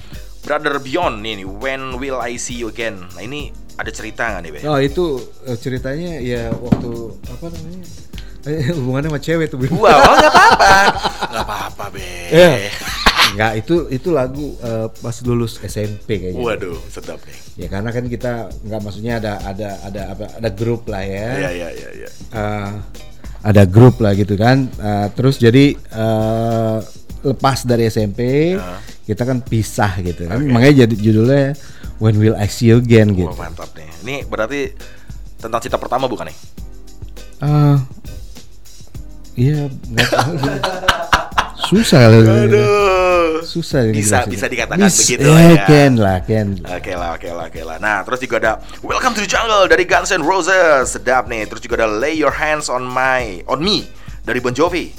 Brother 0.41 0.77
Beyond 0.77 1.19
nih, 1.19 1.41
nih, 1.41 1.49
When 1.49 1.97
Will 1.97 2.21
I 2.21 2.37
See 2.37 2.55
You 2.57 2.69
Again. 2.69 3.01
Nah 3.09 3.23
ini 3.23 3.49
ada 3.75 3.91
cerita 3.91 4.29
nggak 4.29 4.43
nih 4.45 4.53
Be? 4.53 4.61
Oh 4.65 4.79
itu 4.79 5.19
eh, 5.45 5.57
ceritanya 5.57 6.21
ya 6.21 6.53
waktu 6.53 6.91
apa 7.25 7.47
namanya 7.49 7.83
eh, 8.47 8.73
hubungannya 8.77 9.09
sama 9.11 9.21
cewek 9.21 9.47
tuh. 9.49 9.59
Bim. 9.61 9.73
Wow, 9.73 9.89
oh, 9.89 10.15
nggak 10.17 10.33
apa-apa, 10.33 10.75
nggak 11.31 11.45
apa-apa 11.45 11.85
Be. 11.93 12.09
Eh, 12.33 12.69
Enggak, 13.35 13.67
itu 13.67 13.75
itu 13.91 14.09
lagu 14.15 14.55
eh, 14.63 14.87
pas 14.95 15.17
lulus 15.27 15.59
SMP 15.59 16.23
kayaknya. 16.23 16.39
Waduh, 16.39 16.79
sedap 16.87 17.19
nih. 17.27 17.39
Ya 17.59 17.67
karena 17.67 17.91
kan 17.91 18.05
kita 18.07 18.33
nggak 18.63 18.81
maksudnya 18.81 19.19
ada 19.19 19.43
ada 19.43 19.69
ada 19.83 20.03
apa 20.15 20.25
ada 20.39 20.49
grup 20.55 20.87
lah 20.87 21.03
ya. 21.03 21.29
Iya 21.43 21.51
iya 21.51 21.69
iya. 21.75 21.89
iya. 21.99 22.09
Eh, 22.31 22.73
ada 23.43 23.63
grup 23.67 23.99
lah 23.99 24.15
gitu 24.15 24.39
kan. 24.39 24.71
Eh, 24.71 25.07
terus 25.19 25.43
jadi 25.43 25.75
eh, 25.75 26.77
lepas 27.27 27.67
dari 27.67 27.91
SMP 27.91 28.55
Ah. 28.55 28.79
kita 29.03 29.27
kan 29.27 29.43
pisah 29.43 29.99
gitu 29.99 30.31
kan. 30.31 30.39
Makanya 30.39 30.87
jadi 30.87 30.95
judulnya 30.95 31.59
When 31.99 32.23
Will 32.23 32.39
I 32.39 32.47
See 32.47 32.71
You 32.71 32.79
Again 32.79 33.19
gitu. 33.19 33.35
Wah 33.35 33.51
mantap 33.51 33.75
nih. 33.75 33.91
Ini 34.07 34.17
berarti 34.31 34.71
tentang 35.43 35.59
cinta 35.59 35.75
pertama 35.75 36.07
bukan 36.07 36.31
nih? 36.31 36.39
Eh, 37.43 37.77
Iya, 39.35 39.67
susah 41.67 42.07
Aduh. 42.07 43.43
susah 43.43 43.83
ini 43.91 43.99
Bisa 43.99 44.23
jelasin. 44.23 44.31
bisa 44.31 44.47
dikatakan 44.47 44.87
Bis- 44.87 44.99
begitu 45.03 45.27
eh, 45.27 45.35
lah 45.35 45.43
ya. 45.43 45.65
Ken 45.67 45.93
lah 45.99 46.19
Ken 46.23 46.49
Oke 46.63 46.93
lah, 46.95 47.11
oke 47.19 47.29
lah, 47.29 47.45
oke 47.51 47.61
lah. 47.61 47.77
Nah, 47.83 48.07
terus 48.07 48.23
juga 48.23 48.37
ada 48.39 48.53
Welcome 48.81 49.19
to 49.19 49.23
the 49.23 49.31
Jungle 49.31 49.67
dari 49.67 49.83
Guns 49.83 50.15
N' 50.15 50.23
Roses, 50.23 50.95
sedap 50.95 51.27
nih. 51.27 51.51
Terus 51.51 51.61
juga 51.61 51.83
ada 51.83 51.89
Lay 51.91 52.15
Your 52.15 52.31
Hands 52.33 52.71
on 52.71 52.87
My, 52.87 53.43
on 53.51 53.59
Me 53.59 53.91
dari 54.23 54.39
Bon 54.39 54.55
Jovi. 54.55 54.95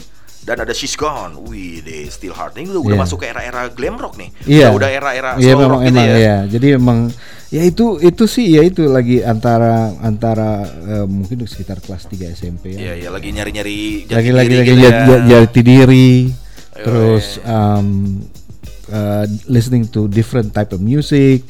Dan 0.45 0.61
ada 0.61 0.71
She's 0.71 0.93
Gone, 0.93 1.41
wih 1.43 1.81
deh, 1.81 2.05
Still 2.07 2.29
Heart. 2.31 2.53
Ini 2.55 2.69
udah, 2.69 2.83
udah 2.83 2.93
Iya. 2.93 3.01
masuk 3.01 3.17
ke 3.17 3.27
era-era 3.27 3.65
glam 3.67 3.97
rock 3.97 4.13
nih. 4.15 4.29
Iya. 4.45 4.69
Udah, 4.69 4.77
udah 4.77 4.89
era-era 4.91 5.29
slow 5.33 5.41
memang 5.41 5.69
rock 5.71 5.81
gitu 5.81 5.89
emang 5.91 6.05
ya. 6.07 6.15
ya. 6.15 6.37
Jadi 6.47 6.67
emang 6.71 6.99
ya 7.47 7.61
itu 7.63 7.85
itu 7.99 8.23
sih 8.25 8.45
ya 8.47 8.61
itu 8.61 8.85
lagi 8.85 9.21
antara 9.21 9.73
antara 9.99 10.61
eh, 10.63 11.05
mungkin 11.05 11.41
sekitar 11.43 11.79
kelas 11.79 12.05
3 12.05 12.29
SMP 12.31 12.71
Iya, 12.71 12.93
ya. 12.93 12.93
iya, 12.95 13.09
lagi 13.09 13.29
nyari-nyari 13.31 13.77
jati 14.05 14.13
lagi 14.13 14.29
diri 14.29 14.33
lagi 14.33 14.53
lagi 14.53 14.65
gitu 14.67 14.83
jat- 14.83 14.93
ya. 14.93 15.05
jat- 15.07 15.25
jati 15.25 15.61
diri 15.61 16.09
Iya, 16.25 16.83
terus 16.83 17.25
iya. 17.35 17.57
um, 17.73 17.87
uh, 18.87 19.25
listening 19.47 19.85
to 19.87 20.05
different 20.07 20.51
type 20.51 20.69
of 20.69 20.79
music 20.79 21.41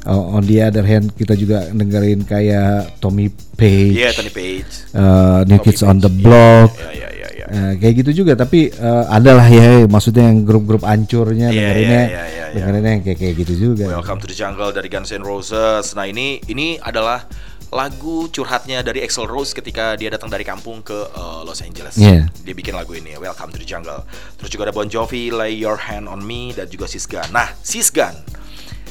Uh, 0.00 0.16
on 0.32 0.46
the 0.46 0.56
other 0.56 0.80
hand 0.82 1.12
kita 1.12 1.36
juga 1.36 1.68
dengerin 1.68 2.24
kayak 2.24 2.96
Tommy 2.96 3.28
Page, 3.28 3.92
Iya, 3.94 4.14
Tony 4.14 4.32
Page. 4.32 4.72
uh, 4.90 5.44
New 5.44 5.52
Tommy 5.52 5.64
Kids 5.66 5.82
on 5.82 5.98
Page. 5.98 6.00
the 6.00 6.12
Block, 6.16 6.70
Iya, 6.72 6.80
iya, 6.80 6.88
iya, 6.88 7.08
iya. 7.12 7.17
Uh, 7.48 7.72
kayak 7.80 8.04
gitu 8.04 8.22
juga 8.22 8.36
tapi 8.36 8.68
uh, 8.76 9.08
adalah 9.08 9.48
ya 9.48 9.88
maksudnya 9.88 10.28
yang 10.28 10.44
grup-grup 10.44 10.84
ancurnya 10.84 11.48
Iya, 11.48 11.56
dengerinnya 11.56 12.02
iya, 12.04 12.08
iya, 12.12 12.24
iya, 12.28 12.44
iya. 12.52 12.54
dengerinnya 12.60 12.90
yang 12.92 13.02
kayak 13.08 13.18
kayak 13.24 13.34
gitu 13.40 13.54
juga. 13.56 13.84
Welcome 13.88 14.20
to 14.20 14.28
the 14.28 14.36
Jungle 14.36 14.68
dari 14.68 14.92
Guns 14.92 15.08
N' 15.10 15.24
Roses. 15.24 15.96
Nah 15.96 16.04
ini 16.04 16.44
ini 16.46 16.76
adalah 16.76 17.24
lagu 17.68 18.28
curhatnya 18.28 18.80
dari 18.80 19.04
Axl 19.04 19.28
Rose 19.28 19.52
ketika 19.52 19.92
dia 19.92 20.08
datang 20.08 20.28
dari 20.28 20.40
kampung 20.40 20.80
ke 20.80 20.92
uh, 21.12 21.44
Los 21.44 21.60
Angeles. 21.60 21.96
Iya. 21.96 22.28
Dia 22.44 22.54
bikin 22.56 22.72
lagu 22.72 22.92
ini 22.92 23.16
Welcome 23.16 23.52
to 23.52 23.60
the 23.60 23.68
Jungle. 23.68 24.04
Terus 24.36 24.48
juga 24.52 24.68
ada 24.68 24.74
Bon 24.76 24.88
Jovi 24.88 25.32
Lay 25.32 25.56
Your 25.56 25.76
Hand 25.76 26.08
on 26.08 26.20
Me 26.20 26.52
dan 26.52 26.68
juga 26.68 26.84
Sisgan. 26.84 27.28
Nah 27.32 27.52
Sisgan 27.60 28.12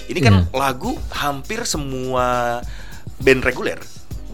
ini 0.08 0.20
kan 0.24 0.34
Iya. 0.34 0.56
lagu 0.56 0.96
hampir 1.12 1.67
semua 1.67 2.58
band 3.20 3.43
reguler 3.43 3.76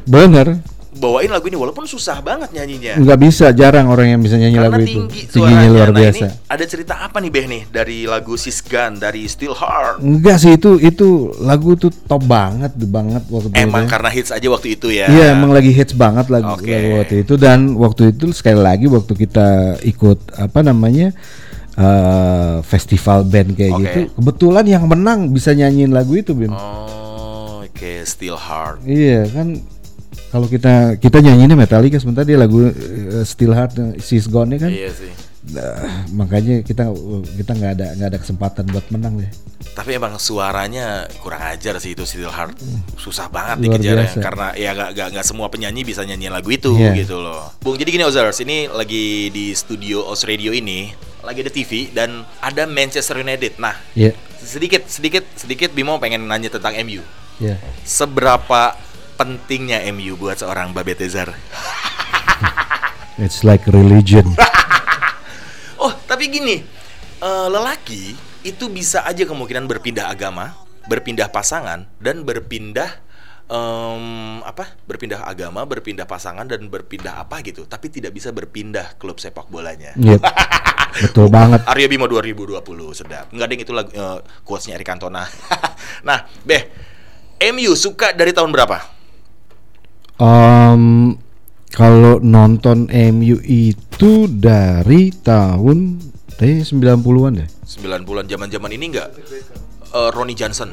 Bener, 0.04 0.60
bawain 0.94 1.28
lagu 1.28 1.46
ini 1.46 1.56
walaupun 1.56 1.84
susah 1.84 2.20
banget 2.20 2.54
nyanyinya. 2.54 2.98
nggak 2.98 3.20
bisa 3.20 3.50
jarang 3.52 3.88
orang 3.88 4.14
yang 4.14 4.22
bisa 4.22 4.36
nyanyi 4.36 4.58
Karena 4.58 4.70
lagu 4.74 4.86
tinggi 4.86 5.20
itu 5.26 5.34
tingginya 5.36 5.58
suaranya. 5.58 5.74
luar 5.74 5.90
Nah, 5.90 5.98
biasa. 5.98 6.26
Ini 6.26 6.48
ada 6.48 6.64
cerita 6.64 6.94
apa 7.00 7.18
nih 7.18 7.32
Beh 7.32 7.46
nih 7.50 7.62
dari 7.68 7.98
lagu 8.06 8.34
Sisgan 8.34 8.92
dari 8.96 9.26
Still 9.26 9.54
Heart? 9.54 10.00
Enggak 10.00 10.38
sih 10.38 10.54
itu 10.54 10.78
itu 10.78 11.08
lagu 11.40 11.74
tuh 11.74 11.90
top 11.90 12.24
banget 12.24 12.72
banget 12.84 13.24
waktu 13.28 13.48
Emang 13.56 13.84
itu. 13.84 13.92
karena 13.92 14.10
hits 14.10 14.30
aja 14.30 14.48
waktu 14.48 14.68
itu 14.74 14.88
ya. 14.90 15.08
Iya 15.08 15.34
emang 15.34 15.50
lagi 15.50 15.70
hits 15.70 15.94
banget 15.94 16.30
lagu, 16.30 16.54
Oke. 16.56 16.70
lagu 16.70 16.90
waktu 17.00 17.16
itu 17.22 17.34
dan 17.36 17.60
waktu 17.76 18.04
itu 18.12 18.30
sekali 18.32 18.60
lagi 18.60 18.86
waktu 18.86 19.14
kita 19.14 19.48
ikut 19.82 20.38
apa 20.38 20.60
namanya 20.62 21.12
eh, 21.74 22.58
festival 22.62 23.26
band 23.26 23.58
kayak 23.58 23.74
Oke. 23.74 23.82
gitu 23.82 24.00
kebetulan 24.14 24.66
yang 24.68 24.84
menang 24.86 25.34
bisa 25.34 25.52
nyanyiin 25.52 25.90
lagu 25.90 26.14
itu 26.14 26.32
Bim. 26.32 26.54
Oh, 26.54 27.66
oke, 27.66 27.94
Still 28.06 28.38
Hard. 28.38 28.86
Iya 28.86 29.26
kan 29.28 29.58
kalau 30.34 30.50
kita 30.50 30.98
kita 30.98 31.22
nyanyiinnya 31.22 31.54
Metallica 31.54 31.96
sebentar 31.96 32.26
dia 32.26 32.36
lagu 32.36 32.66
eh, 32.66 33.22
Still 33.22 33.54
Heart 33.54 33.74
eh, 33.78 33.92
She's 34.02 34.26
Gone 34.26 34.58
kan 34.58 34.68
Iya 34.68 34.90
sih. 34.90 35.14
Nah, 35.44 35.76
makanya 36.10 36.64
kita 36.64 36.88
kita 37.36 37.52
nggak 37.52 37.72
ada 37.76 37.88
nggak 37.94 38.10
ada 38.10 38.18
kesempatan 38.18 38.64
buat 38.66 38.88
menang 38.90 39.20
deh. 39.20 39.28
Tapi 39.76 39.92
emang 39.94 40.16
suaranya 40.16 41.04
kurang 41.20 41.44
ajar 41.44 41.78
sih 41.78 41.92
itu 41.92 42.02
Still 42.02 42.32
Hard. 42.32 42.56
Susah 42.96 43.28
banget 43.28 43.60
Luar 43.60 43.76
dikejar 43.76 43.98
biasa. 44.00 44.20
karena 44.24 44.48
ya 44.56 44.72
gak, 44.72 44.90
gak, 44.96 45.08
gak 45.14 45.26
semua 45.28 45.52
penyanyi 45.52 45.84
bisa 45.84 46.02
nyanyiin 46.02 46.32
lagu 46.32 46.48
itu 46.48 46.72
Iya. 46.74 46.96
gitu 46.96 47.20
loh. 47.20 47.52
Bung, 47.60 47.76
jadi 47.76 47.92
gini 47.92 48.08
Ozars, 48.08 48.40
ini 48.40 48.72
lagi 48.72 49.28
di 49.30 49.52
studio 49.52 50.08
Oz 50.08 50.24
Radio 50.24 50.56
ini 50.56 50.96
lagi 51.20 51.44
ada 51.44 51.52
TV 51.52 51.92
dan 51.92 52.24
ada 52.40 52.64
Manchester 52.64 53.20
United. 53.20 53.60
Nah, 53.60 53.76
Iya, 54.00 54.16
sedikit 54.40 54.88
sedikit 54.88 55.28
sedikit 55.36 55.76
Bimo 55.76 56.00
pengen 56.00 56.24
nanya 56.24 56.48
tentang 56.48 56.72
MU. 56.80 57.04
iya. 57.38 57.60
Seberapa 57.84 58.80
pentingnya 59.16 59.82
MU 59.94 60.18
buat 60.18 60.42
seorang 60.42 60.74
Babet 60.74 61.02
Ezar? 61.02 61.34
It's 63.22 63.46
like 63.46 63.66
religion. 63.70 64.26
Oh, 65.84 65.92
tapi 66.08 66.32
gini, 66.32 66.64
eh, 67.20 67.48
lelaki 67.52 68.16
itu 68.48 68.72
bisa 68.72 69.04
aja 69.04 69.28
kemungkinan 69.28 69.68
berpindah 69.68 70.08
agama, 70.08 70.56
berpindah 70.88 71.28
pasangan, 71.28 71.84
dan 72.00 72.24
berpindah 72.24 73.04
em, 73.52 74.40
apa? 74.48 74.80
Berpindah 74.88 75.28
agama, 75.28 75.68
berpindah 75.68 76.08
pasangan, 76.08 76.48
dan 76.48 76.72
berpindah 76.72 77.20
apa 77.20 77.44
gitu. 77.44 77.68
Tapi 77.68 77.92
tidak 77.92 78.16
bisa 78.16 78.32
berpindah 78.32 78.96
klub 78.96 79.20
sepak 79.20 79.52
bolanya. 79.52 79.92
Yep. 80.00 80.24
Betul 81.04 81.28
banget. 81.28 81.68
Arya 81.68 81.92
Bima 81.92 82.08
2020 82.08 82.64
sedap. 82.96 83.28
Enggak 83.36 83.48
ding 83.52 83.60
itu 83.68 83.76
lagu 83.76 83.92
eh, 83.92 84.20
quotesnya 84.48 84.80
Eric 84.80 84.88
Cantona. 84.88 85.28
nah, 86.08 86.24
Beh, 86.48 86.64
MU 87.52 87.76
suka 87.76 88.16
dari 88.16 88.32
tahun 88.32 88.56
berapa? 88.56 89.03
Em, 90.24 90.84
kalau 91.70 92.24
nonton 92.24 92.88
MU 92.88 93.38
itu 93.44 94.12
dari 94.30 95.12
tahun 95.12 96.00
eh 96.38 96.60
90-an 96.60 97.34
deh. 97.40 97.50
90-an 97.66 98.26
zaman-zaman 98.26 98.70
ini 98.72 98.86
enggak? 98.88 99.10
Eh, 99.92 100.10
Ronnie 100.12 100.34
Johnson, 100.34 100.72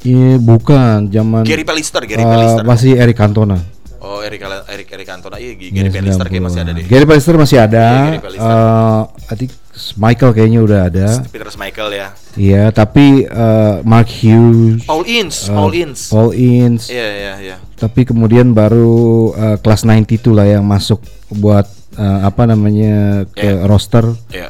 Iya, 0.00 0.40
bukan 0.40 1.12
zaman 1.12 1.44
Gary 1.44 1.60
Pallister, 1.60 2.00
Gary 2.02 2.24
Pallister. 2.24 2.64
masih 2.64 2.96
Eric 2.96 3.14
Cantona. 3.14 3.60
Oh, 4.00 4.24
Eric 4.24 4.40
Eric 4.66 4.88
Eric 4.90 5.06
Cantona, 5.06 5.36
iya 5.36 5.52
Gary 5.52 5.76
Iya, 5.86 5.92
Pallister 5.92 6.26
kayak 6.26 6.44
masih 6.48 6.58
ada 6.58 6.72
90-an. 6.72 6.78
deh. 6.80 6.84
Gary 6.88 7.04
Pallister 7.04 7.34
masih 7.36 7.58
ada. 7.60 7.86
Iya, 8.08 8.20
Pallister. 8.24 8.48
Eh, 8.48 9.02
I 9.28 9.34
think 9.36 9.50
Michael 9.96 10.34
kayaknya 10.34 10.60
udah 10.60 10.80
ada. 10.86 11.06
Peter 11.26 11.46
Michael 11.56 11.90
ya. 11.92 12.08
Iya, 12.34 12.64
tapi 12.70 13.24
eh, 13.24 13.74
Mark 13.82 14.10
Hughes, 14.10 14.82
Paul 14.84 15.04
Ince, 15.04 15.46
eh, 15.46 15.54
Paul 15.54 15.72
Ince. 15.72 16.02
Paul 16.08 16.30
Ince. 16.32 16.84
Iya, 16.88 17.06
iya, 17.08 17.32
iya. 17.40 17.56
Tapi 17.74 18.04
kemudian 18.04 18.50
baru 18.50 18.92
eh, 19.32 19.56
kelas 19.58 19.82
92 19.82 20.30
lah 20.30 20.46
yang 20.48 20.64
masuk 20.64 21.00
buat 21.32 21.64
eh, 21.94 22.20
apa 22.22 22.44
namanya 22.44 23.24
ke 23.30 23.46
Iya. 23.46 23.64
roster. 23.64 24.04
Iya. 24.30 24.48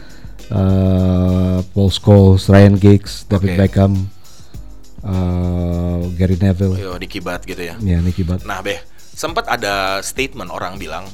eh, 0.51 1.59
Paul 1.63 1.91
Scholes, 1.91 2.47
Ryan 2.47 2.75
Giggs, 2.75 3.23
David 3.25 3.55
Oke. 3.55 3.59
Beckham, 3.61 3.93
eh, 5.01 5.99
Gary 6.17 6.37
Neville, 6.37 6.77
Yo, 6.77 6.97
dikibat 6.97 7.45
gitu 7.45 7.61
ya. 7.61 7.77
ya 7.79 7.99
Nicky 8.01 8.23
Butt. 8.23 8.43
Nah, 8.43 8.61
Beh, 8.61 8.81
sempat 9.13 9.47
ada 9.47 10.01
statement 10.01 10.51
orang 10.51 10.77
bilang 10.77 11.07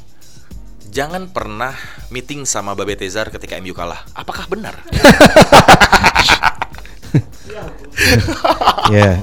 Jangan 0.97 1.29
pernah 1.29 1.77
meeting 2.09 2.49
sama 2.49 2.73
Babe 2.73 2.97
Tezar 2.97 3.29
ketika 3.29 3.61
MU 3.61 3.77
kalah. 3.77 4.01
Apakah 4.17 4.49
benar? 4.49 4.81
Ya, 8.87 9.19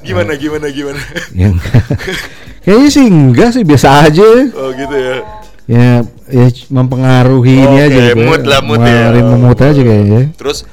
gimana 0.00 0.38
gimana 0.38 0.70
gimana? 0.72 0.96
yang 1.36 1.58
kayaknya 2.64 2.88
sih 2.88 3.04
enggak 3.10 3.50
sih 3.52 3.60
biasa 3.66 4.08
aja. 4.08 4.24
oh, 4.56 4.70
gitu 4.72 4.96
ya. 4.96 5.16
Ya, 5.66 5.88
ya 6.30 6.46
mempengaruhi 6.72 7.60
ini 7.66 7.76
Oke, 7.76 7.84
aja 7.90 8.00
gitu. 8.14 8.22
mood 8.24 8.42
lah, 8.46 8.60
mood 8.64 8.80
ya. 8.80 9.10
Mood 9.20 9.58
aja 9.58 9.80
kayaknya. 9.82 10.32
Terus 10.38 10.64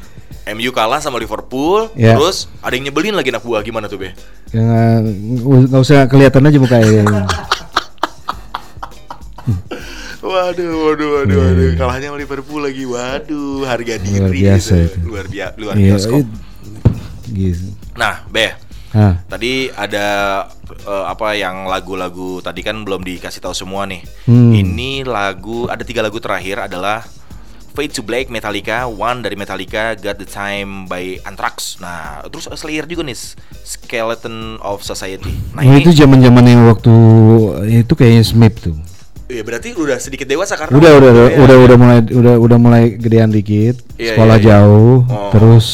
MU 0.56 0.72
kalah 0.72 1.02
sama 1.02 1.17
Liverpool, 1.19 1.89
Ya. 1.98 2.15
terus 2.15 2.48
ada 2.62 2.78
yang 2.78 2.88
nyebelin 2.88 3.17
lagi 3.17 3.34
anak 3.34 3.43
buah 3.43 3.65
gimana 3.65 3.89
tuh, 3.89 4.00
Be? 4.00 4.13
Eh, 4.54 4.98
nggak 5.67 5.82
usah 5.82 6.06
kelihatan 6.08 6.48
aja 6.48 6.58
mukanya. 6.62 7.04
Waduh, 10.23 10.71
waduh, 10.88 11.09
waduh, 11.19 11.38
waduh. 11.38 11.71
Kalahnya 11.75 12.07
sama 12.09 12.17
Liverpool 12.17 12.62
lagi. 12.63 12.83
Waduh, 12.88 13.67
harga 13.67 13.95
diri 13.99 14.23
Luar 14.23 14.31
biasa 14.31 14.73
gitu. 14.79 14.88
itu. 14.88 14.97
Luar 15.03 15.25
biasa, 15.27 15.53
luar 15.59 15.75
Iya, 15.75 15.86
bioskop. 15.91 16.19
it- 16.23 16.36
gitu. 17.29 17.65
Nah, 17.93 18.15
Beh, 18.27 18.51
Hah, 18.93 19.25
Tadi 19.25 19.73
ada 19.73 20.05
eh, 20.69 21.05
apa 21.09 21.33
yang 21.33 21.65
lagu-lagu 21.65 22.38
tadi 22.39 22.62
kan 22.62 22.77
belum 22.86 23.01
dikasih 23.01 23.41
tahu 23.41 23.49
semua 23.51 23.89
nih. 23.89 24.05
Hmm. 24.29 24.53
Ini 24.53 25.01
lagu 25.01 25.65
ada 25.65 25.81
tiga 25.81 26.05
lagu 26.05 26.21
terakhir 26.21 26.62
adalah 26.62 27.01
Fade 27.73 27.89
to 27.89 28.05
Black 28.05 28.29
Metallica, 28.29 28.86
One 28.86 29.25
dari 29.25 29.33
Metallica, 29.33 29.97
Got 29.97 30.21
the 30.21 30.29
Time 30.29 30.86
by 30.86 31.17
Anthrax. 31.25 31.81
Nah, 31.81 32.21
terus 32.29 32.45
Slayer 32.53 32.86
juga 32.86 33.01
nih, 33.01 33.17
Skeleton 33.65 34.62
of 34.62 34.86
Society. 34.86 35.33
Nah, 35.57 35.65
Oh, 35.65 35.73
ini 35.73 35.81
itu 35.81 35.89
zaman-zaman 35.89 36.45
yang 36.45 36.69
waktu 36.69 36.93
itu 37.73 37.93
kayaknya 37.97 38.21
Smith 38.21 38.62
tuh. 38.62 38.77
Ya 39.27 39.41
berarti 39.41 39.73
udah 39.73 39.97
sedikit 39.97 40.27
dewasa 40.27 40.59
karena 40.59 40.73
Udah 40.75 40.91
udah 40.99 41.09
udah 41.12 41.25
ya. 41.29 41.38
udah 41.39 41.57
udah 41.63 41.77
mulai 41.79 41.99
udah 42.12 42.36
udah 42.39 42.57
mulai 42.57 42.83
gedean 42.99 43.29
dikit. 43.29 43.79
Iya, 43.95 44.13
sekolah 44.15 44.38
iya, 44.38 44.43
iya. 44.43 44.49
jauh. 44.62 44.98
Oh. 45.08 45.29
Terus 45.31 45.67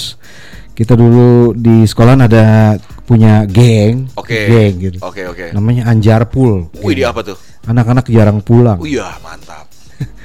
kita 0.74 0.94
dulu 0.96 1.52
di 1.54 1.84
sekolah 1.84 2.16
ada 2.16 2.78
punya 3.04 3.44
geng, 3.50 4.08
Oke. 4.16 4.48
geng 4.48 4.74
gitu. 4.80 4.98
Oke, 5.04 5.28
oke. 5.28 5.52
Namanya 5.52 5.90
Anjar 5.90 6.30
Pool. 6.30 6.72
Wih, 6.80 6.96
dia 6.96 7.12
apa 7.12 7.26
tuh? 7.26 7.38
Anak-anak 7.68 8.08
jarang 8.08 8.40
pulang. 8.40 8.80
Iya, 8.86 9.12
mantap. 9.20 9.68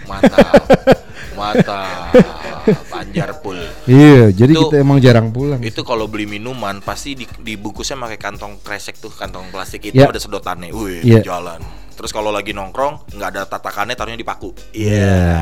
Mantap. 0.06 0.52
mantap. 1.40 2.12
Panjar 2.64 3.44
pul. 3.44 3.60
Iya, 3.84 4.32
jadi 4.32 4.52
Itu- 4.56 4.68
kita 4.68 4.80
emang 4.80 4.96
jarang 5.02 5.28
pulang. 5.28 5.60
Itu 5.60 5.84
kalau 5.84 6.08
beli 6.08 6.24
minuman 6.24 6.80
pasti 6.80 7.12
di, 7.12 7.26
dibungkusnya 7.28 8.00
pakai 8.00 8.16
kantong 8.16 8.62
kresek 8.64 8.96
tuh, 8.96 9.12
kantong 9.12 9.52
plastik 9.52 9.84
itu 9.84 10.00
Ya. 10.00 10.08
ada 10.08 10.16
sedotannya. 10.16 10.72
Wih, 10.72 11.04
Iya. 11.04 11.20
jalan. 11.20 11.60
Terus 11.94 12.10
kalau 12.10 12.28
lagi 12.28 12.50
nongkrong 12.50 13.14
nggak 13.14 13.28
ada 13.30 13.42
tatakannya 13.44 13.94
taruhnya 13.94 14.16
di 14.16 14.22
paku. 14.22 14.50
Iya, 14.70 14.90
Iya. 14.90 15.38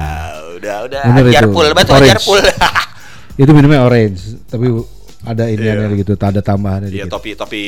udah 0.56 0.76
udah. 0.86 1.02
Bener 1.08 1.24
Ajar 1.26 1.42
itu. 1.42 1.50
pul, 1.50 1.66
betul 1.72 1.94
Orange. 1.94 2.08
ajar 2.08 2.20
pul. 2.20 2.40
Itu 3.42 3.50
minumnya 3.50 3.80
orange, 3.80 4.20
tapi 4.44 4.68
ada 5.22 5.48
iniannya 5.48 5.96
gitu, 5.96 6.12
tak 6.14 6.36
ada 6.36 6.44
tambahannya 6.44 6.92
Iya 6.92 7.08
dikit. 7.08 7.12
topi 7.14 7.30
topi 7.32 7.62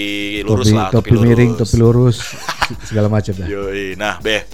lurus 0.45 0.69
topi, 0.69 0.77
lah, 0.77 0.89
topi, 0.93 1.11
miring, 1.15 1.53
topi 1.57 1.77
lurus, 1.77 2.17
segala 2.89 3.09
macam 3.09 3.33
dah. 3.33 3.49
Yoi. 3.49 3.97
Nah, 3.97 4.21
Beh. 4.21 4.45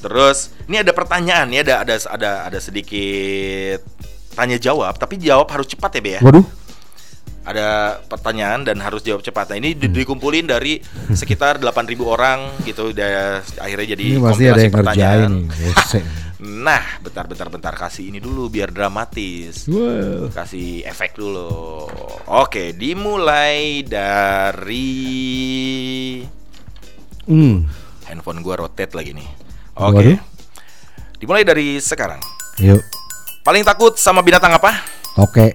Terus 0.00 0.48
ini 0.64 0.78
ada 0.78 0.94
pertanyaan 0.94 1.50
ya, 1.50 1.60
ada 1.60 1.74
ada 1.82 1.94
ada 2.06 2.30
ada 2.46 2.58
sedikit 2.58 3.84
tanya 4.30 4.56
jawab, 4.56 4.94
tapi 4.94 5.18
jawab 5.18 5.44
harus 5.50 5.66
cepat 5.66 5.90
ya, 5.92 6.00
Be 6.00 6.10
ya. 6.16 6.20
Waduh, 6.22 6.46
Ada 7.40 7.68
pertanyaan 8.04 8.62
dan 8.62 8.76
harus 8.78 9.00
jawab 9.00 9.20
cepat. 9.20 9.48
Nah, 9.48 9.56
ini 9.56 9.72
Hmm. 9.72 9.80
di- 9.80 9.92
dikumpulin 9.96 10.44
dari 10.44 10.76
sekitar 11.10 11.56
8.000 11.62 12.04
orang 12.04 12.38
gitu 12.62 12.92
dan 12.92 13.40
akhirnya 13.56 13.96
jadi 13.96 14.04
ini 14.06 14.20
pasti 14.20 14.44
ada 14.44 14.60
yang 14.60 14.74
ngerjain 14.74 15.20
nih. 15.26 15.44
Wesek. 15.72 16.04
Nah, 16.40 16.80
bentar 17.00 17.24
bentar 17.24 17.48
bentar 17.48 17.74
kasih 17.74 18.08
ini 18.08 18.16
dulu 18.16 18.48
biar 18.48 18.68
dramatis. 18.68 19.64
Wow. 19.66 20.28
Kasih 20.30 20.84
efek 20.84 21.12
dulu. 21.14 21.84
Oke, 22.26 22.72
dimulai 22.72 23.84
dari 23.84 24.88
Hmm. 27.24 27.68
handphone 28.04 28.40
gua 28.40 28.56
rotate 28.58 28.92
lagi 28.92 29.12
nih. 29.12 29.28
Oke. 29.76 30.16
Dimulai 31.16 31.40
dari 31.40 31.76
sekarang. 31.76 32.20
Yuk. 32.58 32.80
Paling 33.40 33.60
takut 33.62 33.96
sama 33.96 34.20
binatang 34.20 34.50
apa? 34.50 34.72
Oke. 35.16 35.52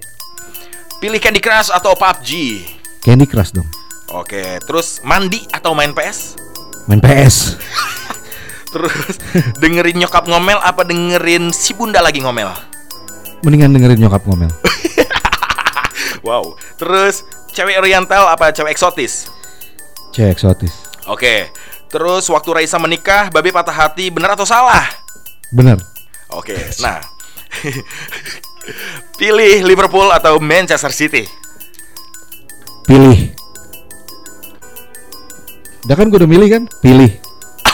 Pilih 1.06 1.22
Candy 1.22 1.38
Crush 1.38 1.70
atau 1.70 1.94
PUBG? 1.94 2.66
Candy 3.06 3.30
Crush 3.30 3.54
dong. 3.54 3.70
Oke, 4.10 4.58
terus 4.66 5.06
mandi 5.06 5.38
atau 5.54 5.78
main 5.78 5.94
PS? 5.94 6.34
Main 6.90 6.98
PS. 6.98 7.62
Terus 8.74 9.22
dengerin 9.62 10.02
nyokap 10.02 10.26
ngomel 10.26 10.58
apa 10.66 10.82
dengerin 10.82 11.54
si 11.54 11.78
bunda 11.78 12.02
lagi 12.02 12.26
ngomel? 12.26 12.50
Mendingan 13.46 13.78
dengerin 13.78 14.02
nyokap 14.02 14.26
ngomel. 14.26 14.50
Wow. 16.26 16.58
Terus 16.82 17.22
cewek 17.54 17.78
oriental 17.78 18.26
apa 18.26 18.50
cewek 18.50 18.74
eksotis? 18.74 19.30
Cewek 20.10 20.34
eksotis. 20.42 20.74
Oke. 21.06 21.54
Terus 21.86 22.26
waktu 22.34 22.50
Raisa 22.50 22.82
menikah, 22.82 23.30
Babe 23.30 23.54
patah 23.54 23.78
hati, 23.78 24.10
benar 24.10 24.34
atau 24.34 24.50
salah? 24.50 24.90
Bener. 25.54 25.78
Oke. 26.34 26.58
Nah. 26.82 26.98
Pilih 29.16 29.64
Liverpool 29.64 30.10
atau 30.12 30.42
Manchester 30.42 30.92
City? 30.92 31.24
Pilih. 32.86 33.34
Udah 35.86 35.96
kan 35.96 36.10
gue 36.10 36.18
udah 36.18 36.30
milih 36.30 36.50
kan? 36.50 36.64
Pilih. 36.82 37.12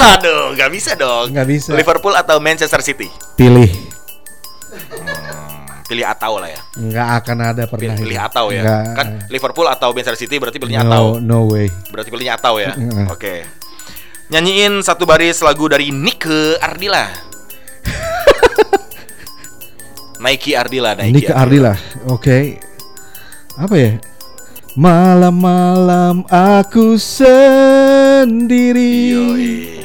Aduh, 0.01 0.57
nggak 0.57 0.69
bisa 0.71 0.91
dong. 0.99 1.31
Nggak 1.31 1.47
bisa. 1.47 1.71
Liverpool 1.77 2.15
atau 2.15 2.41
Manchester 2.43 2.81
City? 2.83 3.07
Pilih. 3.39 3.69
Pilih 5.87 6.05
atau 6.07 6.39
lah 6.39 6.47
ya. 6.51 6.61
Nggak 6.79 7.07
akan 7.23 7.37
ada 7.51 7.63
pernah. 7.67 7.95
Pilih, 7.95 8.03
pilih 8.07 8.19
atau 8.19 8.45
ya. 8.51 8.63
Nggak. 8.63 8.83
Kan 8.95 9.07
Liverpool 9.27 9.67
atau 9.67 9.89
Manchester 9.91 10.19
City 10.19 10.35
berarti 10.39 10.57
pilihnya 10.59 10.83
no, 10.83 10.91
atau. 10.91 11.05
no 11.19 11.39
way. 11.51 11.67
Berarti 11.91 12.09
pilihnya 12.11 12.39
atau 12.39 12.59
ya. 12.59 12.71
Oke. 13.11 13.43
Nyanyiin 14.31 14.79
satu 14.79 15.03
baris 15.03 15.43
lagu 15.43 15.67
dari 15.67 15.91
Nike 15.91 16.55
Ardila. 16.63 17.30
Nike 20.21 20.53
Ardila, 20.53 20.93
Nike. 20.93 21.09
Ini 21.17 21.21
ke 21.25 21.33
Ardila. 21.33 21.73
Oke. 22.05 22.61
Apa 23.57 23.73
ya? 23.73 23.97
Malam-malam 24.77 26.23
aku 26.29 26.95
sendiri 26.95 28.79
Yoi. 29.11 29.81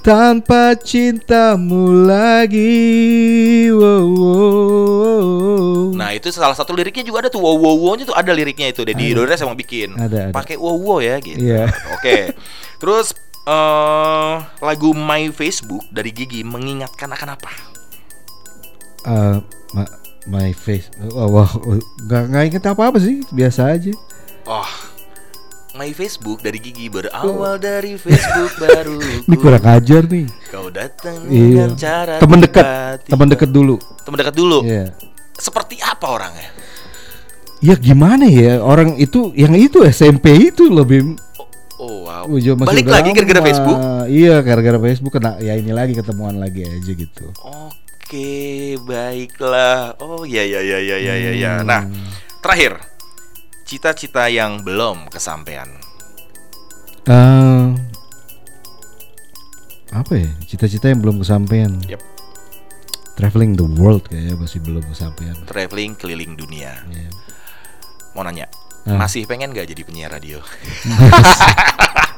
tanpa 0.00 0.74
cintamu 0.80 2.08
lagi. 2.08 3.68
Wow, 3.70 4.04
wow. 4.16 5.92
Nah 5.94 6.10
itu 6.16 6.32
salah 6.32 6.56
satu 6.56 6.72
liriknya 6.74 7.04
juga 7.04 7.28
ada 7.28 7.30
tuh 7.30 7.44
wow 7.44 7.54
wow 7.54 7.76
wow 7.78 7.94
tuh 8.00 8.16
ada 8.16 8.32
liriknya 8.32 8.72
itu 8.72 8.82
Dedi 8.82 9.12
Ada. 9.12 9.16
Dores 9.22 9.40
emang 9.40 9.56
bikin 9.56 9.94
Ada, 9.96 10.28
ada. 10.28 10.34
pakai 10.34 10.56
wow 10.56 10.74
wow 10.74 10.98
ya 11.04 11.20
gitu. 11.20 11.38
Iya. 11.38 11.68
Oke. 11.94 12.32
Terus 12.80 13.12
eh 13.44 14.34
lagu 14.64 14.90
My 14.96 15.28
Facebook 15.30 15.84
dari 15.92 16.10
Gigi 16.10 16.42
mengingatkan 16.42 17.12
akan 17.12 17.36
apa? 17.36 17.73
Eh, 19.04 19.36
ma- 19.72 19.94
my 20.26 20.50
face. 20.50 20.88
Oh, 21.04 21.28
wah, 21.30 21.50
oh, 21.58 21.76
nggak 22.02 22.22
nggak 22.26 22.44
inget 22.46 22.64
apa 22.64 22.82
apa 22.84 22.96
sih, 22.96 23.20
biasa 23.28 23.70
aja. 23.70 23.92
Oh, 24.44 24.68
My 25.74 25.90
Facebook 25.90 26.38
dari 26.38 26.56
Gigi 26.56 26.86
berawal 26.86 27.58
dari 27.58 27.98
Facebook 27.98 28.54
baru. 28.62 28.94
Ini 29.26 29.34
kurang 29.34 29.64
ajar 29.66 30.06
nih. 30.06 30.30
Kau 30.46 30.70
datang 30.70 31.26
Iya. 31.26 31.66
dengan 31.66 31.70
cara 31.74 32.14
Temen 32.16 32.38
dekat, 32.38 32.96
temen 33.04 33.26
dekat 33.26 33.50
dulu. 33.50 33.76
Temen 34.00 34.14
dekat 34.16 34.32
dulu. 34.32 34.62
Iya. 34.62 34.94
Seperti 35.34 35.82
apa 35.82 36.06
orangnya? 36.08 36.46
Ya 37.58 37.74
gimana 37.74 38.22
ya 38.24 38.62
orang 38.62 38.94
itu 38.96 39.34
yang 39.34 39.50
itu 39.52 39.82
SMP 39.82 40.46
itu 40.46 40.68
lebih 40.68 41.18
Oh 41.74 42.06
wow. 42.06 42.22
Ujo 42.24 42.54
masih 42.54 42.70
Balik 42.70 42.86
lagi 42.86 43.10
gara-gara. 43.10 43.42
Facebook. 43.42 43.78
Iya 44.06 44.34
gara-gara 44.40 44.78
Facebook 44.78 45.12
kena 45.12 45.36
ya 45.36 45.52
ini 45.52 45.74
lagi 45.74 45.92
ketemuan 45.92 46.38
lagi 46.38 46.62
aja 46.62 46.92
gitu. 46.94 47.26
Oke, 47.42 47.83
baiklah. 48.80 49.96
Oh 50.00 50.24
ya 50.26 50.44
ya 50.44 50.60
ya 50.60 50.78
ya 50.80 50.96
ya 50.98 51.14
ya. 51.16 51.32
ya. 51.32 51.52
Hmm. 51.60 51.66
Nah, 51.68 51.82
terakhir 52.44 52.80
cita-cita 53.64 54.28
yang 54.28 54.60
belum 54.60 55.08
kesampaian. 55.08 55.68
Eh, 57.04 57.64
apa 59.92 60.12
ya 60.16 60.30
cita-cita 60.48 60.88
yang 60.88 61.00
belum 61.00 61.20
kesampaian? 61.20 61.72
Yep. 61.86 62.00
Traveling 63.14 63.54
the 63.54 63.66
world 63.78 64.02
kayaknya 64.10 64.34
masih 64.34 64.58
belum 64.58 64.82
kesampaian. 64.90 65.36
Traveling 65.46 65.94
keliling 65.94 66.34
dunia. 66.34 66.82
Iya. 66.90 67.10
Mau 68.14 68.22
nanya, 68.26 68.46
Ah. 68.84 69.00
masih 69.00 69.24
pengen 69.26 69.50
gak 69.54 69.66
jadi 69.70 69.82
penyiar 69.86 70.10
radio? 70.12 70.38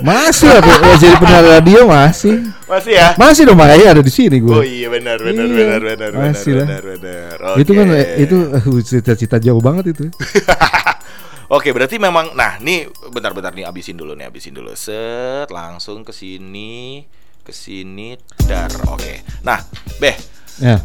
Masih 0.00 0.46
lah 0.48 0.60
Pe. 0.64 0.72
Ya, 0.72 0.94
jadi 0.96 1.14
penyiar 1.20 1.44
radio 1.46 1.80
masih. 1.86 2.34
Masih 2.66 2.92
ya? 2.96 3.08
Masih 3.16 3.42
dong 3.46 3.58
makanya 3.58 3.86
ada 3.96 4.02
di 4.02 4.12
sini 4.12 4.40
gue. 4.40 4.54
Oh 4.54 4.64
iya 4.64 4.88
benar 4.88 5.20
benar 5.20 5.44
Iya, 5.44 5.54
benar 5.54 5.80
benar 5.80 6.10
benar 6.12 6.30
masih 6.32 6.52
lah. 6.56 6.66
benar 6.66 6.82
benar. 6.84 7.36
Itu 7.60 7.70
kan 7.76 7.86
itu 8.16 8.36
eh, 8.56 8.62
cita-cita 8.84 9.36
jauh 9.38 9.62
banget 9.62 9.94
itu. 9.96 10.04
Oke, 11.56 11.74
berarti 11.74 11.98
memang 11.98 12.30
nah, 12.38 12.62
nih 12.62 12.86
bentar-bentar 13.10 13.50
nih 13.50 13.66
abisin 13.66 13.98
dulu 13.98 14.14
nih, 14.14 14.30
abisin 14.30 14.54
dulu. 14.54 14.70
Set, 14.78 15.50
langsung 15.50 16.06
ke 16.06 16.14
sini, 16.14 17.02
ke 17.42 17.50
sini, 17.50 18.14
dar. 18.46 18.70
Oke. 18.86 19.26
Nah, 19.42 19.58
Beh, 19.98 20.14
Ya. 20.60 20.76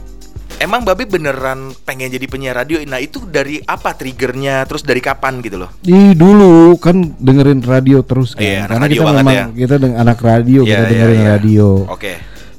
Emang 0.59 0.81
Babe 0.85 1.05
beneran 1.07 1.73
pengen 1.83 2.11
jadi 2.11 2.25
penyiar 2.27 2.55
radio? 2.55 2.79
Nah, 2.85 2.99
itu 3.01 3.23
dari 3.27 3.59
apa 3.63 3.95
triggernya? 3.95 4.65
Terus 4.67 4.83
dari 4.83 5.01
kapan 5.03 5.39
gitu 5.43 5.59
loh? 5.61 5.69
Di 5.79 6.15
dulu 6.15 6.75
kan 6.79 7.15
dengerin 7.19 7.61
radio 7.63 8.01
terus 8.03 8.33
kan. 8.33 8.43
Anak 8.43 8.69
Karena 8.69 8.85
radio 8.87 9.01
kita 9.01 9.11
memang 9.15 9.35
ya. 9.35 9.45
kita 9.53 9.75
dengan 9.81 9.97
anak 10.01 10.19
radio, 10.21 10.59
Iya, 10.63 10.69
kita 10.69 10.81
iya, 10.81 10.91
dengerin 10.91 11.21
iya. 11.21 11.29
radio. 11.37 11.67
Oke. 11.89 12.13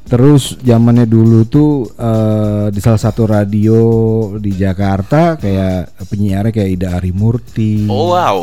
Terus 0.07 0.55
zamannya 0.63 1.03
dulu 1.11 1.51
tuh 1.51 1.71
eh, 1.99 2.67
di 2.71 2.79
salah 2.79 3.03
satu 3.03 3.27
radio 3.27 3.81
di 4.39 4.55
Jakarta 4.55 5.35
kayak 5.35 6.07
penyiarnya 6.07 6.53
kayak 6.55 6.71
Ida 6.79 6.89
Arimurti. 6.95 7.91
Oh, 7.91 8.15
wow. 8.15 8.39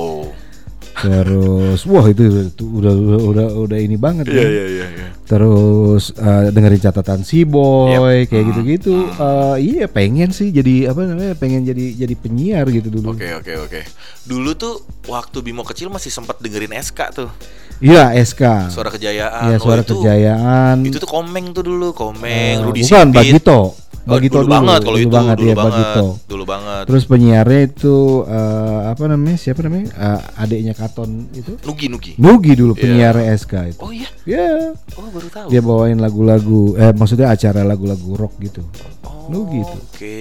Terus 0.96 1.80
wah 1.84 2.06
itu, 2.06 2.22
itu 2.48 2.64
udah 2.64 2.94
udah 2.94 3.20
udah 3.20 3.48
udah 3.66 3.78
ini 3.78 3.96
banget 3.96 4.28
Iya, 4.28 4.36
kan. 4.36 4.46
iya, 4.46 4.66
iya, 4.66 4.86
iya. 4.90 5.08
Terus 5.24 6.14
eh, 6.14 6.48
dengerin 6.50 6.82
catatan 6.82 7.20
si 7.22 7.44
boy 7.44 7.90
Yep. 7.90 8.30
kayak 8.30 8.44
gitu-gitu. 8.50 8.96
Eh, 9.10 9.56
iya 9.60 9.86
pengen 9.86 10.30
sih 10.30 10.50
jadi 10.50 10.90
apa 10.90 11.04
namanya 11.04 11.34
pengen 11.34 11.64
jadi 11.64 11.86
jadi 11.98 12.14
penyiar 12.14 12.66
gitu 12.68 12.90
dulu. 12.90 13.14
Oke, 13.14 13.30
oke, 13.34 13.54
oke. 13.60 13.82
Dulu 14.24 14.50
tuh 14.54 14.74
waktu 15.06 15.38
Bimo 15.42 15.64
kecil 15.64 15.88
masih 15.88 16.10
sempat 16.10 16.38
dengerin 16.38 16.72
SK 16.74 17.00
tuh. 17.12 17.30
Iya 17.78 18.16
SK. 18.16 18.72
Suara 18.72 18.88
Kejayaan. 18.88 19.50
Iya 19.50 19.58
Oh, 19.58 19.62
suara 19.62 19.82
itu- 19.84 19.92
kejayaan. 19.98 20.76
Itu 20.82 20.98
tuh 20.98 21.10
Komeng 21.10 21.52
tuh 21.52 21.66
dulu, 21.66 21.92
Komeng, 21.92 22.56
Eh, 22.56 22.64
Rudi 22.64 22.80
bukan. 22.82 23.12
Bagito. 23.12 23.76
Oh, 24.04 24.20
Bagito 24.20 24.36
dulu, 24.36 24.44
dulu, 24.44 24.54
banget 24.54 24.80
kalau 24.80 24.92
dulu 24.92 25.00
itu, 25.00 25.16
banget 25.16 25.38
dulu 25.38 25.48
ya 25.48 25.56
banget, 25.56 25.72
Bagito. 25.74 26.06
dulu 26.28 26.44
banget. 26.44 26.84
Terus 26.86 27.04
penyiarnya 27.06 27.62
itu 27.64 27.96
eh, 28.26 28.82
apa 28.92 29.04
namanya? 29.06 29.38
Siapa 29.38 29.60
namanya? 29.62 29.88
Eh, 29.90 30.20
adiknya 30.38 30.74
Katon 30.74 31.12
itu. 31.32 31.52
Nugi, 31.64 31.86
Nugi. 31.88 32.12
Nugi 32.18 32.52
dulu 32.54 32.74
Iya. 32.74 32.82
penyiar 32.82 33.16
SK 33.34 33.54
itu. 33.70 33.80
Oh 33.80 33.92
iya, 33.92 34.08
Ya, 34.24 34.76
oh 34.94 35.08
baru 35.08 35.28
tahu. 35.28 35.48
dia 35.48 35.60
bawain 35.60 35.98
lagu-lagu 35.98 36.76
eh 36.76 36.92
maksudnya 36.92 37.28
acara 37.28 37.64
lagu-lagu 37.64 38.12
rock 38.14 38.36
gitu. 38.40 38.60
Oh, 39.02 39.28
Nugi 39.28 39.64
itu. 39.64 39.78
Oke. 39.88 40.20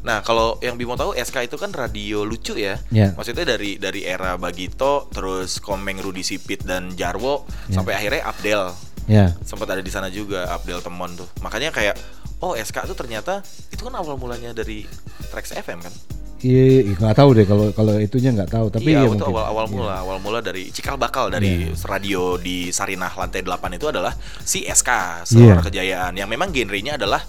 Nah, 0.00 0.20
kalau 0.20 0.56
yang 0.58 0.76
Bimo 0.76 0.92
tahu 0.92 1.12
SK 1.12 1.44
itu 1.44 1.56
kan 1.56 1.68
radio 1.70 2.20
lucu 2.20 2.56
ya. 2.56 2.80
Ya. 2.88 3.12
Maksudnya 3.12 3.44
dari 3.46 3.76
dari 3.76 4.00
era 4.02 4.36
Bagito, 4.36 5.08
terus 5.08 5.56
Komeng, 5.56 6.00
Rudi 6.00 6.20
Sipit 6.20 6.64
dan 6.64 6.92
Jarwo 6.92 7.44
Ya. 7.66 7.76
sampai 7.76 7.96
akhirnya 7.96 8.24
Abdel. 8.26 8.72
Ya. 9.10 9.34
Sempat 9.42 9.66
ada 9.66 9.82
di 9.82 9.90
sana 9.90 10.06
juga 10.06 10.46
Abdel 10.46 10.78
Temon 10.78 11.18
tuh. 11.18 11.26
Makanya 11.42 11.74
kayak 11.74 11.98
oh 12.38 12.54
SK 12.54 12.86
tuh 12.86 12.94
ternyata 12.94 13.42
itu 13.68 13.82
kan 13.82 13.92
awal 13.92 14.14
mulanya 14.14 14.54
dari 14.54 14.86
Trax 15.28 15.50
FM 15.52 15.82
kan? 15.82 15.90
Iya, 16.40 16.88
iya, 16.88 16.96
nggak 16.96 17.20
tahu 17.20 17.36
deh 17.36 17.44
kalau 17.44 17.68
kalau 17.74 18.00
itunya 18.00 18.32
nggak 18.32 18.48
tahu. 18.48 18.72
Tapi 18.72 18.88
iya, 18.88 19.04
ya 19.04 19.12
itu 19.12 19.12
mungkin. 19.12 19.28
awal 19.28 19.44
awal 19.44 19.66
Iya. 19.68 19.74
mula, 19.76 19.94
awal 20.00 20.16
mula 20.24 20.38
dari 20.40 20.72
cikal 20.72 20.96
bakal 20.96 21.28
dari 21.28 21.68
Iya. 21.68 21.76
radio 21.84 22.40
di 22.40 22.72
Sarinah 22.72 23.12
lantai 23.12 23.44
8 23.44 23.76
itu 23.76 23.92
adalah 23.92 24.16
si 24.40 24.64
SK 24.64 24.88
Iya. 24.88 25.28
Selera 25.28 25.60
Kejayaan 25.60 26.16
yang 26.16 26.30
memang 26.32 26.48
genrenya 26.48 26.96
adalah 26.96 27.20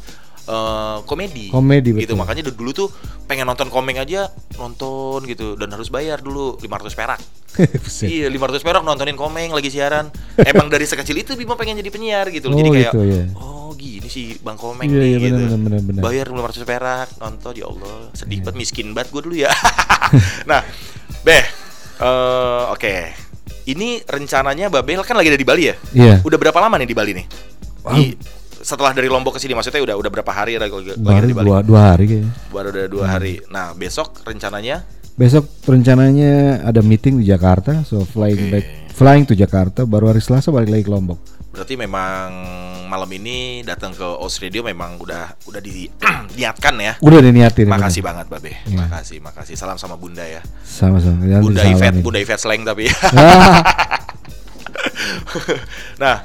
eh, 0.47 0.97
komedi. 1.05 1.49
Komedi, 1.49 1.93
gitu. 1.93 2.13
betul. 2.13 2.17
Makanya 2.17 2.41
dulu 2.49 2.71
tuh 2.71 2.87
pengen 3.25 3.47
nonton 3.47 3.71
komeng 3.71 3.95
aja 3.95 4.27
nonton 4.57 5.23
gitu 5.23 5.55
dan 5.55 5.71
harus 5.71 5.87
bayar 5.87 6.19
dulu 6.19 6.57
500 6.59 6.93
perak. 6.93 7.19
Iya, 8.07 8.31
500 8.31 8.63
perak 8.63 8.81
nontonin 8.81 9.19
komeng 9.19 9.51
lagi 9.51 9.67
siaran. 9.67 10.07
Emang 10.51 10.71
dari 10.71 10.87
sekecil 10.87 11.19
itu 11.19 11.35
Bimo 11.35 11.59
pengen 11.59 11.77
jadi 11.79 11.91
penyiar 11.91 12.31
gitu. 12.31 12.47
Jadi 12.49 12.69
Oh, 12.69 12.73
kayak 12.73 12.91
gitu, 12.91 12.99
ya. 13.03 13.23
oh 13.35 13.69
gini 13.75 14.07
sih 14.07 14.35
Bang 14.39 14.55
Komeng 14.55 14.87
Iya, 14.87 14.99
nih 14.99 15.09
iya, 15.09 15.17
gitu. 15.19 15.35
benar, 15.35 15.59
benar, 15.59 15.81
benar. 15.83 16.01
Bayar 16.03 16.27
500 16.31 16.63
perak 16.63 17.07
nonton 17.19 17.53
ya 17.55 17.65
Allah. 17.67 17.97
Sedih 18.15 18.39
Iya. 18.39 18.43
banget 18.47 18.57
miskin 18.59 18.87
banget 18.95 19.09
gue 19.11 19.21
dulu 19.23 19.35
ya. 19.35 19.51
nah, 20.49 20.63
Beh, 21.21 21.43
eh, 22.01 22.63
oke. 22.73 22.95
Ini 23.61 24.01
rencananya 24.09 24.73
Babel 24.73 25.05
kan 25.05 25.13
lagi 25.13 25.29
ada 25.29 25.37
di 25.37 25.45
Bali 25.45 25.63
ya? 25.69 25.75
Iya. 25.93 26.15
Udah 26.25 26.37
berapa 26.41 26.57
lama 26.57 26.81
nih 26.81 26.89
di 26.89 26.97
Bali 26.97 27.11
nih? 27.13 27.25
Wow. 27.85 27.93
Di- 27.93 28.17
setelah 28.61 28.93
dari 28.93 29.09
Lombok 29.09 29.35
ke 29.35 29.41
sini 29.41 29.53
maksudnya 29.53 29.81
udah 29.81 29.95
udah 29.97 30.11
berapa 30.13 30.31
hari 30.31 30.57
lagi, 30.57 30.71
lagi 30.71 30.97
Baru 30.97 31.25
di 31.27 31.35
Bali? 31.35 31.45
dua, 31.45 31.57
dua 31.61 31.81
hari 31.93 32.03
kayaknya. 32.07 32.31
Baru 32.49 32.67
udah 32.69 32.85
dua 32.87 33.05
hari. 33.05 33.33
Nah, 33.49 33.73
besok 33.73 34.21
rencananya 34.23 34.85
Besok 35.11 35.45
rencananya 35.67 36.63
ada 36.63 36.79
meeting 36.81 37.19
di 37.19 37.27
Jakarta, 37.27 37.83
so 37.83 38.01
flying 38.07 38.47
Oke. 38.47 38.49
back, 38.49 38.65
flying 38.95 39.27
to 39.27 39.35
Jakarta. 39.35 39.83
Baru 39.83 40.07
hari 40.07 40.23
Selasa 40.23 40.49
balik 40.49 40.71
lagi 40.71 40.87
ke 40.87 40.89
Lombok. 40.89 41.19
Berarti 41.51 41.75
memang 41.75 42.31
malam 42.87 43.11
ini 43.11 43.59
datang 43.61 43.91
ke 43.91 44.07
Os 44.07 44.39
Radio 44.39 44.63
memang 44.63 44.95
udah 44.97 45.35
udah 45.51 45.59
diniatkan 45.59 46.73
ya. 46.87 46.93
Udah 47.03 47.19
diniatin. 47.19 47.67
Makasih 47.67 48.01
banget 48.01 48.31
Babe. 48.31 48.55
Iya. 48.65 48.87
Makasih, 48.87 49.19
makasih. 49.19 49.55
Salam 49.59 49.75
sama 49.75 49.99
Bunda 49.99 50.23
ya. 50.23 50.39
Sama-sama. 50.63 51.27
Bunda. 51.43 51.59
Yvette, 51.59 51.99
Bunda 51.99 52.17
Yvette 52.23 52.41
slang 52.41 52.63
tapi. 52.63 52.87
Ah, 53.31 53.59
nah, 55.99 56.15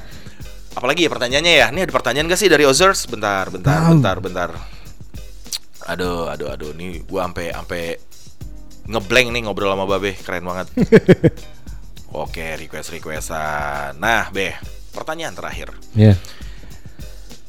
apalagi 0.77 1.09
ya 1.09 1.11
pertanyaannya 1.11 1.55
ya? 1.57 1.67
Ini 1.73 1.81
ada 1.83 1.93
pertanyaan 1.93 2.29
gak 2.29 2.39
sih 2.39 2.53
dari 2.53 2.63
Ozers? 2.63 3.09
Bentar, 3.09 3.49
bentar, 3.49 3.81
Tahu. 3.81 3.91
bentar, 3.99 4.17
bentar. 4.21 4.51
Aduh, 5.89 6.29
aduh, 6.29 6.53
aduh. 6.53 6.71
Nih 6.77 7.03
gua 7.07 7.25
sampai 7.27 7.51
sampai 7.51 7.83
ngeblank 8.87 9.29
nih 9.33 9.43
ngobrol 9.43 9.73
sama 9.75 9.87
Babe, 9.87 10.15
keren 10.19 10.45
banget. 10.45 10.67
Oke, 12.15 12.55
request 12.57 12.95
requestan. 12.95 13.99
Nah, 13.99 14.31
Be, 14.31 14.55
pertanyaan 14.95 15.35
terakhir 15.35 15.75
ya. 15.93 16.15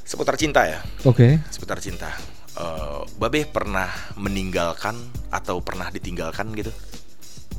seputar 0.01 0.35
cinta 0.35 0.65
ya. 0.65 0.79
Oke. 1.03 1.39
seputar 1.51 1.77
cinta. 1.77 2.09
Eh, 2.57 3.01
Babe 3.19 3.45
pernah 3.45 3.87
meninggalkan 4.17 4.97
atau 5.29 5.61
pernah 5.61 5.93
ditinggalkan 5.93 6.51
gitu? 6.57 6.73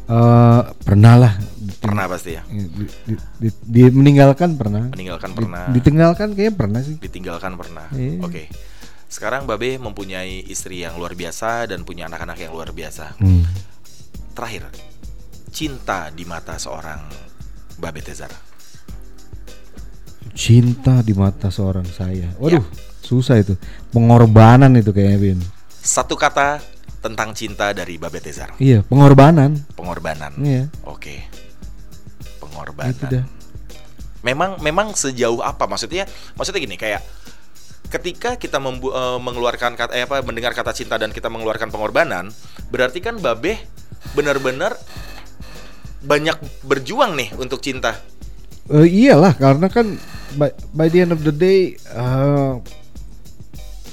Eh, 0.08 0.60
pernah 0.82 1.14
lah. 1.14 1.32
Pernah 1.78 2.08
pasti 2.08 2.32
ya. 2.32 2.42
Di, 2.48 2.64
di, 3.04 3.14
di- 3.38 3.60
di- 3.62 3.92
meninggalkan 3.92 4.56
pernah. 4.56 4.88
Meninggalkan 4.88 5.30
Di- 5.30 5.36
pernah. 5.36 5.64
ditinggalkan 5.68 6.28
kayaknya 6.32 6.54
pernah 6.56 6.80
sih. 6.80 6.96
Ditinggalkan 6.96 7.52
pernah. 7.54 7.86
Iya. 7.92 8.24
Oke. 8.24 8.48
Sekarang 9.08 9.44
Babe 9.44 9.76
mempunyai 9.76 10.44
istri 10.44 10.80
yang 10.80 10.96
luar 10.96 11.12
biasa 11.12 11.68
dan 11.68 11.84
punya 11.84 12.08
anak-anak 12.08 12.40
yang 12.40 12.52
luar 12.52 12.72
biasa. 12.72 13.20
Hmm. 13.20 13.44
Terakhir, 14.32 14.68
cinta 15.48 16.08
di 16.08 16.24
mata 16.24 16.56
seorang 16.56 17.04
Babe 17.76 18.00
Tezar. 18.00 18.32
Cinta 20.32 21.00
di 21.02 21.12
mata 21.12 21.48
seorang 21.48 21.84
saya. 21.84 22.30
Waduh, 22.38 22.60
Ya. 22.60 22.72
susah 23.02 23.36
itu. 23.36 23.56
Pengorbanan 23.90 24.70
itu 24.72 24.88
kayaknya 24.88 25.18
Bin. 25.18 25.38
Satu 25.68 26.14
kata 26.14 26.60
tentang 26.98 27.30
cinta 27.30 27.70
dari 27.70 27.94
Babe 27.94 28.18
Tezar. 28.18 28.58
Iya, 28.58 28.82
pengorbanan. 28.82 29.54
Pengorbanan. 29.74 30.34
Iya. 30.36 30.66
Oke. 30.82 31.22
Itu 32.18 32.34
Pengorbanan. 32.40 32.94
dah. 33.06 33.24
memang 34.18 34.58
memang 34.58 34.90
sejauh 34.92 35.38
apa 35.38 35.64
maksudnya 35.64 36.02
maksudnya 36.34 36.58
gini 36.58 36.74
kayak 36.74 37.06
ketika 37.88 38.34
kita 38.34 38.58
membu- 38.58 38.90
eh, 38.90 39.18
mengeluarkan 39.18 39.72
kata 39.72 39.94
eh, 39.94 40.04
apa 40.04 40.20
mendengar 40.20 40.50
kata 40.52 40.74
cinta 40.74 40.98
dan 40.98 41.14
kita 41.14 41.30
mengeluarkan 41.30 41.70
pengorbanan 41.70 42.26
berarti 42.68 42.98
kan 42.98 43.16
babe 43.16 43.54
benar-benar 44.12 44.74
banyak 46.00 46.34
berjuang 46.62 47.14
nih 47.14 47.30
untuk 47.36 47.58
cinta 47.58 47.94
Eh, 48.68 48.84
iyalah 48.84 49.32
karena 49.32 49.70
kan 49.70 49.96
by, 50.34 50.50
by 50.74 50.90
the 50.90 51.00
end 51.00 51.14
of 51.14 51.22
the 51.22 51.32
day 51.32 51.72
eh, 51.78 52.47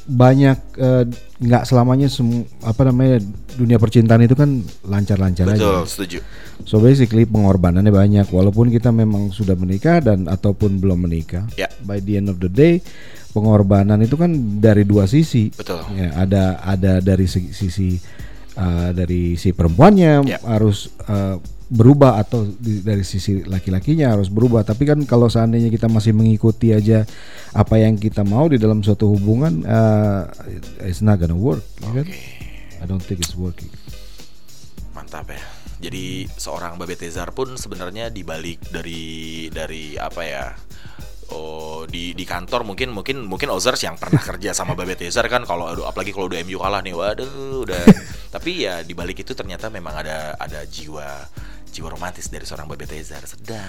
banyak 0.06 0.58
eh, 0.78 1.03
nggak 1.41 1.64
selamanya 1.66 2.06
semu, 2.06 2.45
apa 2.62 2.86
namanya 2.86 3.26
dunia 3.58 3.82
percintaan 3.82 4.22
itu 4.22 4.38
kan 4.38 4.62
lancar-lancar 4.86 5.49
betul 5.49 5.82
aja. 5.82 5.89
setuju 5.89 6.20
So 6.64 6.80
basically 6.80 7.28
pengorbanannya 7.28 7.91
banyak 7.91 8.32
walaupun 8.32 8.72
kita 8.72 8.88
memang 8.93 9.36
sudah 9.36 9.60
menikah 9.60 9.99
dan 9.99 10.24
ataupun 10.32 10.80
belum 10.80 11.03
menikah. 11.03 11.43
Ya. 11.60 11.68
By 11.84 11.99
the 11.99 12.16
end 12.16 12.32
of 12.32 12.39
the 12.39 12.47
day 12.47 12.80
pengorbanan 13.36 13.99
itu 13.99 14.16
kan 14.16 14.32
dari 14.64 14.88
dua 14.88 15.03
sisi. 15.03 15.51
betul 15.51 15.84
Ya, 15.91 16.16
ada 16.16 16.64
ada 16.64 17.03
dari 17.03 17.28
sisi 17.28 17.99
uh, 18.56 18.95
dari 18.95 19.36
si 19.36 19.51
perempuannya 19.51 20.24
Ya. 20.24 20.39
harus 20.47 20.88
uh, 21.12 21.36
berubah 21.68 22.22
atau 22.22 22.45
di- 22.45 22.82
dari 22.82 23.01
sisi 23.01 23.41
laki-lakinya 23.41 24.13
harus 24.13 24.30
berubah. 24.30 24.61
Tapi 24.61 24.84
kan 24.86 24.99
kalau 25.03 25.28
seandainya 25.28 25.70
kita 25.70 25.89
masih 25.89 26.13
mengikuti 26.13 26.72
aja 26.72 27.03
apa 27.51 27.76
yang 27.78 27.97
kita 27.97 28.22
mau 28.22 28.45
di 28.45 28.57
dalam 28.57 28.82
suatu 28.82 29.09
hubungan, 29.09 29.66
uh, 29.66 30.30
it's 30.86 31.01
not 31.01 31.18
gonna 31.18 31.34
work. 31.36 31.66
ya 31.82 32.01
kan? 32.01 32.07
I 32.80 32.86
don't 32.86 33.01
think 33.01 33.20
it's 33.20 33.34
working. 33.34 33.72
mantap 34.91 35.28
ya 35.28 35.43
jadi 35.76 36.24
seorang 36.32 36.80
babe 36.80 36.95
Tezar 36.95 37.36
pun 37.36 37.59
sebenarnya 37.59 38.07
dibalik 38.07 38.63
dari 38.72 39.03
dari 39.51 39.99
apa 39.99 40.22
ya 40.24 40.45
Oh 41.26 41.89
di 41.89 42.13
di 42.13 42.22
kantor 42.22 42.61
mungkin 42.61 42.93
mungkin 42.93 43.26
mungkin 43.26 43.49
Ozers 43.49 43.82
yang 43.82 43.97
pernah 43.97 44.22
kerja 44.30 44.53
sama 44.53 44.78
Babe 44.78 44.93
Tezar 44.93 45.26
kan 45.26 45.41
kalau 45.41 45.66
aduh 45.66 45.89
apalagi 45.89 46.13
kalau 46.13 46.30
udah 46.30 46.38
MU 46.45 46.61
kalah 46.61 46.86
nih 46.86 46.93
waduh 46.93 47.66
udah 47.66 47.82
tapi 48.36 48.61
ya 48.61 48.86
di 48.86 48.93
balik 48.93 49.26
itu 49.26 49.34
ternyata 49.34 49.74
memang 49.74 50.05
ada 50.05 50.38
ada 50.38 50.61
jiwa 50.70 51.26
jiwa 51.76 51.91
romantis 51.91 52.26
dari 52.26 52.41
seorang 52.41 52.63
Babe 52.65 52.84
Tezar 52.84 53.19
sedap 53.21 53.59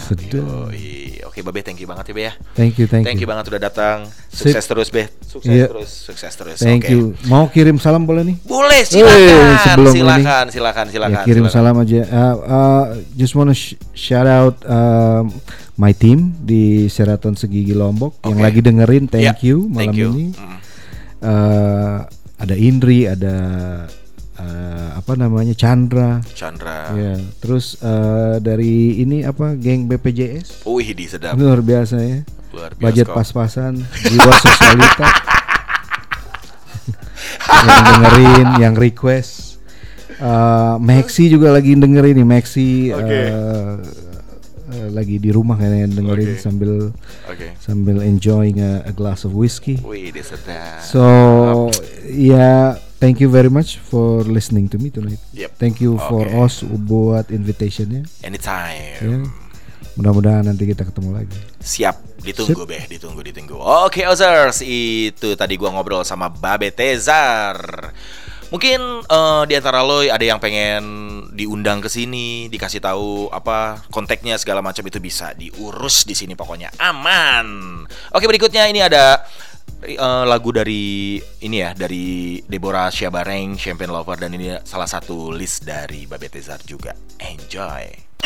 Sedap. 0.00 0.72
Yoi. 0.72 1.20
oke 1.22 1.38
Babe 1.42 1.60
thank 1.60 1.76
you 1.76 1.84
banget 1.84 2.08
ya 2.08 2.14
Be 2.14 2.22
ya 2.22 2.32
Thank 2.54 2.74
you, 2.74 2.86
thank, 2.86 3.04
thank 3.04 3.16
you 3.16 3.24
you. 3.24 3.28
banget 3.28 3.44
udah 3.46 3.60
datang 3.62 3.96
Sip. 4.26 4.48
sukses 4.48 4.64
terus 4.64 4.88
Be 4.88 5.12
sukses 5.22 5.52
Iya. 5.52 5.68
terus 5.68 5.90
sukses 5.92 6.32
terus 6.32 6.56
Thank 6.58 6.84
Oke. 6.84 6.90
you. 6.90 7.00
Mau 7.26 7.46
kirim 7.46 7.76
salam 7.76 8.02
boleh 8.02 8.24
nih? 8.24 8.36
boleh 8.42 8.80
Eh, 8.80 8.88
silakan 8.88 9.60
sebelum 9.60 9.92
ini- 9.92 10.00
silakan 10.00 10.44
silakan 10.48 10.86
silakan 10.88 11.14
ya 11.14 11.22
kirim 11.22 11.44
silakan. 11.44 11.54
salam 11.54 11.74
aja. 11.76 12.00
Uh, 12.02 12.36
uh, 12.42 12.84
just 13.14 13.32
wanna 13.32 13.52
sh- 13.52 13.76
shout 13.92 14.24
out 14.24 14.56
um, 14.64 15.28
my 15.76 15.92
team 15.92 16.32
di 16.40 16.86
Sheraton 16.86 17.34
Segigi 17.34 17.72
Lombok 17.72 18.16
yang 18.24 18.36
Oke. 18.36 18.42
lagi 18.42 18.60
dengerin. 18.60 19.04
Thank 19.06 19.26
Ya, 19.26 19.36
you 19.44 19.66
malam 19.66 19.76
thank 19.76 19.94
you. 19.94 20.08
ini. 20.10 20.26
Mm. 20.32 20.58
Uh, 21.20 21.98
ada 22.36 22.54
Indri, 22.54 23.04
ada 23.04 23.34
uh, 24.40 24.88
apa 24.96 25.12
namanya 25.16 25.52
Chandra. 25.52 26.24
Chandra 26.32 26.92
Ya, 26.96 27.20
terus 27.44 27.76
uh, 27.84 28.40
dari 28.40 29.00
ini 29.00 29.22
apa 29.22 29.52
geng 29.56 29.84
BPJS 29.86 30.64
Wih 30.64 30.96
di 30.96 31.04
sedap 31.04 31.36
luar 31.36 31.60
biasa 31.60 31.96
ya. 32.00 32.18
luar 32.56 32.72
biasa 32.74 32.82
Budget 32.82 33.08
pas-pasan, 33.12 33.72
jiwa 34.08 34.32
sosialita. 34.40 35.06
yang 37.60 37.84
dengerin, 37.86 38.48
yang 38.58 38.74
request. 38.74 39.60
Uh, 40.20 40.76
Maxi 40.76 41.32
juga 41.32 41.48
lagi 41.48 41.72
dengerin 41.72 42.12
nih 42.12 42.28
Maxi 42.28 42.92
Oke. 42.92 43.20
uh, 43.32 43.80
uh, 44.68 44.88
lagi 44.92 45.16
di 45.16 45.32
rumah 45.32 45.56
kayaknya 45.56 45.96
dengerin 45.96 46.36
Oke. 46.36 46.42
sambil 46.44 46.72
oke 47.24 47.48
sambil 47.56 48.04
enjoying 48.04 48.60
a, 48.60 48.84
a 48.84 48.92
glass 48.92 49.24
of 49.24 49.32
whiskey. 49.32 49.80
Wih 49.80 50.12
di 50.12 50.20
sedap 50.20 50.84
So 50.84 51.72
yeah, 52.04 52.76
thank 53.00 53.18
you 53.18 53.32
very 53.32 53.48
much 53.48 53.80
for 53.80 54.22
listening 54.22 54.68
to 54.68 54.76
me 54.76 54.92
tonight. 54.92 55.18
Yep. 55.32 55.56
Thank 55.56 55.80
you 55.80 55.96
for 56.06 56.28
Oke. 56.28 56.44
us 56.46 56.54
buat 56.62 57.32
invitation-nya. 57.32 58.04
anytime 58.22 59.00
Ya. 59.00 59.18
Mudah-mudahan 59.98 60.46
nanti 60.46 60.70
kita 60.70 60.86
ketemu 60.86 61.18
lagi. 61.18 61.40
Siap, 61.58 62.22
ditunggu 62.22 62.62
beh, 62.62 62.86
ditunggu, 62.86 63.20
ditunggu. 63.26 63.58
Oke, 63.58 64.06
Ozers, 64.06 64.62
itu 64.62 65.34
tadi 65.34 65.58
gua 65.58 65.74
ngobrol 65.74 66.06
sama 66.06 66.30
Babe 66.30 66.70
Tezar. 66.70 67.90
Mungkin 68.50 68.80
eh, 69.06 69.42
di 69.46 69.54
antara 69.54 69.82
lo 69.86 70.02
ada 70.02 70.22
yang 70.22 70.42
pengen 70.42 70.82
diundang 71.34 71.78
ke 71.78 71.86
sini, 71.86 72.50
dikasih 72.50 72.82
tahu 72.82 73.30
apa 73.30 73.86
kontaknya 73.94 74.34
segala 74.42 74.58
macam 74.58 74.82
itu 74.82 74.98
bisa 74.98 75.30
diurus 75.38 76.02
di 76.02 76.18
sini 76.18 76.34
pokoknya 76.34 76.74
aman. 76.82 77.46
Oke, 78.10 78.26
berikutnya 78.26 78.66
ini 78.66 78.82
ada 78.82 79.22
eh, 79.84 80.24
lagu 80.28 80.50
dari 80.52 81.16
ini 81.44 81.56
ya 81.62 81.72
dari 81.72 82.38
Deborah 82.44 82.92
Syabareng, 82.92 83.56
Champagne 83.56 83.92
Lover 83.92 84.18
dan 84.20 84.34
ini 84.36 84.56
salah 84.66 84.88
satu 84.88 85.32
list 85.32 85.64
dari 85.64 86.04
Babe 86.04 86.28
Tezar 86.28 86.60
juga. 86.66 86.92
Enjoy. 87.20 88.10